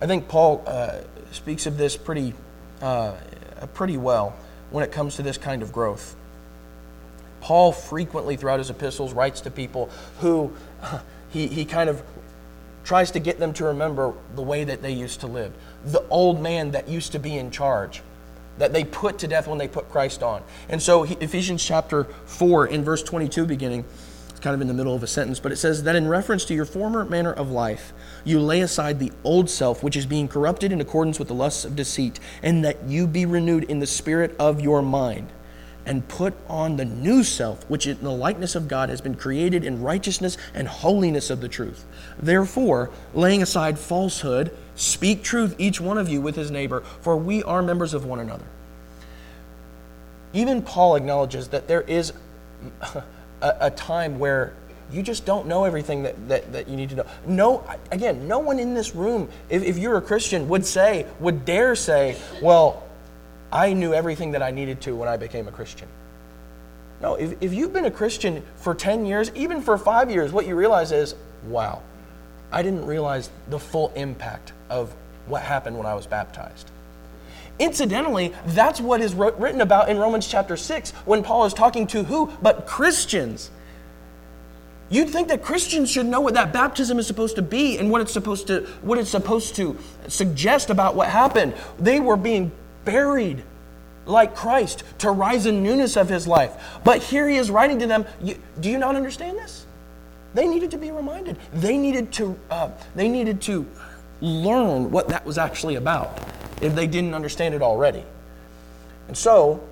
I 0.00 0.06
think 0.06 0.28
Paul 0.28 0.62
uh, 0.66 0.98
speaks 1.32 1.66
of 1.66 1.76
this 1.76 1.96
pretty 1.96 2.34
uh, 2.80 3.14
pretty 3.74 3.96
well 3.96 4.34
when 4.70 4.82
it 4.82 4.90
comes 4.90 5.16
to 5.16 5.22
this 5.22 5.38
kind 5.38 5.62
of 5.62 5.72
growth. 5.72 6.16
Paul 7.40 7.72
frequently 7.72 8.36
throughout 8.36 8.58
his 8.58 8.70
epistles 8.70 9.12
writes 9.12 9.40
to 9.42 9.50
people 9.50 9.90
who 10.20 10.52
he, 11.30 11.46
he 11.46 11.64
kind 11.64 11.88
of 11.88 12.02
tries 12.84 13.10
to 13.12 13.20
get 13.20 13.38
them 13.38 13.52
to 13.54 13.64
remember 13.64 14.14
the 14.34 14.42
way 14.42 14.64
that 14.64 14.82
they 14.82 14.92
used 14.92 15.20
to 15.20 15.26
live, 15.26 15.52
the 15.84 16.06
old 16.08 16.40
man 16.40 16.72
that 16.72 16.88
used 16.88 17.12
to 17.12 17.18
be 17.18 17.36
in 17.36 17.50
charge, 17.50 18.02
that 18.58 18.72
they 18.72 18.84
put 18.84 19.18
to 19.18 19.28
death 19.28 19.46
when 19.46 19.58
they 19.58 19.68
put 19.68 19.88
Christ 19.90 20.22
on. 20.22 20.42
And 20.68 20.82
so, 20.82 21.04
Ephesians 21.04 21.64
chapter 21.64 22.04
4, 22.26 22.66
in 22.66 22.84
verse 22.84 23.02
22 23.02 23.46
beginning, 23.46 23.84
it's 24.30 24.40
kind 24.40 24.54
of 24.54 24.60
in 24.60 24.66
the 24.66 24.74
middle 24.74 24.94
of 24.94 25.02
a 25.02 25.06
sentence, 25.06 25.40
but 25.40 25.52
it 25.52 25.56
says 25.56 25.84
that 25.84 25.96
in 25.96 26.08
reference 26.08 26.44
to 26.46 26.54
your 26.54 26.64
former 26.64 27.04
manner 27.04 27.32
of 27.32 27.50
life, 27.50 27.92
you 28.24 28.40
lay 28.40 28.60
aside 28.60 28.98
the 28.98 29.12
old 29.24 29.48
self, 29.48 29.82
which 29.82 29.96
is 29.96 30.06
being 30.06 30.28
corrupted 30.28 30.72
in 30.72 30.80
accordance 30.80 31.18
with 31.18 31.28
the 31.28 31.34
lusts 31.34 31.64
of 31.64 31.76
deceit, 31.76 32.18
and 32.42 32.64
that 32.64 32.84
you 32.86 33.06
be 33.06 33.26
renewed 33.26 33.64
in 33.64 33.78
the 33.78 33.86
spirit 33.86 34.34
of 34.38 34.60
your 34.60 34.82
mind, 34.82 35.28
and 35.84 36.06
put 36.08 36.34
on 36.48 36.76
the 36.76 36.84
new 36.84 37.22
self, 37.22 37.68
which 37.68 37.86
in 37.86 38.02
the 38.02 38.10
likeness 38.10 38.54
of 38.54 38.68
God 38.68 38.88
has 38.88 39.00
been 39.00 39.14
created 39.14 39.64
in 39.64 39.82
righteousness 39.82 40.36
and 40.54 40.68
holiness 40.68 41.30
of 41.30 41.40
the 41.40 41.48
truth. 41.48 41.84
Therefore, 42.18 42.90
laying 43.14 43.42
aside 43.42 43.78
falsehood, 43.78 44.56
speak 44.76 45.22
truth, 45.22 45.54
each 45.58 45.80
one 45.80 45.98
of 45.98 46.08
you 46.08 46.20
with 46.20 46.36
his 46.36 46.50
neighbor, 46.50 46.80
for 47.00 47.16
we 47.16 47.42
are 47.42 47.62
members 47.62 47.94
of 47.94 48.04
one 48.04 48.20
another. 48.20 48.44
Even 50.32 50.62
Paul 50.62 50.96
acknowledges 50.96 51.48
that 51.48 51.68
there 51.68 51.82
is 51.82 52.12
a, 52.80 53.04
a 53.40 53.70
time 53.70 54.18
where 54.18 54.54
you 54.90 55.02
just 55.02 55.24
don't 55.24 55.46
know 55.46 55.64
everything 55.64 56.02
that, 56.02 56.28
that, 56.28 56.52
that 56.52 56.68
you 56.68 56.76
need 56.76 56.90
to 56.90 56.96
know. 56.96 57.06
No, 57.26 57.64
again, 57.90 58.28
no 58.28 58.38
one 58.38 58.58
in 58.58 58.74
this 58.74 58.94
room, 58.94 59.28
if, 59.48 59.62
if 59.62 59.78
you're 59.78 59.96
a 59.96 60.02
Christian, 60.02 60.48
would 60.48 60.66
say, 60.66 61.06
would 61.18 61.44
dare 61.44 61.74
say, 61.74 62.16
well, 62.42 62.84
I 63.52 63.74
knew 63.74 63.92
everything 63.92 64.32
that 64.32 64.42
I 64.42 64.50
needed 64.50 64.80
to 64.82 64.96
when 64.96 65.08
I 65.08 65.18
became 65.18 65.46
a 65.46 65.52
Christian. 65.52 65.88
No, 67.02 67.16
if, 67.16 67.34
if 67.42 67.52
you've 67.52 67.72
been 67.72 67.84
a 67.84 67.90
Christian 67.90 68.42
for 68.56 68.74
10 68.74 69.04
years, 69.04 69.30
even 69.34 69.60
for 69.60 69.76
five 69.76 70.10
years, 70.10 70.32
what 70.32 70.46
you 70.46 70.54
realize 70.54 70.90
is, 70.90 71.14
wow, 71.44 71.82
I 72.50 72.62
didn't 72.62 72.86
realize 72.86 73.28
the 73.48 73.58
full 73.58 73.92
impact 73.94 74.52
of 74.70 74.94
what 75.26 75.42
happened 75.42 75.76
when 75.76 75.86
I 75.86 75.94
was 75.94 76.06
baptized. 76.06 76.70
Incidentally, 77.58 78.32
that's 78.46 78.80
what 78.80 79.00
is 79.00 79.14
written 79.14 79.60
about 79.60 79.88
in 79.88 79.98
Romans 79.98 80.26
chapter 80.26 80.56
6 80.56 80.90
when 81.04 81.22
Paul 81.22 81.44
is 81.44 81.52
talking 81.52 81.86
to 81.88 82.04
who? 82.04 82.30
But 82.40 82.66
Christians. 82.66 83.50
You'd 84.88 85.10
think 85.10 85.28
that 85.28 85.42
Christians 85.42 85.90
should 85.90 86.06
know 86.06 86.20
what 86.20 86.34
that 86.34 86.52
baptism 86.52 86.98
is 86.98 87.06
supposed 87.06 87.36
to 87.36 87.42
be 87.42 87.78
and 87.78 87.90
what 87.90 88.00
it's 88.00 88.12
supposed 88.12 88.46
to 88.48 88.66
what 88.82 88.98
it's 88.98 89.10
supposed 89.10 89.56
to 89.56 89.78
suggest 90.08 90.70
about 90.70 90.94
what 90.94 91.08
happened. 91.08 91.54
They 91.78 91.98
were 91.98 92.16
being 92.16 92.52
buried 92.84 93.42
like 94.06 94.34
Christ 94.34 94.82
to 94.98 95.10
rise 95.10 95.46
in 95.46 95.62
newness 95.62 95.96
of 95.96 96.08
his 96.08 96.26
life. 96.26 96.52
But 96.84 97.02
here 97.02 97.28
he 97.28 97.36
is 97.36 97.50
writing 97.50 97.78
to 97.80 97.86
them, 97.86 98.04
do 98.60 98.70
you 98.70 98.78
not 98.78 98.96
understand 98.96 99.38
this? 99.38 99.66
They 100.34 100.48
needed 100.48 100.70
to 100.72 100.78
be 100.78 100.90
reminded. 100.90 101.36
They 101.52 101.76
needed 101.76 102.12
to 102.14 102.38
uh, 102.50 102.70
they 102.94 103.08
needed 103.08 103.42
to 103.42 103.66
learn 104.20 104.90
what 104.90 105.08
that 105.08 105.26
was 105.26 105.36
actually 105.36 105.74
about 105.74 106.18
if 106.62 106.74
they 106.74 106.86
didn't 106.86 107.12
understand 107.12 107.54
it 107.54 107.60
already. 107.60 108.04
And 109.08 109.16
so, 109.16 109.62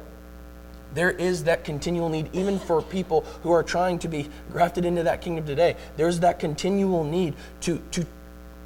there 0.92 1.10
is 1.10 1.44
that 1.44 1.64
continual 1.64 2.08
need, 2.08 2.28
even 2.34 2.58
for 2.58 2.82
people 2.82 3.22
who 3.42 3.52
are 3.52 3.62
trying 3.62 3.98
to 4.00 4.08
be 4.08 4.28
grafted 4.52 4.84
into 4.84 5.04
that 5.04 5.20
kingdom 5.20 5.46
today. 5.46 5.76
There's 5.96 6.20
that 6.20 6.38
continual 6.38 7.04
need 7.04 7.36
to, 7.62 7.80
to 7.92 8.04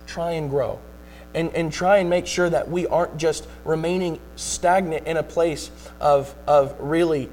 try 0.06 0.32
and 0.32 0.48
grow 0.50 0.78
and, 1.34 1.54
and 1.54 1.72
try 1.72 1.98
and 1.98 2.08
make 2.08 2.26
sure 2.26 2.48
that 2.48 2.68
we 2.68 2.86
aren't 2.86 3.16
just 3.16 3.46
remaining 3.64 4.18
stagnant 4.36 5.06
in 5.06 5.16
a 5.16 5.22
place 5.22 5.70
of, 6.00 6.34
of 6.46 6.74
really 6.78 7.28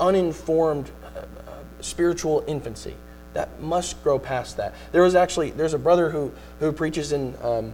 uninformed 0.00 0.90
uh, 1.04 1.22
spiritual 1.80 2.44
infancy. 2.46 2.94
That 3.34 3.60
must 3.60 4.02
grow 4.02 4.18
past 4.18 4.56
that. 4.56 4.74
There 4.92 5.02
was 5.02 5.14
actually, 5.14 5.50
there's 5.50 5.74
a 5.74 5.78
brother 5.78 6.10
who, 6.10 6.32
who 6.60 6.72
preaches 6.72 7.12
in 7.12 7.34
um, 7.42 7.72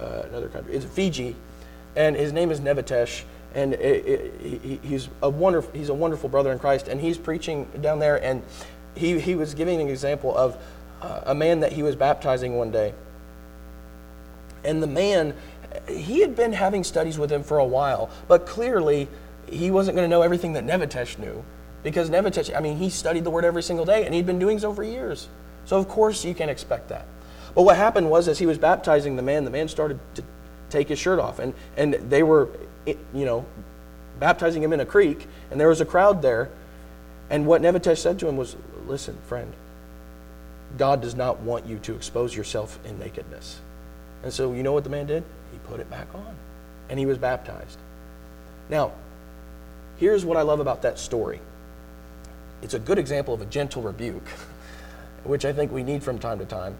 uh, 0.00 0.22
another 0.28 0.48
country, 0.48 0.74
it's 0.74 0.84
Fiji, 0.84 1.36
and 1.96 2.16
his 2.16 2.32
name 2.32 2.50
is 2.50 2.60
Nevatesh, 2.60 3.22
and 3.54 3.74
it, 3.74 4.06
it, 4.06 4.40
he, 4.40 4.80
he's 4.82 5.08
a 5.22 5.28
wonderful 5.28 5.72
he's 5.72 5.88
a 5.88 5.94
wonderful 5.94 6.28
brother 6.28 6.52
in 6.52 6.58
Christ, 6.58 6.88
and 6.88 7.00
he's 7.00 7.18
preaching 7.18 7.66
down 7.80 7.98
there, 7.98 8.22
and 8.22 8.42
he 8.94 9.18
he 9.18 9.34
was 9.34 9.54
giving 9.54 9.80
an 9.80 9.88
example 9.88 10.36
of 10.36 10.56
uh, 11.00 11.22
a 11.26 11.34
man 11.34 11.60
that 11.60 11.72
he 11.72 11.82
was 11.82 11.96
baptizing 11.96 12.56
one 12.56 12.70
day, 12.70 12.92
and 14.64 14.82
the 14.82 14.86
man 14.86 15.34
he 15.88 16.20
had 16.20 16.34
been 16.34 16.52
having 16.52 16.82
studies 16.82 17.18
with 17.18 17.30
him 17.30 17.42
for 17.42 17.58
a 17.58 17.64
while, 17.64 18.10
but 18.26 18.46
clearly 18.46 19.06
he 19.48 19.70
wasn't 19.70 19.96
going 19.96 20.04
to 20.04 20.10
know 20.10 20.22
everything 20.22 20.54
that 20.54 20.64
Nevatesh 20.64 21.18
knew, 21.18 21.44
because 21.82 22.10
Nevatesh 22.10 22.54
I 22.56 22.60
mean 22.60 22.78
he 22.78 22.90
studied 22.90 23.24
the 23.24 23.30
word 23.30 23.44
every 23.44 23.62
single 23.62 23.84
day, 23.84 24.04
and 24.04 24.14
he'd 24.14 24.26
been 24.26 24.38
doing 24.38 24.58
so 24.58 24.72
for 24.72 24.82
years, 24.82 25.28
so 25.64 25.76
of 25.76 25.88
course 25.88 26.24
you 26.24 26.34
can 26.34 26.48
expect 26.48 26.88
that. 26.88 27.06
But 27.54 27.62
what 27.62 27.76
happened 27.76 28.10
was, 28.10 28.28
as 28.28 28.38
he 28.38 28.46
was 28.46 28.58
baptizing 28.58 29.16
the 29.16 29.22
man, 29.22 29.44
the 29.44 29.50
man 29.50 29.68
started 29.68 29.98
to 30.14 30.22
take 30.70 30.88
his 30.88 30.98
shirt 30.98 31.18
off. 31.18 31.38
And, 31.38 31.54
and 31.76 31.94
they 31.94 32.22
were, 32.22 32.48
you 32.86 32.96
know, 33.12 33.46
baptizing 34.18 34.62
him 34.62 34.72
in 34.72 34.80
a 34.80 34.86
creek, 34.86 35.26
and 35.50 35.60
there 35.60 35.68
was 35.68 35.80
a 35.80 35.84
crowd 35.84 36.22
there. 36.22 36.50
And 37.30 37.46
what 37.46 37.62
Nevatesh 37.62 37.98
said 37.98 38.18
to 38.20 38.28
him 38.28 38.36
was, 38.36 38.56
Listen, 38.86 39.18
friend, 39.26 39.52
God 40.76 41.02
does 41.02 41.14
not 41.14 41.40
want 41.40 41.66
you 41.66 41.78
to 41.80 41.94
expose 41.94 42.34
yourself 42.34 42.78
in 42.84 42.98
nakedness. 42.98 43.60
And 44.22 44.32
so, 44.32 44.52
you 44.52 44.62
know 44.62 44.72
what 44.72 44.84
the 44.84 44.90
man 44.90 45.06
did? 45.06 45.22
He 45.52 45.58
put 45.68 45.80
it 45.80 45.90
back 45.90 46.08
on, 46.14 46.34
and 46.88 46.98
he 46.98 47.06
was 47.06 47.18
baptized. 47.18 47.78
Now, 48.68 48.92
here's 49.98 50.24
what 50.24 50.36
I 50.36 50.42
love 50.42 50.60
about 50.60 50.82
that 50.82 50.98
story. 50.98 51.40
it's 52.60 52.74
a 52.74 52.78
good 52.78 52.98
example 52.98 53.32
of 53.34 53.40
a 53.40 53.46
gentle 53.46 53.82
rebuke, 53.82 54.28
which 55.24 55.44
I 55.44 55.52
think 55.52 55.70
we 55.70 55.82
need 55.82 56.02
from 56.02 56.18
time 56.18 56.38
to 56.40 56.44
time. 56.44 56.76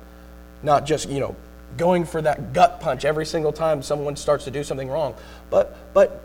Not 0.63 0.87
just, 0.87 1.09
you 1.09 1.21
know, 1.21 1.37
going 1.77 2.05
for 2.05 2.21
that 2.23 2.53
gut 2.53 2.81
punch 2.81 3.05
every 3.05 3.27
single 3.27 3.53
time 3.53 3.83
someone 3.83 4.17
starts 4.17 4.45
to 4.45 4.51
do 4.51 4.65
something 4.65 4.89
wrong, 4.89 5.15
but, 5.51 5.77
but 5.95 6.23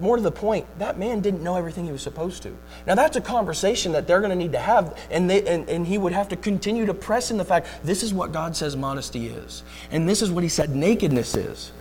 more 0.00 0.16
to 0.16 0.22
the 0.22 0.32
point, 0.32 0.66
that 0.78 0.98
man 0.98 1.20
didn't 1.20 1.42
know 1.42 1.56
everything 1.56 1.84
he 1.84 1.92
was 1.92 2.02
supposed 2.02 2.42
to. 2.42 2.56
Now, 2.86 2.94
that's 2.94 3.16
a 3.16 3.20
conversation 3.20 3.92
that 3.92 4.06
they're 4.06 4.20
going 4.20 4.30
to 4.30 4.36
need 4.36 4.52
to 4.52 4.58
have, 4.58 4.98
and, 5.10 5.28
they, 5.28 5.46
and, 5.46 5.68
and 5.68 5.86
he 5.86 5.98
would 5.98 6.12
have 6.12 6.28
to 6.30 6.36
continue 6.36 6.86
to 6.86 6.94
press 6.94 7.30
in 7.30 7.36
the 7.36 7.44
fact 7.44 7.66
this 7.84 8.02
is 8.02 8.12
what 8.14 8.32
God 8.32 8.56
says 8.56 8.76
modesty 8.76 9.26
is, 9.26 9.62
and 9.90 10.08
this 10.08 10.22
is 10.22 10.30
what 10.30 10.42
he 10.42 10.48
said 10.48 10.74
nakedness 10.74 11.34
is. 11.34 11.72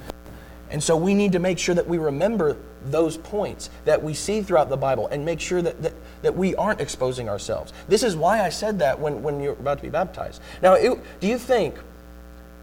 And 0.69 0.81
so 0.81 0.95
we 0.95 1.13
need 1.13 1.33
to 1.33 1.39
make 1.39 1.59
sure 1.59 1.75
that 1.75 1.87
we 1.87 1.97
remember 1.97 2.55
those 2.85 3.17
points 3.17 3.69
that 3.83 4.01
we 4.01 4.13
see 4.13 4.41
throughout 4.41 4.69
the 4.69 4.77
Bible 4.77 5.07
and 5.07 5.25
make 5.25 5.39
sure 5.41 5.61
that, 5.61 5.81
that, 5.81 5.93
that 6.21 6.35
we 6.35 6.55
aren't 6.55 6.79
exposing 6.79 7.27
ourselves. 7.27 7.73
This 7.89 8.03
is 8.03 8.15
why 8.15 8.41
I 8.41 8.49
said 8.49 8.79
that 8.79 8.97
when, 8.97 9.21
when 9.21 9.41
you're 9.41 9.53
about 9.53 9.79
to 9.79 9.83
be 9.83 9.89
baptized. 9.89 10.41
Now, 10.61 10.73
it, 10.75 10.97
do 11.19 11.27
you 11.27 11.37
think 11.37 11.75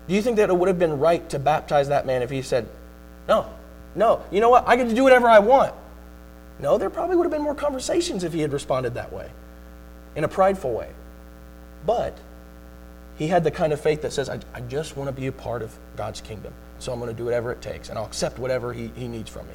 do 0.09 0.15
you 0.15 0.23
think 0.23 0.37
that 0.39 0.49
it 0.49 0.57
would 0.57 0.69
have 0.69 0.79
been 0.79 0.99
right 0.99 1.29
to 1.29 1.39
baptize 1.39 1.89
that 1.89 2.07
man 2.07 2.23
if 2.23 2.31
he 2.31 2.41
said, 2.41 2.67
No, 3.29 3.47
no, 3.95 4.23
you 4.31 4.41
know 4.41 4.51
what? 4.51 4.67
I 4.67 4.77
get 4.77 4.89
to 4.89 4.95
do 4.95 5.03
whatever 5.03 5.29
I 5.29 5.39
want. 5.39 5.75
No, 6.61 6.79
there 6.79 6.91
probably 6.91 7.17
would 7.17 7.25
have 7.25 7.33
been 7.33 7.43
more 7.43 7.55
conversations 7.55 8.25
if 8.25 8.33
he 8.33 8.41
had 8.41 8.53
responded 8.53 8.95
that 8.95 9.13
way, 9.13 9.31
in 10.17 10.25
a 10.25 10.29
prideful 10.29 10.73
way. 10.73 10.91
But 11.87 12.19
he 13.17 13.29
had 13.29 13.45
the 13.45 13.51
kind 13.51 13.73
of 13.73 13.81
faith 13.81 14.03
that 14.03 14.13
says, 14.13 14.29
I, 14.29 14.41
I 14.55 14.61
just 14.61 14.97
want 14.97 15.09
to 15.09 15.13
be 15.13 15.27
a 15.27 15.33
part 15.33 15.63
of 15.63 15.75
God's 15.97 16.21
kingdom. 16.21 16.53
So 16.81 16.93
I'm 16.93 17.01
going 17.01 17.11
to 17.11 17.17
do 17.17 17.25
whatever 17.25 17.51
it 17.53 17.61
takes, 17.61 17.89
and 17.89 17.99
I'll 17.99 18.07
accept 18.07 18.39
whatever 18.39 18.73
he, 18.73 18.93
he 18.95 19.09
needs 19.09 19.29
from 19.31 19.47
me. 19.49 19.55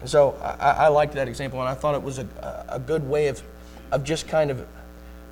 And 0.00 0.08
so 0.10 0.36
I, 0.42 0.70
I 0.70 0.88
liked 0.88 1.14
that 1.14 1.28
example, 1.28 1.60
and 1.60 1.68
I 1.68 1.74
thought 1.74 1.94
it 1.94 2.02
was 2.02 2.18
a, 2.18 2.66
a 2.68 2.78
good 2.78 3.08
way 3.08 3.28
of, 3.28 3.42
of 3.92 4.04
just 4.04 4.28
kind 4.28 4.50
of 4.50 4.66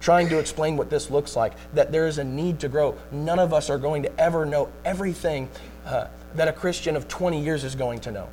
trying 0.01 0.29
to 0.29 0.39
explain 0.39 0.77
what 0.77 0.91
this 0.91 1.11
looks 1.11 1.35
like, 1.35 1.53
that 1.75 1.91
there 1.91 2.07
is 2.07 2.19
a 2.19 2.25
need 2.25 2.61
to 2.61 2.69
grow. 2.69 2.97
None 3.11 3.39
of 3.39 3.53
us 3.53 3.71
are 3.71 3.79
going 3.79 4.03
to 4.03 4.21
ever 4.21 4.45
know 4.45 4.69
everything 4.85 5.49
uh, 5.87 6.07
that 6.35 6.49
a 6.49 6.53
Christian 6.53 6.97
of 6.97 7.09
20 7.09 7.43
years 7.43 7.65
is 7.65 7.75
going 7.75 8.01
to 8.01 8.13
know. 8.13 8.29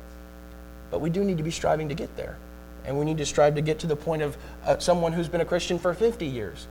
But 0.90 1.00
we 1.00 1.10
do 1.10 1.24
need 1.24 1.38
to 1.38 1.42
be 1.42 1.50
striving 1.50 1.88
to 1.88 1.94
get 1.94 2.16
there. 2.16 2.36
And 2.84 2.98
we 2.98 3.04
need 3.04 3.18
to 3.18 3.26
strive 3.26 3.54
to 3.54 3.62
get 3.62 3.78
to 3.80 3.86
the 3.86 3.96
point 3.96 4.22
of 4.22 4.36
uh, 4.64 4.78
someone 4.78 5.12
who's 5.12 5.28
been 5.28 5.40
a 5.40 5.44
Christian 5.44 5.78
for 5.78 5.94
50 5.94 6.26
years 6.26 6.66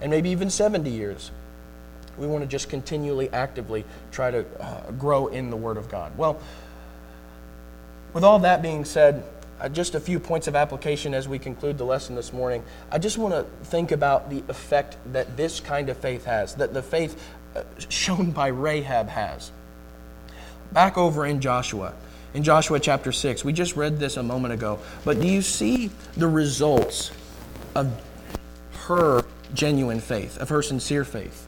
and 0.00 0.10
maybe 0.10 0.30
even 0.30 0.50
70 0.50 0.90
years. 0.90 1.30
We 2.16 2.26
want 2.26 2.42
to 2.42 2.48
just 2.48 2.68
continually, 2.68 3.30
actively 3.30 3.84
try 4.12 4.30
to 4.30 4.44
uh, 4.60 4.90
grow 4.92 5.26
in 5.26 5.50
the 5.50 5.56
Word 5.56 5.76
of 5.76 5.88
God. 5.88 6.16
Well, 6.16 6.40
with 8.12 8.24
all 8.24 8.38
that 8.40 8.62
being 8.62 8.84
said, 8.84 9.24
uh, 9.60 9.68
just 9.68 9.94
a 9.94 10.00
few 10.00 10.20
points 10.20 10.46
of 10.46 10.56
application 10.56 11.14
as 11.14 11.28
we 11.28 11.38
conclude 11.38 11.78
the 11.78 11.84
lesson 11.84 12.14
this 12.14 12.32
morning. 12.32 12.62
I 12.90 12.98
just 12.98 13.18
want 13.18 13.34
to 13.34 13.44
think 13.66 13.92
about 13.92 14.30
the 14.30 14.42
effect 14.48 14.96
that 15.12 15.36
this 15.36 15.60
kind 15.60 15.88
of 15.88 15.96
faith 15.96 16.24
has, 16.24 16.54
that 16.56 16.74
the 16.74 16.82
faith 16.82 17.20
uh, 17.54 17.62
shown 17.88 18.30
by 18.30 18.48
Rahab 18.48 19.08
has. 19.08 19.50
Back 20.74 20.98
over 20.98 21.24
in 21.24 21.40
Joshua, 21.40 21.94
in 22.34 22.42
Joshua 22.42 22.80
chapter 22.80 23.12
6, 23.12 23.44
we 23.44 23.52
just 23.52 23.76
read 23.76 24.00
this 24.00 24.16
a 24.16 24.22
moment 24.24 24.52
ago, 24.52 24.80
but 25.04 25.20
do 25.20 25.28
you 25.28 25.40
see 25.40 25.88
the 26.16 26.26
results 26.26 27.12
of 27.76 27.92
her 28.86 29.24
genuine 29.54 30.00
faith, 30.00 30.36
of 30.38 30.48
her 30.48 30.62
sincere 30.62 31.04
faith? 31.04 31.46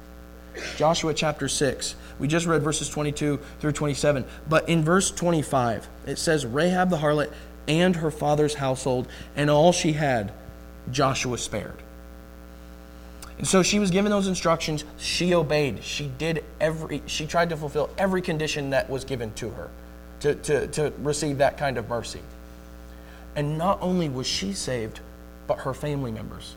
Joshua 0.77 1.13
chapter 1.13 1.49
6. 1.49 1.97
We 2.21 2.29
just 2.29 2.47
read 2.47 2.63
verses 2.63 2.89
22 2.89 3.41
through 3.59 3.73
27. 3.73 4.25
But 4.49 4.69
in 4.69 4.85
verse 4.85 5.11
25, 5.11 5.89
it 6.07 6.19
says, 6.19 6.47
Rahab 6.47 6.89
the 6.91 6.99
harlot 6.99 7.33
and 7.67 7.97
her 7.97 8.13
father's 8.13 8.55
household 8.55 9.09
and 9.35 9.51
all 9.51 9.73
she 9.73 9.95
had, 9.95 10.33
Joshua 10.93 11.37
spared. 11.37 11.83
And 13.39 13.47
so 13.47 13.63
she 13.63 13.79
was 13.79 13.91
given 13.91 14.11
those 14.11 14.29
instructions. 14.29 14.85
She 14.97 15.35
obeyed. 15.35 15.85
She 15.85 16.11
did 16.19 16.45
every, 16.61 17.03
she 17.07 17.27
tried 17.27 17.51
to 17.51 17.57
fulfill 17.57 17.91
every 17.99 18.23
condition 18.23 18.71
that 18.71 18.89
was 18.89 19.05
given 19.05 19.33
to 19.35 19.51
her 19.51 19.71
to, 20.21 20.35
to, 20.35 20.67
to 20.69 20.93
receive 21.03 21.39
that 21.39 21.59
kind 21.59 21.77
of 21.77 21.89
mercy. 21.89 22.21
And 23.35 23.59
not 23.59 23.79
only 23.83 24.09
was 24.09 24.27
she 24.27 24.53
saved, 24.53 25.01
but 25.47 25.59
her 25.61 25.75
family 25.75 26.11
members, 26.11 26.57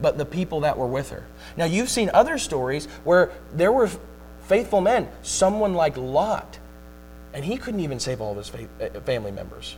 but 0.00 0.16
the 0.16 0.24
people 0.24 0.60
that 0.60 0.78
were 0.78 0.86
with 0.86 1.10
her. 1.10 1.24
Now, 1.56 1.66
you've 1.66 1.90
seen 1.90 2.10
other 2.14 2.38
stories 2.38 2.86
where 3.04 3.30
there 3.52 3.72
were 3.72 3.90
faithful 4.44 4.80
men, 4.80 5.08
someone 5.22 5.74
like 5.74 5.96
Lot, 5.96 6.58
and 7.34 7.44
he 7.44 7.58
couldn't 7.58 7.80
even 7.80 8.00
save 8.00 8.20
all 8.20 8.32
of 8.32 8.38
his 8.38 8.52
eh, 8.80 8.88
family 9.00 9.30
members. 9.30 9.76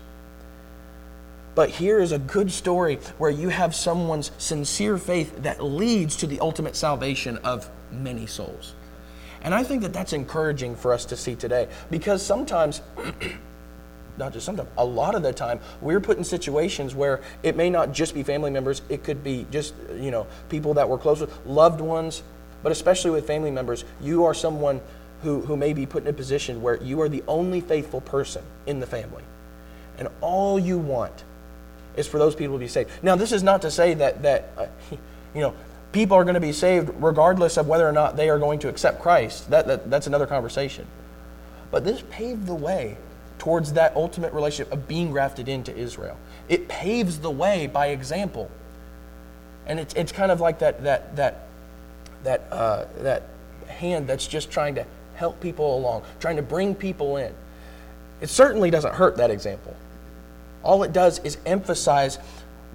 But 1.55 1.71
here 1.71 1.99
is 1.99 2.13
a 2.13 2.19
good 2.19 2.51
story 2.53 2.97
where 3.19 3.31
you 3.31 3.49
have 3.49 3.75
someone's 3.75 4.31
sincere 4.39 4.99
faith 4.99 5.43
that 5.43 5.63
leads 5.63 6.17
to 6.17 6.27
the 6.27 6.41
ultimate 6.41 6.77
salvation 6.77 7.39
of 7.39 7.69
many 7.91 8.27
souls. 8.27 8.75
And 9.43 9.55
I 9.55 9.65
think 9.65 9.83
that 9.83 9.93
that's 9.93 10.13
encouraging 10.13 10.77
for 10.77 10.93
us 10.93 11.05
to 11.07 11.17
see 11.17 11.35
today 11.35 11.69
because 11.91 12.25
sometimes, 12.25 12.83
not 14.19 14.33
just 14.33 14.47
sometimes, 14.47 14.69
a 14.77 14.85
lot 14.85 15.15
of 15.15 15.23
the 15.23 15.33
time, 15.33 15.61
we're 15.81 16.01
put 16.01 16.19
in 16.19 16.25
situations 16.25 16.95
where 16.95 17.21
it 17.43 17.57
may 17.57 17.71
not 17.71 17.93
just 17.93 18.15
be 18.15 18.23
family 18.23 18.51
members, 18.51 18.83
it 18.89 19.03
could 19.03 19.25
be 19.25 19.47
just, 19.51 19.75
you 19.99 20.11
know, 20.11 20.27
people 20.51 20.75
that 20.75 20.89
we're 20.89 20.99
close 20.99 21.21
with, 21.21 21.35
loved 21.47 21.81
ones, 21.81 22.23
but 22.63 22.71
especially 22.71 23.11
with 23.11 23.27
family 23.27 23.51
members, 23.51 23.85
you 24.01 24.25
are 24.25 24.35
someone 24.35 24.81
who, 25.23 25.41
who 25.41 25.57
may 25.57 25.73
be 25.73 25.87
put 25.87 26.03
in 26.03 26.09
a 26.09 26.13
position 26.13 26.63
where 26.63 26.77
you 26.83 27.01
are 27.01 27.09
the 27.09 27.25
only 27.27 27.61
faithful 27.61 28.03
person 28.03 28.45
in 28.67 28.79
the 28.79 28.87
family. 28.87 29.25
And 29.99 30.09
all 30.21 30.59
you 30.59 30.79
want 30.79 31.25
is 31.97 32.07
for 32.07 32.19
those 32.19 32.35
people 32.35 32.57
to 32.57 32.61
be 32.61 32.69
saved. 32.69 32.91
Now, 33.03 33.17
this 33.17 33.33
is 33.33 33.43
not 33.43 33.63
to 33.63 33.71
say 33.71 33.95
that, 33.95 34.23
that 34.23 34.51
uh, 34.57 34.67
you 35.35 35.41
know, 35.41 35.55
people 35.93 36.17
are 36.17 36.25
going 36.25 36.35
to 36.35 36.41
be 36.41 36.53
saved 36.53 36.91
regardless 36.99 37.57
of 37.57 37.67
whether 37.67 37.89
or 37.89 37.93
not 37.93 38.17
they 38.17 38.31
are 38.31 38.39
going 38.39 38.59
to 38.61 38.69
accept 38.69 39.01
Christ. 39.01 39.51
That, 39.51 39.67
that, 39.67 39.91
that's 39.91 40.07
another 40.07 40.27
conversation. 40.27 40.87
But 41.71 41.85
this 41.85 42.03
paved 42.11 42.47
the 42.47 42.55
way 42.55 42.97
towards 43.39 43.73
that 43.73 43.97
ultimate 43.97 44.33
relationship 44.33 44.73
of 44.73 44.87
being 44.87 45.11
grafted 45.11 45.49
into 45.49 45.75
Israel. 45.75 46.17
It 46.49 46.69
paves 46.69 47.21
the 47.21 47.31
way 47.31 47.67
by 47.67 47.89
example. 47.89 48.51
And 49.67 49.81
it's, 49.81 49.95
it's 49.95 50.13
kind 50.13 50.31
of 50.31 50.41
like 50.41 50.59
that, 50.59 50.83
that, 50.85 51.17
that, 51.17 51.47
that, 52.25 52.47
uh, 52.51 52.85
that 52.99 53.23
hand 53.67 54.07
that's 54.07 54.27
just 54.27 54.51
trying 54.51 54.75
to 54.75 54.85
help 55.15 55.41
people 55.41 55.77
along, 55.77 56.03
trying 56.19 56.37
to 56.37 56.43
bring 56.43 56.75
people 56.75 57.17
in. 57.17 57.33
It 58.21 58.29
certainly 58.29 58.71
doesn't 58.71 58.95
hurt 58.95 59.17
that 59.17 59.31
example. 59.31 59.75
All 60.63 60.83
it 60.83 60.93
does 60.93 61.19
is 61.21 61.39
emphasize 61.47 62.19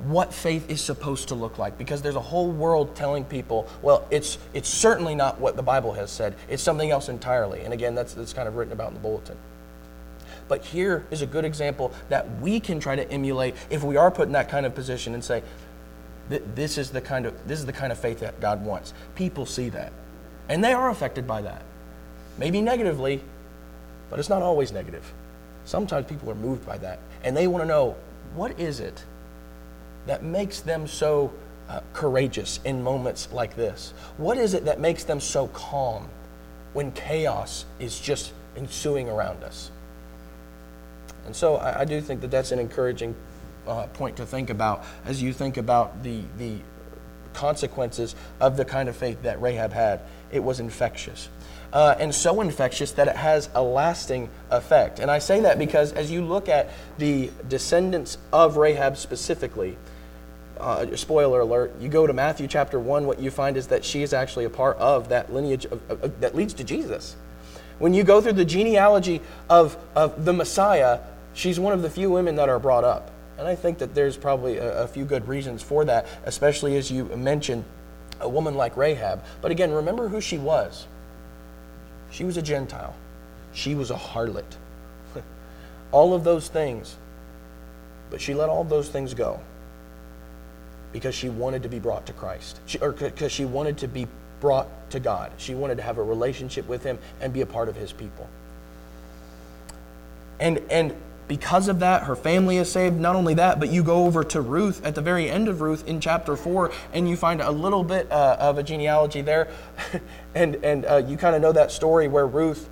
what 0.04 0.34
faith 0.34 0.70
is 0.70 0.82
supposed 0.82 1.30
to 1.30 1.36
look 1.36 1.58
like 1.58 1.78
because 1.78 2.02
there's 2.02 2.16
a 2.16 2.22
whole 2.22 2.52
world 2.52 2.96
telling 2.96 3.24
people, 3.24 3.68
well, 3.82 4.06
it's, 4.12 4.38
it's 4.54 4.68
certainly 4.68 5.16
not 5.16 5.40
what 5.40 5.56
the 5.56 5.64
Bible 5.64 5.94
has 5.94 6.12
said, 6.12 6.36
it's 6.50 6.62
something 6.62 6.92
else 6.92 7.08
entirely. 7.08 7.62
And 7.62 7.74
again, 7.74 7.96
that's, 7.96 8.14
that's 8.14 8.34
kind 8.34 8.48
of 8.48 8.56
written 8.56 8.74
about 8.74 8.90
in 8.90 8.96
the 8.96 9.00
bulletin. 9.00 9.38
But 10.48 10.64
here 10.64 11.06
is 11.12 11.22
a 11.22 11.26
good 11.26 11.46
example 11.46 11.94
that 12.10 12.40
we 12.40 12.60
can 12.60 12.80
try 12.80 12.96
to 12.96 13.10
emulate 13.10 13.56
if 13.70 13.84
we 13.84 13.98
are 13.98 14.12
put 14.12 14.28
in 14.28 14.34
that 14.34 14.50
kind 14.50 14.66
of 14.66 14.76
position 14.76 15.14
and 15.14 15.24
say, 15.24 15.42
this 16.30 16.78
is 16.78 16.90
the 16.90 17.02
kind 17.02 17.26
of 17.26 17.48
this 17.48 17.60
is 17.60 17.68
the 17.68 17.74
kind 17.74 17.92
of 17.92 18.00
faith 18.00 18.20
that 18.20 18.40
God 18.42 18.66
wants. 18.66 18.94
People 19.16 19.46
see 19.46 19.70
that. 19.70 19.94
And 20.50 20.64
they 20.64 20.74
are 20.74 20.90
affected 20.90 21.28
by 21.28 21.44
that. 21.44 21.62
Maybe 22.38 22.62
negatively, 22.62 23.22
but 24.10 24.20
it's 24.20 24.30
not 24.30 24.42
always 24.42 24.72
negative. 24.72 25.14
Sometimes 25.66 26.08
people 26.08 26.30
are 26.32 26.36
moved 26.36 26.66
by 26.66 26.78
that 26.80 27.00
and 27.26 27.36
they 27.36 27.48
want 27.48 27.64
to 27.64 27.68
know 27.68 27.96
what 28.36 28.58
is 28.60 28.80
it 28.80 29.04
that 30.06 30.24
makes 30.24 30.62
them 30.62 30.88
so 30.88 31.34
uh, 31.68 31.82
courageous 31.94 32.60
in 32.64 32.84
moments 32.84 33.28
like 33.34 33.56
this? 33.56 33.94
What 34.18 34.38
is 34.38 34.54
it 34.54 34.66
that 34.66 34.80
makes 34.80 35.04
them 35.04 35.20
so 35.20 35.48
calm 35.48 36.08
when 36.74 36.92
chaos 36.92 37.66
is 37.80 38.00
just 38.00 38.32
ensuing 38.56 39.10
around 39.10 39.44
us? 39.44 39.72
And 41.26 41.36
so 41.36 41.56
I, 41.56 41.82
I 41.82 41.86
do 41.86 42.00
think 42.00 42.22
that 42.22 42.30
that's 42.30 42.52
an 42.52 42.60
encouraging 42.60 43.16
uh, 43.68 43.88
point 43.88 44.16
to 44.18 44.26
think 44.28 44.52
about 44.52 44.84
as 45.06 45.24
you 45.24 45.34
think 45.34 45.58
about 45.58 46.04
the, 46.04 46.22
the 46.38 46.60
consequences 47.34 48.16
of 48.40 48.56
the 48.58 48.66
kind 48.66 48.88
of 48.88 48.96
faith 48.96 49.24
that 49.24 49.42
Rahab 49.42 49.74
had. 49.74 50.02
It 50.32 50.44
was 50.44 50.60
infectious 50.60 51.30
uh, 51.76 51.94
and 52.00 52.16
so 52.16 52.40
infectious 52.40 52.94
that 52.94 53.10
it 53.10 53.18
has 53.18 53.50
a 53.54 53.62
lasting 53.62 54.30
effect. 54.50 55.00
And 55.00 55.12
I 55.12 55.20
say 55.20 55.42
that 55.42 55.60
because 55.60 55.92
as 55.92 56.10
you 56.10 56.24
look 56.24 56.48
at 56.48 56.72
the 56.98 57.30
descendants 57.50 58.18
of 58.32 58.56
Rahab 58.56 58.96
specifically, 58.96 59.78
uh, 60.58 60.96
spoiler 60.96 61.42
alert, 61.42 61.76
you 61.82 61.90
go 61.90 62.08
to 62.08 62.14
Matthew 62.14 62.48
chapter 62.48 62.80
1, 62.80 63.06
what 63.06 63.20
you 63.20 63.30
find 63.30 63.58
is 63.58 63.68
that 63.68 63.84
she 63.84 64.04
is 64.04 64.14
actually 64.14 64.46
a 64.46 64.50
part 64.50 64.78
of 64.78 65.10
that 65.10 65.34
lineage 65.34 65.66
of, 65.66 65.92
of, 65.92 66.22
that 66.22 66.34
leads 66.34 66.54
to 66.54 66.64
Jesus. 66.64 67.18
When 67.78 67.94
you 67.94 68.06
go 68.06 68.22
through 68.22 68.34
the 68.34 68.46
genealogy 68.46 69.20
of, 69.50 69.78
of 69.98 70.24
the 70.24 70.32
Messiah, 70.32 71.02
she's 71.34 71.60
one 71.60 71.74
of 71.74 71.82
the 71.82 71.90
few 71.90 72.10
women 72.10 72.38
that 72.38 72.48
are 72.48 72.58
brought 72.58 72.86
up. 72.86 73.12
And 73.38 73.50
I 73.50 73.56
think 73.56 73.80
that 73.80 73.94
there's 73.94 74.16
probably 74.16 74.60
a, 74.60 74.84
a 74.84 74.88
few 74.88 75.04
good 75.04 75.28
reasons 75.28 75.62
for 75.62 75.84
that, 75.84 76.08
especially 76.24 76.78
as 76.78 76.90
you 76.90 77.04
mention 77.04 77.66
a 78.22 78.30
woman 78.30 78.56
like 78.56 78.78
Rahab. 78.78 79.26
But 79.42 79.52
again, 79.52 79.74
remember 79.74 80.08
who 80.08 80.22
she 80.22 80.38
was. 80.38 80.88
She 82.16 82.24
was 82.24 82.38
a 82.38 82.42
Gentile. 82.42 82.96
She 83.52 83.76
was 83.76 83.92
a 83.92 83.96
harlot. 83.96 84.46
all 85.92 86.14
of 86.14 86.24
those 86.24 86.48
things. 86.48 86.96
But 88.10 88.22
she 88.22 88.34
let 88.34 88.48
all 88.48 88.64
those 88.64 88.88
things 88.88 89.14
go 89.14 89.42
because 90.94 91.14
she 91.14 91.28
wanted 91.28 91.62
to 91.64 91.68
be 91.68 91.78
brought 91.78 92.06
to 92.06 92.14
Christ, 92.14 92.62
she, 92.68 92.78
or 92.78 92.94
because 92.94 93.34
she 93.34 93.44
wanted 93.44 93.78
to 93.80 93.90
be 93.90 94.08
brought 94.40 94.70
to 94.92 95.02
God. 95.02 95.34
She 95.36 95.56
wanted 95.56 95.76
to 95.76 95.84
have 95.84 95.98
a 95.98 96.04
relationship 96.04 96.66
with 96.70 96.84
Him 96.84 97.00
and 97.20 97.34
be 97.34 97.42
a 97.42 97.46
part 97.46 97.68
of 97.68 97.76
His 97.76 97.92
people. 97.92 98.30
And, 100.40 100.62
and 100.70 100.96
because 101.28 101.68
of 101.68 101.80
that, 101.80 102.04
her 102.04 102.16
family 102.16 102.58
is 102.58 102.72
saved. 102.72 103.00
Not 103.00 103.16
only 103.16 103.34
that, 103.36 103.60
but 103.60 103.70
you 103.70 103.84
go 103.84 104.06
over 104.06 104.24
to 104.26 104.42
Ruth 104.42 104.86
at 104.86 104.94
the 104.94 105.02
very 105.02 105.30
end 105.30 105.48
of 105.48 105.62
Ruth 105.62 105.88
in 105.88 106.00
chapter 106.00 106.36
4, 106.36 106.72
and 106.94 107.10
you 107.10 107.18
find 107.18 107.42
a 107.42 107.52
little 107.52 107.84
bit 107.84 108.12
uh, 108.12 108.38
of 108.40 108.58
a 108.58 108.64
genealogy 108.64 109.22
there. 109.22 109.48
and 110.36 110.56
and 110.64 110.86
uh, 110.86 110.98
you 110.98 111.18
kind 111.18 111.36
of 111.36 111.42
know 111.42 111.52
that 111.52 111.72
story 111.72 112.08
where 112.08 112.28
Ruth 112.28 112.70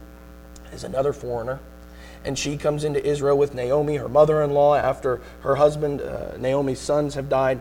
is 0.71 0.83
another 0.83 1.13
foreigner. 1.13 1.59
And 2.25 2.39
she 2.39 2.57
comes 2.57 2.83
into 2.83 3.05
Israel 3.05 3.37
with 3.37 3.53
Naomi, 3.53 3.97
her 3.97 4.07
mother 4.07 4.41
in 4.43 4.51
law, 4.51 4.75
after 4.75 5.19
her 5.41 5.55
husband, 5.55 6.01
uh, 6.01 6.37
Naomi's 6.37 6.79
sons, 6.79 7.15
have 7.15 7.27
died. 7.27 7.59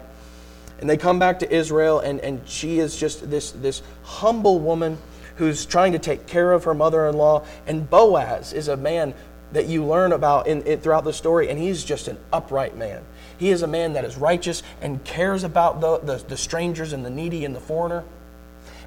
And 0.81 0.89
they 0.89 0.97
come 0.97 1.19
back 1.19 1.41
to 1.41 1.53
Israel, 1.53 2.01
and, 2.01 2.21
and 2.21 2.47
she 2.47 2.79
is 2.79 2.97
just 2.97 3.29
this, 3.29 3.51
this 3.53 3.83
humble 4.05 4.61
woman 4.61 4.99
who's 5.37 5.67
trying 5.67 5.93
to 5.93 5.99
take 5.99 6.27
care 6.27 6.53
of 6.53 6.65
her 6.65 6.75
mother 6.75 7.09
in 7.09 7.17
law. 7.17 7.45
And 7.67 7.89
Boaz 7.89 8.53
is 8.53 8.69
a 8.69 8.77
man 8.77 9.15
that 9.53 9.67
you 9.67 9.85
learn 9.85 10.13
about 10.13 10.47
in, 10.47 10.63
in, 10.63 10.81
throughout 10.81 11.05
the 11.05 11.13
story, 11.13 11.49
and 11.49 11.59
he's 11.59 11.85
just 11.85 12.09
an 12.09 12.19
upright 12.33 12.77
man. 12.77 13.03
He 13.39 13.51
is 13.51 13.63
a 13.63 13.67
man 13.67 13.93
that 13.95 14.05
is 14.05 14.17
righteous 14.17 14.63
and 14.81 15.03
cares 15.05 15.45
about 15.45 15.81
the, 15.81 15.99
the, 15.99 16.17
the 16.17 16.37
strangers 16.37 16.93
and 16.93 17.05
the 17.05 17.11
needy 17.11 17.45
and 17.45 17.55
the 17.55 17.61
foreigner. 17.61 18.05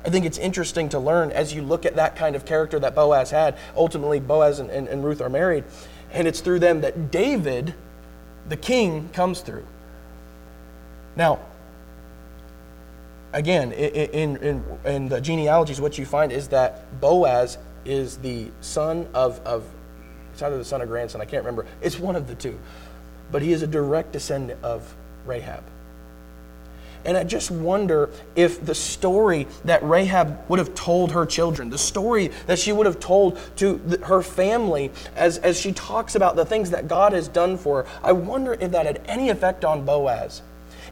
I 0.06 0.10
think 0.10 0.26
it's 0.26 0.38
interesting 0.38 0.90
to 0.90 1.00
learn 1.00 1.32
as 1.32 1.54
you 1.54 1.62
look 1.62 1.86
at 1.86 1.96
that 1.96 2.16
kind 2.16 2.36
of 2.36 2.46
character 2.46 2.80
that 2.80 2.94
Boaz 2.94 3.32
had. 3.32 3.58
Ultimately, 3.76 4.20
Boaz 4.20 4.60
and, 4.60 4.70
and, 4.70 4.88
and 4.88 5.04
Ruth 5.04 5.22
are 5.22 5.30
married, 5.30 5.64
and 6.12 6.28
it's 6.28 6.42
through 6.42 6.60
them 6.60 6.82
that 6.82 7.12
David, 7.12 7.74
the 8.48 8.58
king, 8.58 9.10
comes 9.14 9.42
through. 9.42 9.66
Now, 11.16 11.40
again, 13.34 13.72
in, 13.72 14.38
in, 14.38 14.64
in 14.86 15.10
the 15.10 15.22
genealogies, 15.22 15.82
what 15.82 15.98
you 15.98 16.06
find 16.06 16.32
is 16.32 16.50
that 16.50 17.00
Boaz 17.02 17.58
is 17.84 18.18
the 18.18 18.52
son 18.62 19.08
of, 19.14 19.40
of 19.46 19.64
it's 20.36 20.42
either 20.42 20.58
the 20.58 20.66
son 20.66 20.82
or 20.82 20.86
grandson, 20.86 21.22
I 21.22 21.26
can't 21.26 21.46
remember. 21.46 21.66
It's 21.82 21.98
one 21.98 22.18
of 22.18 22.28
the 22.28 22.36
two. 22.36 22.60
But 23.32 23.42
he 23.42 23.54
is 23.54 23.62
a 23.62 23.68
direct 23.68 24.12
descendant 24.12 24.62
of 24.64 24.94
Rahab. 25.26 25.64
And 27.06 27.16
I 27.16 27.24
just 27.24 27.50
wonder 27.52 28.10
if 28.36 28.66
the 28.66 28.76
story 28.76 29.48
that 29.64 29.82
Rahab 29.82 30.38
would 30.50 30.60
have 30.60 30.76
told 30.76 31.14
her 31.14 31.26
children, 31.26 31.70
the 31.70 31.78
story 31.78 32.32
that 32.48 32.60
she 32.60 32.74
would 32.74 32.86
have 32.86 33.00
told 33.00 33.40
to 33.58 33.78
her 34.04 34.22
family 34.22 34.92
as, 35.16 35.38
as 35.38 35.58
she 35.58 35.72
talks 35.72 36.16
about 36.16 36.36
the 36.36 36.46
things 36.46 36.72
that 36.72 36.90
God 36.90 37.14
has 37.14 37.30
done 37.30 37.58
for 37.58 37.84
her, 37.84 37.90
I 38.04 38.12
wonder 38.12 38.56
if 38.60 38.72
that 38.72 38.86
had 38.86 39.02
any 39.06 39.30
effect 39.30 39.64
on 39.64 39.86
Boaz 39.86 40.42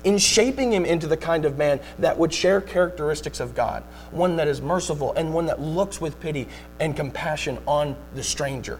in 0.05 0.17
shaping 0.17 0.71
him 0.71 0.85
into 0.85 1.07
the 1.07 1.17
kind 1.17 1.43
of 1.43 1.57
man 1.57 1.81
that 1.99 2.17
would 2.17 2.33
share 2.33 2.61
characteristics 2.61 3.41
of 3.41 3.55
God, 3.55 3.83
one 4.11 4.37
that 4.37 4.47
is 4.47 4.61
merciful 4.61 5.11
and 5.13 5.33
one 5.33 5.47
that 5.47 5.59
looks 5.59 5.99
with 5.99 6.17
pity 6.21 6.47
and 6.79 6.95
compassion 6.95 7.57
on 7.67 7.97
the 8.15 8.23
stranger 8.23 8.79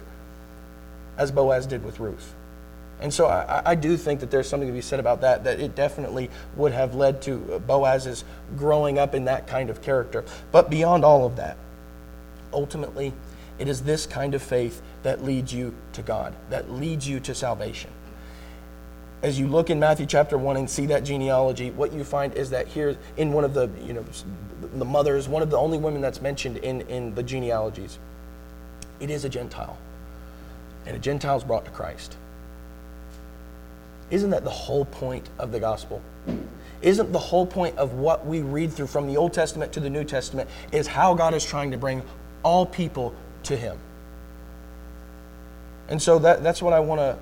as 1.16 1.30
Boaz 1.30 1.66
did 1.66 1.84
with 1.84 2.00
Ruth. 2.00 2.34
And 3.00 3.12
so 3.12 3.26
I, 3.26 3.62
I, 3.64 3.74
do 3.74 3.96
think 3.96 4.20
that 4.20 4.30
there's 4.30 4.48
something 4.48 4.68
to 4.68 4.72
be 4.72 4.80
said 4.80 5.00
about 5.00 5.20
that, 5.22 5.44
that 5.44 5.60
it 5.60 5.74
definitely 5.74 6.30
would 6.56 6.72
have 6.72 6.94
led 6.94 7.20
to 7.22 7.60
Boaz's 7.66 8.24
growing 8.56 8.98
up 8.98 9.14
in 9.14 9.24
that 9.24 9.46
kind 9.46 9.68
of 9.68 9.82
character. 9.82 10.24
But 10.52 10.70
beyond 10.70 11.04
all 11.04 11.26
of 11.26 11.36
that, 11.36 11.56
ultimately, 12.52 13.12
it 13.58 13.68
is 13.68 13.82
this 13.82 14.06
kind 14.06 14.34
of 14.34 14.42
faith 14.42 14.80
that 15.02 15.24
leads 15.24 15.52
you 15.52 15.74
to 15.92 16.02
God, 16.02 16.34
that 16.50 16.70
leads 16.70 17.06
you 17.06 17.20
to 17.20 17.34
salvation. 17.34 17.90
As 19.22 19.38
you 19.38 19.48
look 19.48 19.70
in 19.70 19.80
Matthew 19.80 20.06
chapter 20.06 20.38
1 20.38 20.56
and 20.56 20.68
see 20.70 20.86
that 20.86 21.04
genealogy, 21.04 21.70
what 21.70 21.92
you 21.92 22.04
find 22.04 22.34
is 22.34 22.50
that 22.50 22.68
here 22.68 22.96
in 23.16 23.32
one 23.32 23.44
of 23.44 23.54
the, 23.54 23.70
you 23.84 23.92
know, 23.92 24.04
the 24.74 24.84
mothers, 24.84 25.28
one 25.28 25.42
of 25.42 25.50
the 25.50 25.58
only 25.58 25.78
women 25.78 26.00
that's 26.00 26.20
mentioned 26.20 26.58
in, 26.58 26.82
in 26.82 27.14
the 27.14 27.22
genealogies, 27.22 27.98
it 29.00 29.10
is 29.10 29.24
a 29.24 29.28
Gentile 29.28 29.78
and 30.86 30.96
a 30.96 30.98
Gentile 30.98 31.36
is 31.36 31.44
brought 31.44 31.64
to 31.64 31.70
Christ. 31.70 32.16
Isn't 34.10 34.30
that 34.30 34.44
the 34.44 34.50
whole 34.50 34.84
point 34.84 35.28
of 35.38 35.50
the 35.52 35.60
gospel? 35.60 36.02
Isn't 36.82 37.12
the 37.12 37.18
whole 37.18 37.46
point 37.46 37.78
of 37.78 37.94
what 37.94 38.26
we 38.26 38.42
read 38.42 38.72
through 38.72 38.88
from 38.88 39.06
the 39.06 39.16
Old 39.16 39.32
Testament 39.32 39.72
to 39.72 39.80
the 39.80 39.90
New 39.90 40.04
Testament 40.04 40.50
is 40.70 40.86
how 40.86 41.14
God 41.14 41.32
is 41.32 41.44
trying 41.44 41.70
to 41.70 41.78
bring 41.78 42.02
all 42.42 42.66
people 42.66 43.14
to 43.44 43.56
Him? 43.56 43.78
And 45.88 46.00
so 46.00 46.18
that, 46.18 46.42
that's 46.42 46.60
what 46.60 46.72
I 46.72 46.80
want 46.80 47.00
to 47.00 47.18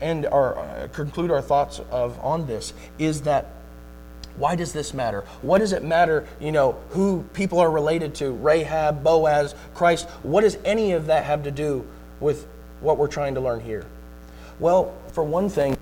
end 0.00 0.26
our 0.26 0.58
uh, 0.58 0.88
conclude 0.92 1.30
our 1.30 1.42
thoughts 1.42 1.80
of 1.90 2.18
on 2.20 2.46
this 2.46 2.72
is 2.98 3.22
that 3.22 3.46
why 4.36 4.56
does 4.56 4.72
this 4.72 4.94
matter? 4.94 5.24
What 5.42 5.58
does 5.58 5.72
it 5.72 5.84
matter, 5.84 6.26
you 6.40 6.52
know, 6.52 6.78
who 6.90 7.24
people 7.34 7.58
are 7.58 7.70
related 7.70 8.14
to? 8.16 8.30
Rahab, 8.30 9.02
Boaz, 9.02 9.54
Christ. 9.74 10.08
What 10.22 10.42
does 10.42 10.56
any 10.64 10.92
of 10.92 11.06
that 11.06 11.24
have 11.24 11.42
to 11.42 11.50
do 11.50 11.86
with 12.20 12.46
what 12.80 12.98
we're 12.98 13.08
trying 13.08 13.34
to 13.34 13.40
learn 13.40 13.60
here? 13.60 13.84
Well, 14.58 14.94
for 15.12 15.24
one 15.24 15.48
thing, 15.48 15.76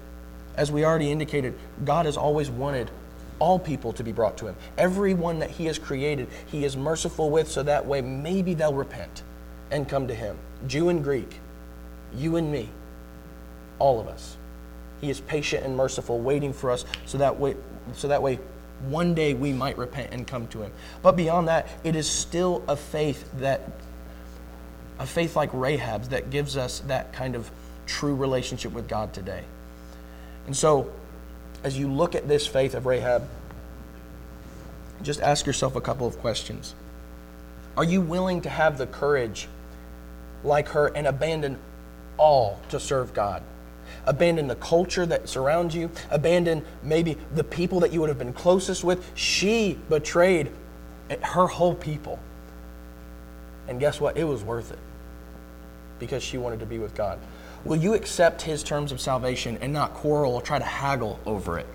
as 0.57 0.71
we 0.73 0.85
already 0.85 1.11
indicated, 1.11 1.55
God 1.85 2.07
has 2.07 2.17
always 2.17 2.51
wanted 2.51 2.91
all 3.39 3.59
people 3.59 3.93
to 3.93 4.03
be 4.03 4.13
brought 4.13 4.37
to 4.39 4.47
Him. 4.47 4.57
Everyone 4.77 5.39
that 5.39 5.51
He 5.51 5.67
has 5.67 5.79
created, 5.79 6.29
He 6.47 6.65
is 6.65 6.77
merciful 6.77 7.31
with, 7.31 7.51
so 7.51 7.63
that 7.63 7.87
way 7.87 8.01
maybe 8.01 8.55
they'll 8.55 8.75
repent 8.75 9.23
and 9.71 9.89
come 9.89 10.09
to 10.09 10.15
Him. 10.15 10.37
Jew 10.67 10.89
and 10.89 11.03
Greek, 11.03 11.39
you 12.15 12.37
and 12.37 12.51
me, 12.51 12.69
all 13.79 14.01
of 14.01 14.09
us. 14.09 14.37
He 15.01 15.11
is 15.11 15.21
patient 15.21 15.65
and 15.65 15.77
merciful, 15.77 16.19
waiting 16.19 16.53
for 16.53 16.71
us 16.71 16.85
so 17.07 17.19
that 17.19 17.39
way, 17.39 17.57
so 17.93 18.09
that 18.09 18.23
way 18.23 18.41
one 18.89 19.15
day 19.15 19.35
we 19.35 19.53
might 19.53 19.79
repent 19.79 20.13
and 20.13 20.27
come 20.27 20.47
to 20.49 20.63
Him. 20.63 20.73
But 21.03 21.17
beyond 21.17 21.49
that, 21.49 21.69
it 21.85 21.95
is 21.95 22.09
still 22.09 22.65
a 22.69 22.77
faith 22.77 23.29
that 23.39 23.63
a 24.99 25.07
faith 25.07 25.37
like 25.37 25.51
Rahab's 25.53 26.09
that 26.09 26.31
gives 26.31 26.57
us 26.57 26.81
that 26.81 27.13
kind 27.13 27.35
of 27.35 27.51
true 27.87 28.15
relationship 28.15 28.73
with 28.73 28.89
God 28.89 29.13
today. 29.13 29.45
And 30.47 30.57
so, 30.57 30.91
as 31.63 31.79
you 31.79 31.91
look 31.91 32.15
at 32.15 32.29
this 32.29 32.47
faith 32.47 32.75
of 32.75 32.87
Rahab, 32.87 33.29
just 35.03 35.21
ask 35.21 35.47
yourself 35.47 35.77
a 35.77 35.81
couple 35.81 36.07
of 36.07 36.19
questions. 36.19 36.75
Are 37.77 37.85
you 37.85 38.01
willing 38.01 38.41
to 38.43 38.49
have 38.49 38.79
the 38.79 38.87
courage 38.87 39.49
like 40.43 40.69
her 40.69 40.89
and 40.89 41.07
abandon 41.07 41.59
all 42.17 42.61
to 42.71 42.81
serve 42.81 43.15
God? 43.15 43.43
Abandon 44.05 44.49
the 44.49 44.57
culture 44.57 45.07
that 45.07 45.29
surrounds 45.29 45.75
you, 45.75 45.91
abandon 46.11 46.65
maybe 46.83 47.17
the 47.35 47.45
people 47.45 47.81
that 47.81 47.93
you 47.93 48.01
would 48.01 48.09
have 48.09 48.19
been 48.19 48.33
closest 48.33 48.83
with. 48.83 49.13
She 49.15 49.79
betrayed 49.89 50.51
her 51.23 51.47
whole 51.47 51.75
people. 51.75 52.19
And 53.69 53.79
guess 53.79 54.01
what? 54.01 54.17
It 54.17 54.25
was 54.25 54.43
worth 54.43 54.73
it 54.73 54.79
because 55.99 56.23
she 56.23 56.39
wanted 56.39 56.61
to 56.61 56.67
be 56.67 56.79
with 56.79 56.95
God. 56.95 57.19
Will 57.65 57.77
you 57.77 57.95
accept 57.95 58.43
his 58.43 58.63
terms 58.63 58.93
of 58.93 59.01
salvation 59.01 59.59
and 59.61 59.73
not 59.73 59.95
quarrel 59.95 60.35
or 60.35 60.43
try 60.43 60.59
to 60.59 60.65
haggle 60.65 61.19
over 61.27 61.59
it? 61.59 61.67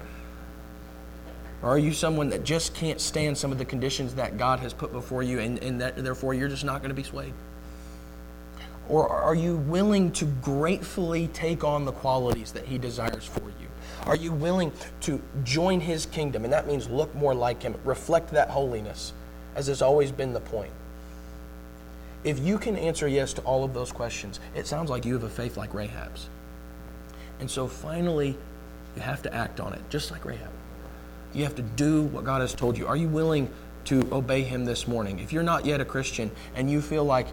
Or 1.62 1.70
are 1.70 1.78
you 1.78 1.94
someone 1.94 2.30
that 2.30 2.44
just 2.44 2.74
can't 2.76 3.00
stand 3.00 3.38
some 3.38 3.52
of 3.52 3.58
the 3.58 3.66
conditions 3.66 4.16
that 4.16 4.38
God 4.38 4.60
has 4.60 4.74
put 4.74 4.92
before 4.92 5.24
you 5.24 5.40
and, 5.40 5.62
and 5.64 5.80
that 5.82 5.96
therefore 5.96 6.34
you're 6.34 6.50
just 6.50 6.66
not 6.66 6.82
going 6.82 6.90
to 6.90 6.96
be 6.96 7.04
swayed? 7.04 7.34
Or 8.90 9.08
are 9.08 9.36
you 9.36 9.56
willing 9.56 10.12
to 10.14 10.26
gratefully 10.26 11.28
take 11.30 11.64
on 11.64 11.86
the 11.86 11.94
qualities 11.94 12.52
that 12.52 12.66
he 12.66 12.78
desires 12.78 13.26
for 13.26 13.46
you? 13.62 13.68
Are 14.06 14.16
you 14.16 14.34
willing 14.34 14.74
to 15.02 15.22
join 15.44 15.80
his 15.80 16.06
kingdom? 16.06 16.44
And 16.44 16.52
that 16.52 16.68
means 16.68 16.90
look 16.90 17.16
more 17.16 17.34
like 17.34 17.62
him, 17.62 17.76
reflect 17.86 18.32
that 18.32 18.50
holiness, 18.50 19.14
as 19.56 19.68
has 19.68 19.82
always 19.82 20.12
been 20.12 20.34
the 20.34 20.42
point. 20.42 20.74
If 22.24 22.40
you 22.40 22.58
can 22.58 22.78
answer 22.78 23.08
yes 23.08 23.34
to 23.34 23.42
all 23.42 23.64
of 23.64 23.74
those 23.74 23.92
questions, 23.92 24.40
it 24.56 24.66
sounds 24.66 24.90
like 24.90 25.06
you 25.06 25.14
have 25.14 25.24
a 25.24 25.30
faith 25.30 25.58
like 25.58 25.74
Rahab's. 25.74 26.30
And 27.40 27.52
so 27.52 27.68
finally, 27.68 28.38
you 28.96 29.02
have 29.02 29.22
to 29.24 29.34
act 29.34 29.60
on 29.60 29.74
it, 29.74 29.82
just 29.90 30.12
like 30.12 30.24
Rahab. 30.24 30.52
You 31.34 31.44
have 31.44 31.56
to 31.56 31.62
do 31.62 32.04
what 32.04 32.24
God 32.24 32.42
has 32.42 32.54
told 32.54 32.78
you. 32.78 32.88
Are 32.88 32.96
you 32.96 33.10
willing 33.10 33.50
to 33.86 34.08
obey 34.14 34.44
Him 34.44 34.64
this 34.64 34.88
morning? 34.88 35.20
If 35.20 35.34
you're 35.34 35.44
not 35.44 35.66
yet 35.66 35.82
a 35.82 35.86
Christian 35.86 36.32
and 36.56 36.70
you 36.72 36.82
feel 36.82 37.04
like 37.04 37.28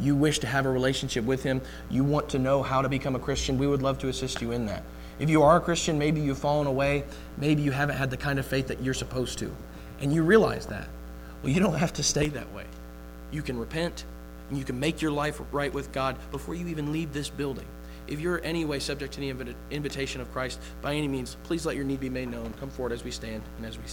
you 0.00 0.16
wish 0.16 0.38
to 0.38 0.46
have 0.46 0.64
a 0.64 0.70
relationship 0.70 1.24
with 1.24 1.42
Him, 1.42 1.60
you 1.90 2.02
want 2.02 2.30
to 2.30 2.38
know 2.38 2.62
how 2.62 2.80
to 2.80 2.88
become 2.88 3.14
a 3.14 3.18
Christian, 3.18 3.58
we 3.58 3.66
would 3.66 3.82
love 3.82 3.98
to 3.98 4.08
assist 4.08 4.40
you 4.40 4.52
in 4.52 4.64
that. 4.66 4.82
If 5.18 5.28
you 5.28 5.42
are 5.42 5.58
a 5.58 5.60
Christian, 5.60 5.98
maybe 5.98 6.20
you've 6.22 6.38
fallen 6.38 6.66
away, 6.66 7.04
maybe 7.36 7.60
you 7.62 7.72
haven't 7.72 7.96
had 7.96 8.10
the 8.10 8.16
kind 8.16 8.38
of 8.38 8.46
faith 8.46 8.68
that 8.68 8.82
you're 8.82 8.94
supposed 8.94 9.38
to, 9.40 9.54
and 10.00 10.12
you 10.12 10.22
realize 10.22 10.66
that. 10.66 10.88
Well, 11.42 11.52
you 11.52 11.60
don't 11.60 11.74
have 11.74 11.92
to 11.94 12.02
stay 12.02 12.28
that 12.28 12.50
way. 12.54 12.64
You 13.30 13.42
can 13.42 13.58
repent, 13.58 14.04
and 14.52 14.58
you 14.58 14.66
can 14.66 14.78
make 14.78 15.00
your 15.00 15.10
life 15.10 15.40
right 15.50 15.72
with 15.72 15.92
God 15.92 16.18
before 16.30 16.54
you 16.54 16.68
even 16.68 16.92
leave 16.92 17.14
this 17.14 17.30
building. 17.30 17.64
If 18.06 18.20
you're 18.20 18.44
any 18.44 18.66
way 18.66 18.80
subject 18.80 19.14
to 19.14 19.20
the 19.20 19.54
invitation 19.70 20.20
of 20.20 20.30
Christ, 20.30 20.60
by 20.82 20.94
any 20.94 21.08
means, 21.08 21.38
please 21.44 21.64
let 21.64 21.74
your 21.74 21.86
need 21.86 22.00
be 22.00 22.10
made 22.10 22.30
known. 22.30 22.52
Come 22.60 22.68
forward 22.68 22.92
as 22.92 23.02
we 23.02 23.10
stand 23.10 23.42
and 23.56 23.64
as 23.64 23.78
we 23.78 23.84
sing. 23.84 23.90